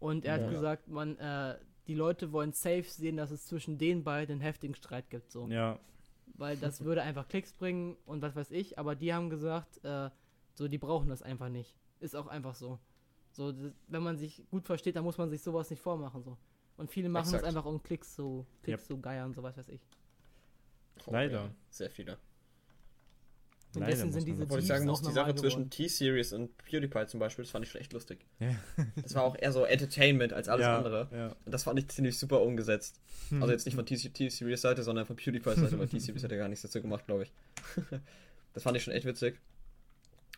[0.00, 0.42] Und er Ja.
[0.44, 1.56] hat gesagt, man, äh,
[1.86, 5.46] die Leute wollen safe sehen, dass es zwischen den beiden einen heftigen Streit gibt, so.
[5.48, 5.78] ja.
[6.38, 10.10] Weil das würde einfach Klicks bringen und was weiß ich, aber die haben gesagt, äh,
[10.54, 11.74] so, die brauchen das einfach nicht.
[12.00, 12.78] Ist auch einfach so.
[13.30, 16.36] So, das, wenn man sich gut versteht, dann muss man sich sowas nicht vormachen, so.
[16.76, 17.42] Und viele machen Exakt.
[17.42, 18.88] es einfach um Klicks so, Klicks Yep.
[18.88, 19.80] so geiern, so was weiß ich.
[21.06, 21.44] Oh, Leider.
[21.44, 21.50] ja.
[21.70, 22.18] Sehr viele.
[23.80, 24.48] Muss sind diese.
[24.48, 25.70] Wollte ich sagen, dass die Sache zwischen.
[25.70, 28.24] T-Series und PewDiePie zum Beispiel, das fand ich schon echt lustig.
[28.38, 28.54] Ja.
[29.02, 31.08] Das war auch eher so Entertainment als alles ja, andere.
[31.12, 31.36] Ja.
[31.44, 33.00] Und das fand ich ziemlich super umgesetzt.
[33.32, 36.48] Also jetzt nicht von T-Series Seite, sondern von PewDiePie Seite, weil T-Series hat ja gar
[36.48, 37.32] nichts dazu gemacht, glaube ich.
[38.54, 39.40] das fand ich schon echt witzig.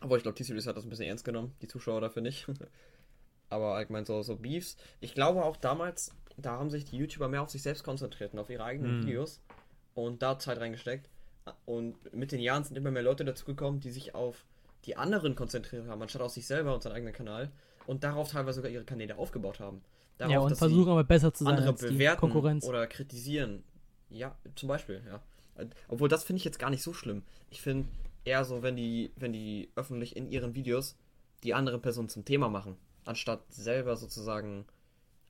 [0.01, 2.47] Aber ich glaube, T-Series hat das ein bisschen ernst genommen, die Zuschauer dafür nicht.
[3.51, 4.77] Aber allgemein so, so Beefs.
[5.01, 8.39] Ich glaube auch damals, da haben sich die YouTuber mehr auf sich selbst konzentriert und
[8.39, 9.03] auf ihre eigenen Mhm.
[9.03, 9.41] Videos
[9.95, 11.09] und da Zeit reingesteckt.
[11.67, 14.45] Und mit den Jahren sind immer mehr Leute dazugekommen, die sich auf
[14.85, 17.51] die anderen konzentriert haben, anstatt auf sich selber und seinen eigenen Kanal.
[17.87, 19.83] Und darauf teilweise sogar ihre Kanäle aufgebaut haben.
[20.19, 22.65] Darauf, Ja, und versuchen aber besser zu sein andere als die bewerten Konkurrenz.
[22.65, 23.65] oder kritisieren.
[24.11, 25.23] Ja, zum Beispiel, ja.
[25.89, 27.23] Obwohl, das finde ich jetzt gar nicht so schlimm.
[27.51, 27.89] Ich finde
[28.25, 30.97] eher so, wenn die, wenn die öffentlich in ihren Videos
[31.43, 34.67] die andere Person zum Thema machen, anstatt selber sozusagen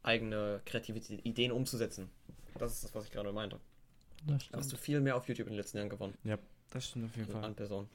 [0.03, 2.11] eigene kreative Ideen umzusetzen.
[2.59, 3.61] Das ist das, was ich gerade meinte.
[4.53, 6.15] Hast du viel mehr auf YouTube in den letzten Jahren gewonnen.
[6.25, 6.39] Ja,
[6.71, 7.45] das stimmt auf jeden Fall.
[7.45, 7.89] An Personen.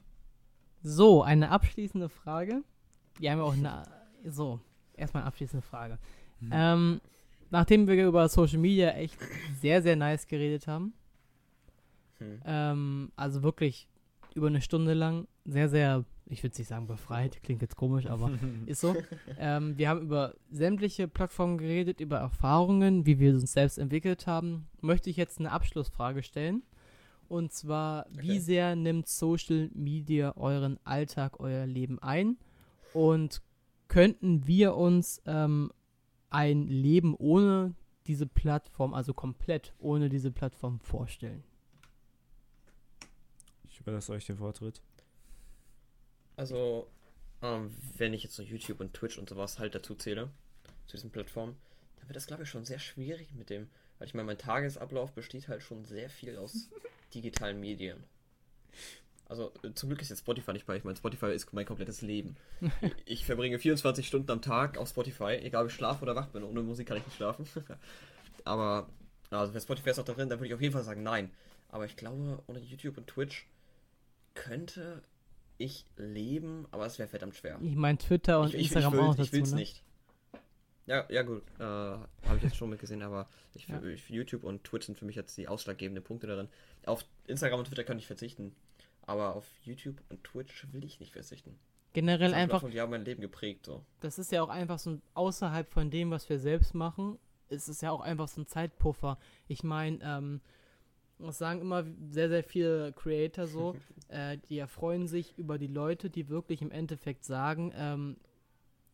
[0.82, 2.62] So, eine abschließende Frage.
[3.18, 3.82] Wir haben ja auch eine.
[4.26, 4.60] So,
[4.96, 5.98] erstmal eine abschließende Frage.
[6.40, 6.50] Hm.
[6.52, 7.00] Ähm,
[7.50, 9.18] nachdem wir über Social Media echt
[9.60, 10.94] sehr, sehr nice geredet haben,
[12.18, 12.42] hm.
[12.44, 13.88] ähm, also wirklich
[14.34, 18.30] über eine Stunde lang, sehr, sehr, ich würde nicht sagen befreit, klingt jetzt komisch, aber
[18.66, 18.96] ist so.
[19.38, 24.66] Ähm, wir haben über sämtliche Plattformen geredet, über Erfahrungen, wie wir uns selbst entwickelt haben.
[24.80, 26.62] Möchte ich jetzt eine Abschlussfrage stellen.
[27.28, 28.22] Und zwar, okay.
[28.22, 32.36] wie sehr nimmt Social Media euren Alltag, euer Leben ein?
[32.92, 33.42] Und
[33.88, 35.72] könnten wir uns ähm,
[36.30, 37.74] ein Leben ohne
[38.06, 41.42] diese Plattform, also komplett ohne diese Plattform vorstellen?
[43.68, 44.82] Ich überlasse euch den Vortritt.
[46.36, 46.88] Also,
[47.42, 50.30] ähm, wenn ich jetzt so YouTube und Twitch und sowas halt dazu zähle,
[50.86, 51.56] zu diesen Plattformen,
[51.96, 55.12] dann wird das, glaube ich, schon sehr schwierig mit dem, weil ich meine, mein Tagesablauf
[55.12, 56.68] besteht halt schon sehr viel aus
[57.14, 58.02] digitalen Medien.
[59.26, 60.76] Also zum Glück ist jetzt Spotify nicht bei.
[60.76, 62.36] Ich meine, Spotify ist mein komplettes Leben.
[63.06, 66.42] ich verbringe 24 Stunden am Tag auf Spotify, egal ob ich schlafe oder wach bin.
[66.42, 67.46] Ohne Musik kann ich nicht schlafen.
[68.44, 68.88] Aber,
[69.30, 71.30] also wenn Spotify ist auch da drin, dann würde ich auf jeden Fall sagen nein.
[71.70, 73.48] Aber ich glaube, ohne YouTube und Twitch
[74.34, 75.02] könnte
[75.58, 77.58] ich leben, aber es wäre verdammt schwer.
[77.62, 79.56] Ich meine Twitter und ich, Instagram ich, ich will, auch dazu, Ich will es ne?
[79.56, 79.82] nicht.
[80.86, 83.80] Ja, ja gut, äh, habe ich jetzt schon mitgesehen, aber ich, ja.
[84.08, 86.48] YouTube und Twitch sind für mich jetzt die ausschlaggebenden Punkte darin.
[86.84, 88.54] Auf Instagram und Twitter kann ich verzichten,
[89.02, 91.58] aber auf YouTube und Twitch will ich nicht verzichten.
[91.94, 92.68] Generell das einfach.
[92.68, 93.84] Die haben mein Leben geprägt, so.
[94.00, 97.18] Das ist ja auch einfach so außerhalb von dem, was wir selbst machen.
[97.48, 99.18] Es ist ja auch einfach so ein Zeitpuffer.
[99.46, 100.40] Ich meine, ähm,
[101.18, 103.76] das sagen immer sehr, sehr viele Creator so,
[104.08, 108.16] äh, die erfreuen sich über die Leute, die wirklich im Endeffekt sagen, ähm,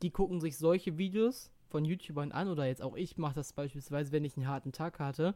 [0.03, 4.13] die gucken sich solche Videos von YouTubern an oder jetzt auch ich mache das beispielsweise,
[4.13, 5.35] wenn ich einen harten Tag hatte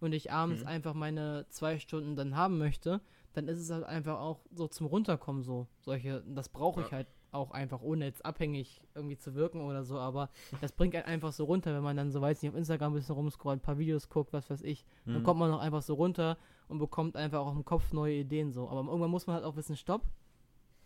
[0.00, 0.68] und ich abends mhm.
[0.68, 3.00] einfach meine zwei Stunden dann haben möchte,
[3.34, 5.66] dann ist es halt einfach auch so zum Runterkommen so.
[5.80, 6.98] Solche, das brauche ich ja.
[6.98, 10.30] halt auch einfach, ohne jetzt abhängig irgendwie zu wirken oder so, aber
[10.60, 12.96] das bringt einen einfach so runter, wenn man dann so weiß nicht auf Instagram ein
[12.96, 15.14] bisschen rumscrollt, ein paar Videos guckt, was weiß ich, mhm.
[15.14, 16.38] dann kommt man noch einfach so runter
[16.68, 18.68] und bekommt einfach auch im Kopf neue Ideen so.
[18.68, 20.02] Aber irgendwann muss man halt auch wissen, stopp,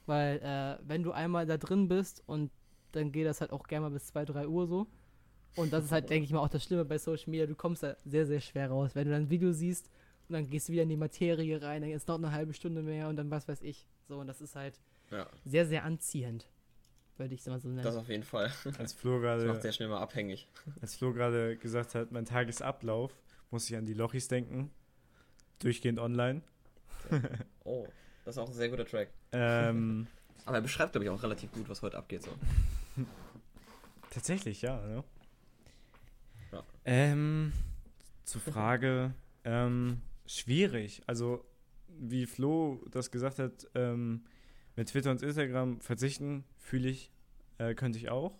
[0.06, 2.50] weil äh, wenn du einmal da drin bist und
[2.92, 4.86] dann geht das halt auch gerne mal bis 2, 3 Uhr so.
[5.56, 7.46] Und das ist halt, denke ich mal, auch das Schlimme bei Social Media.
[7.46, 8.94] Du kommst da sehr, sehr schwer raus.
[8.94, 9.90] Wenn du dann ein Video siehst
[10.28, 12.82] und dann gehst du wieder in die Materie rein, dann ist noch eine halbe Stunde
[12.82, 13.86] mehr und dann was weiß ich.
[14.08, 15.28] So, und das ist halt ja.
[15.44, 16.48] sehr, sehr anziehend.
[17.16, 17.82] Würde ich es mal so nennen.
[17.82, 18.52] Das auf jeden Fall.
[18.78, 19.42] Als Flo gerade.
[19.42, 20.48] Das macht sehr schnell mal abhängig.
[20.80, 23.12] Als Flo gerade gesagt hat, mein Tagesablauf,
[23.50, 24.70] muss ich an die Lochis denken.
[25.58, 26.42] Durchgehend online.
[27.64, 27.88] oh,
[28.24, 29.10] das ist auch ein sehr guter Track.
[29.32, 30.06] Ähm,
[30.44, 32.22] Aber er beschreibt, glaube ich, auch relativ gut, was heute abgeht.
[32.22, 32.30] So.
[34.10, 34.80] Tatsächlich, ja.
[34.86, 35.04] Ne?
[36.52, 36.64] ja.
[36.84, 37.52] Ähm,
[38.24, 39.12] zur Frage,
[39.44, 41.02] ähm, schwierig.
[41.06, 41.44] Also,
[41.88, 44.24] wie Flo das gesagt hat, ähm,
[44.78, 47.10] mit Twitter und Instagram verzichten, fühle ich,
[47.58, 48.38] äh, könnte ich auch.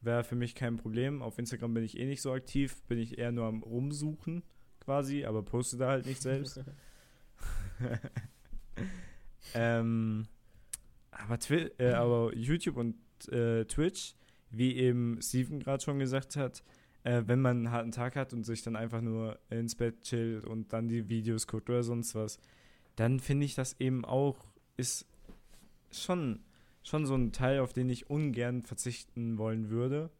[0.00, 1.22] Wäre für mich kein Problem.
[1.22, 4.42] Auf Instagram bin ich eh nicht so aktiv, bin ich eher nur am Rumsuchen
[4.80, 6.60] quasi, aber poste da halt nicht selbst.
[9.54, 10.26] ähm,
[11.12, 12.96] aber, Twi äh, aber YouTube und
[13.28, 14.16] äh, Twitch,
[14.50, 16.64] wie eben Steven gerade schon gesagt hat,
[17.04, 20.46] äh, wenn man einen harten Tag hat und sich dann einfach nur ins Bett chillt
[20.46, 22.40] und dann die Videos guckt oder sonst was,
[22.96, 25.06] dann finde ich das eben auch, ist
[25.92, 26.40] schon,
[26.82, 30.10] schon so ein Teil, auf den ich ungern verzichten wollen würde.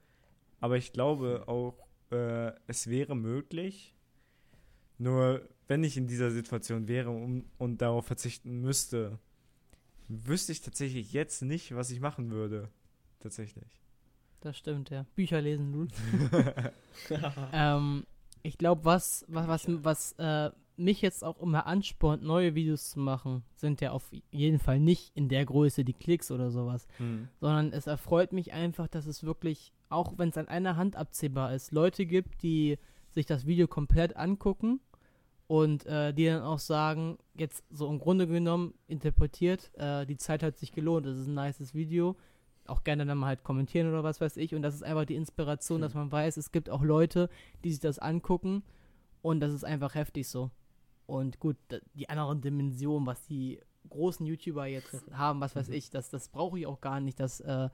[0.61, 3.95] Aber ich glaube auch, äh, es wäre möglich.
[4.99, 9.19] Nur wenn ich in dieser Situation wäre und, und darauf verzichten müsste,
[10.09, 12.69] wüsste ich tatsächlich jetzt nicht, was ich machen würde.
[13.21, 13.81] Tatsächlich.
[14.41, 15.07] Das stimmt, ja.
[15.15, 15.89] Bücher lesen, nun.
[17.53, 18.05] ähm,
[18.43, 23.01] ich glaube, was, was, was, was äh, mich jetzt auch immer anspornt, neue Videos zu
[23.01, 27.29] machen, sind ja auf jeden Fall nicht in der Größe die Klicks oder sowas, mhm.
[27.41, 31.55] sondern es erfreut mich einfach, dass es wirklich, auch wenn es an einer Hand absehbar
[31.55, 32.79] ist, Leute gibt, die
[33.11, 34.81] sich das Video komplett angucken
[35.47, 40.43] und äh, die dann auch sagen, jetzt so im Grunde genommen interpretiert, äh, die Zeit
[40.43, 42.17] hat sich gelohnt, es ist ein nices Video,
[42.67, 45.17] auch gerne dann mal halt kommentieren oder was weiß ich und das ist einfach die
[45.17, 45.83] Inspiration, mhm.
[45.83, 47.29] dass man weiß, es gibt auch Leute,
[47.65, 48.63] die sich das angucken
[49.23, 50.51] und das ist einfach heftig so.
[51.11, 51.57] Und gut,
[51.95, 55.75] die anderen Dimensionen, was die großen YouTuber jetzt haben, was weiß mhm.
[55.75, 57.19] ich, das, das brauche ich auch gar nicht.
[57.19, 57.69] Das, äh,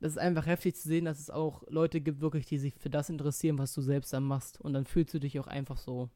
[0.00, 2.90] das ist einfach heftig zu sehen, dass es auch Leute gibt, wirklich, die sich für
[2.90, 4.60] das interessieren, was du selbst dann machst.
[4.60, 6.10] Und dann fühlst du dich auch einfach so,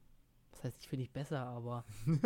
[0.53, 1.85] was heißt, ich finde dich besser, aber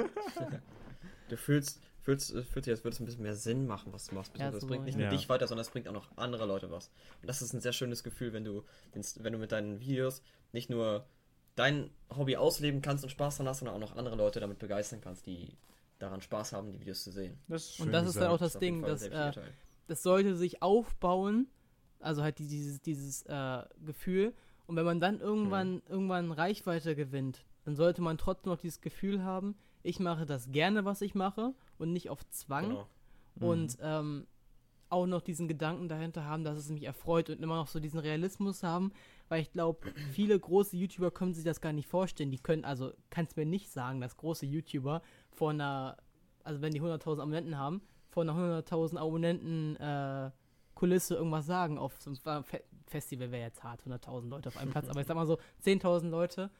[1.28, 4.06] Du fühlst, fühlst, äh, fühlst dich, als würde es ein bisschen mehr Sinn machen, was
[4.06, 4.36] du machst.
[4.36, 5.08] Ja, Das so, bringt nicht ja.
[5.08, 6.90] nur dich weiter, sondern es bringt auch noch andere Leute was.
[7.20, 10.22] Und das ist ein sehr schönes Gefühl, wenn du, wenn du mit deinen Videos
[10.52, 11.06] nicht nur
[11.56, 15.00] dein Hobby ausleben kannst und Spaß daran hast, sondern auch noch andere Leute damit begeistern
[15.00, 15.56] kannst, die
[15.98, 17.38] daran Spaß haben, die Videos zu sehen.
[17.48, 18.54] Das ist Und das ist dann auch gesagt.
[18.56, 19.32] das jeden Ding, dass äh,
[19.86, 21.46] das sollte sich aufbauen,
[22.00, 24.34] also halt die- dieses, dieses äh, Gefühl.
[24.66, 29.22] Und wenn man dann irgendwann, irgendwann Reichweite gewinnt, dann sollte man trotzdem noch dieses Gefühl
[29.22, 32.68] haben, ich mache das gerne, was ich mache und nicht auf Zwang.
[32.70, 32.88] Genau.
[33.40, 34.26] Und ähm,
[34.88, 37.98] auch noch diesen Gedanken dahinter haben, dass es mich erfreut und immer noch so diesen
[38.00, 38.92] Realismus haben,
[39.28, 42.30] weil ich glaube, viele große YouTuber können sich das gar nicht vorstellen.
[42.30, 45.02] Die können, also kannst mir nicht sagen, dass große YouTuber
[45.32, 45.96] vor einer,
[46.42, 50.30] also wenn die 100.000 Abonnenten haben, vor einer 100.000 Abonnenten äh,
[50.74, 54.70] Kulisse irgendwas sagen auf so einem Fe Festival wäre jetzt hart, 100.000 Leute auf einem
[54.70, 56.50] Platz, aber ich sag mal so 10.000 Leute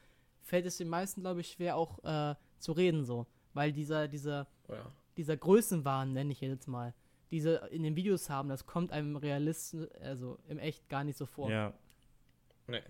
[0.41, 4.47] fällt es den meisten, glaube ich, schwer auch äh, zu reden so, weil dieser, dieser
[4.67, 4.91] Oh ja.
[5.17, 6.93] dieser Größenwahn, nenne ich jetzt mal,
[7.31, 11.25] diese in den Videos haben, das kommt einem Realist, also im Echt gar nicht so
[11.25, 11.49] vor.
[11.49, 11.73] Ja,
[12.67, 12.81] Nee.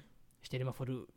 [0.42, 1.08] Stell dir mal vor, du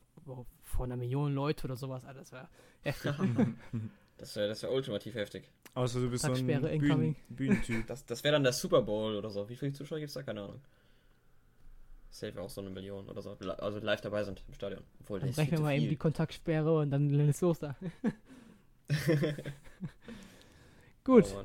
[0.63, 2.49] vor einer Million Leute oder sowas, Alter, das wäre
[2.83, 3.13] heftig.
[4.19, 5.49] Das wäre das wär ultimativ heftig.
[5.75, 7.15] außer du bist so ein Bühnen.
[7.29, 7.87] Bühnentyp.
[7.87, 9.49] Das, das wäre dann der Super Bowl oder so.
[9.49, 10.25] Wie viele Zuschauer gibt es da?
[10.25, 10.61] Keine Ahnung.
[12.11, 13.31] Safe auch so eine Million oder so.
[13.59, 14.83] Also live dabei sind im Stadion.
[15.01, 15.91] Obwohl, Dann brechen wir mal eben viel.
[15.91, 17.77] die Kontaktsperre und dann ist los da.
[21.05, 21.45] Gut, Oh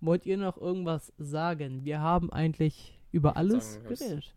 [0.00, 1.84] wollt ihr noch irgendwas sagen?
[1.84, 4.34] Wir haben eigentlich über alles geredet.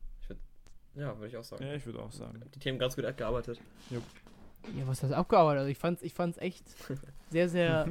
[0.95, 1.64] Ja, würde ich auch sagen.
[1.65, 2.41] ja, ich würde auch sagen.
[2.53, 3.60] Die Themen ganz gut abgearbeitet.
[3.90, 3.99] Ja,
[4.88, 5.60] was hast du abgearbeitet?
[5.60, 6.64] Also ich fand's, ich fand's echt
[7.32, 7.88] sehr, sehr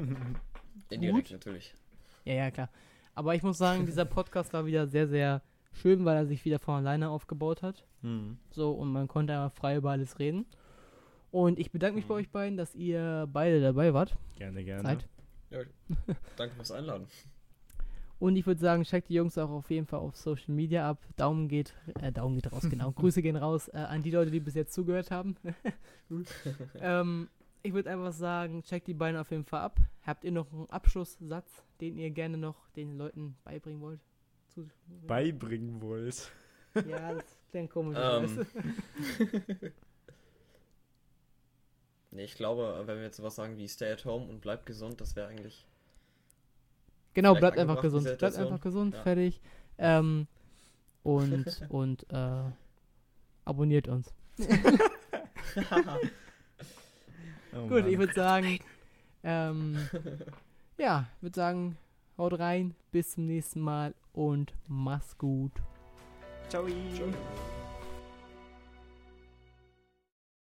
[0.91, 1.75] Indirekt natürlich.
[2.25, 2.69] Ja, ja, klar.
[3.15, 5.43] Aber ich muss sagen, dieser Podcast war wieder sehr, sehr
[5.73, 7.85] schön, weil er sich wieder von alleine aufgebaut hat.
[8.03, 8.39] Hm.
[8.51, 10.47] So, und man konnte einfach frei über alles reden.
[11.31, 12.21] Und ich bedanke mich bei Mhm.
[12.21, 14.15] euch beiden, dass ihr beide dabei wart.
[14.37, 14.83] Gerne, gerne.
[14.83, 15.09] Seid.
[16.37, 17.07] Danke fürs Einladen.
[18.23, 21.05] Und ich würde sagen, checkt die Jungs auch auf jeden Fall auf Social Media ab.
[21.17, 22.93] Daumen geht, äh, Daumen geht raus, genau.
[22.97, 25.37] Grüße gehen raus äh, an die Leute, die bis jetzt zugehört haben.
[26.81, 27.29] ähm,
[27.65, 29.81] ich würde einfach sagen, checkt die beiden auf jeden Fall ab.
[30.07, 33.99] Habt ihr noch einen Abschlusssatz, den ihr gerne noch den Leuten beibringen wollt?
[34.55, 34.71] Zu
[35.09, 36.31] Beibringen wollt.
[36.77, 37.99] Ja, das klingt komisch.
[37.99, 38.39] ich
[39.19, 39.73] Ähm.
[42.13, 45.01] Nee, ich glaube, wenn wir jetzt sowas sagen wie Stay at home und bleibt gesund,
[45.01, 45.67] das wäre eigentlich.
[47.15, 48.05] Genau, bleibt einfach gesund.
[48.19, 49.03] Bleibt einfach gesund, Ja.
[49.03, 49.41] fertig.
[49.79, 50.27] Ähm,
[51.03, 52.43] und und äh,
[53.45, 54.13] abonniert uns.
[57.55, 58.61] Oh Gut, ich würde sagen,
[59.23, 59.77] ähm,
[60.79, 61.77] ja, würde sagen,
[62.17, 65.53] haut rein, bis zum nächsten Mal und mach's gut.
[66.49, 66.67] Ciao.
[66.95, 67.09] Ciao.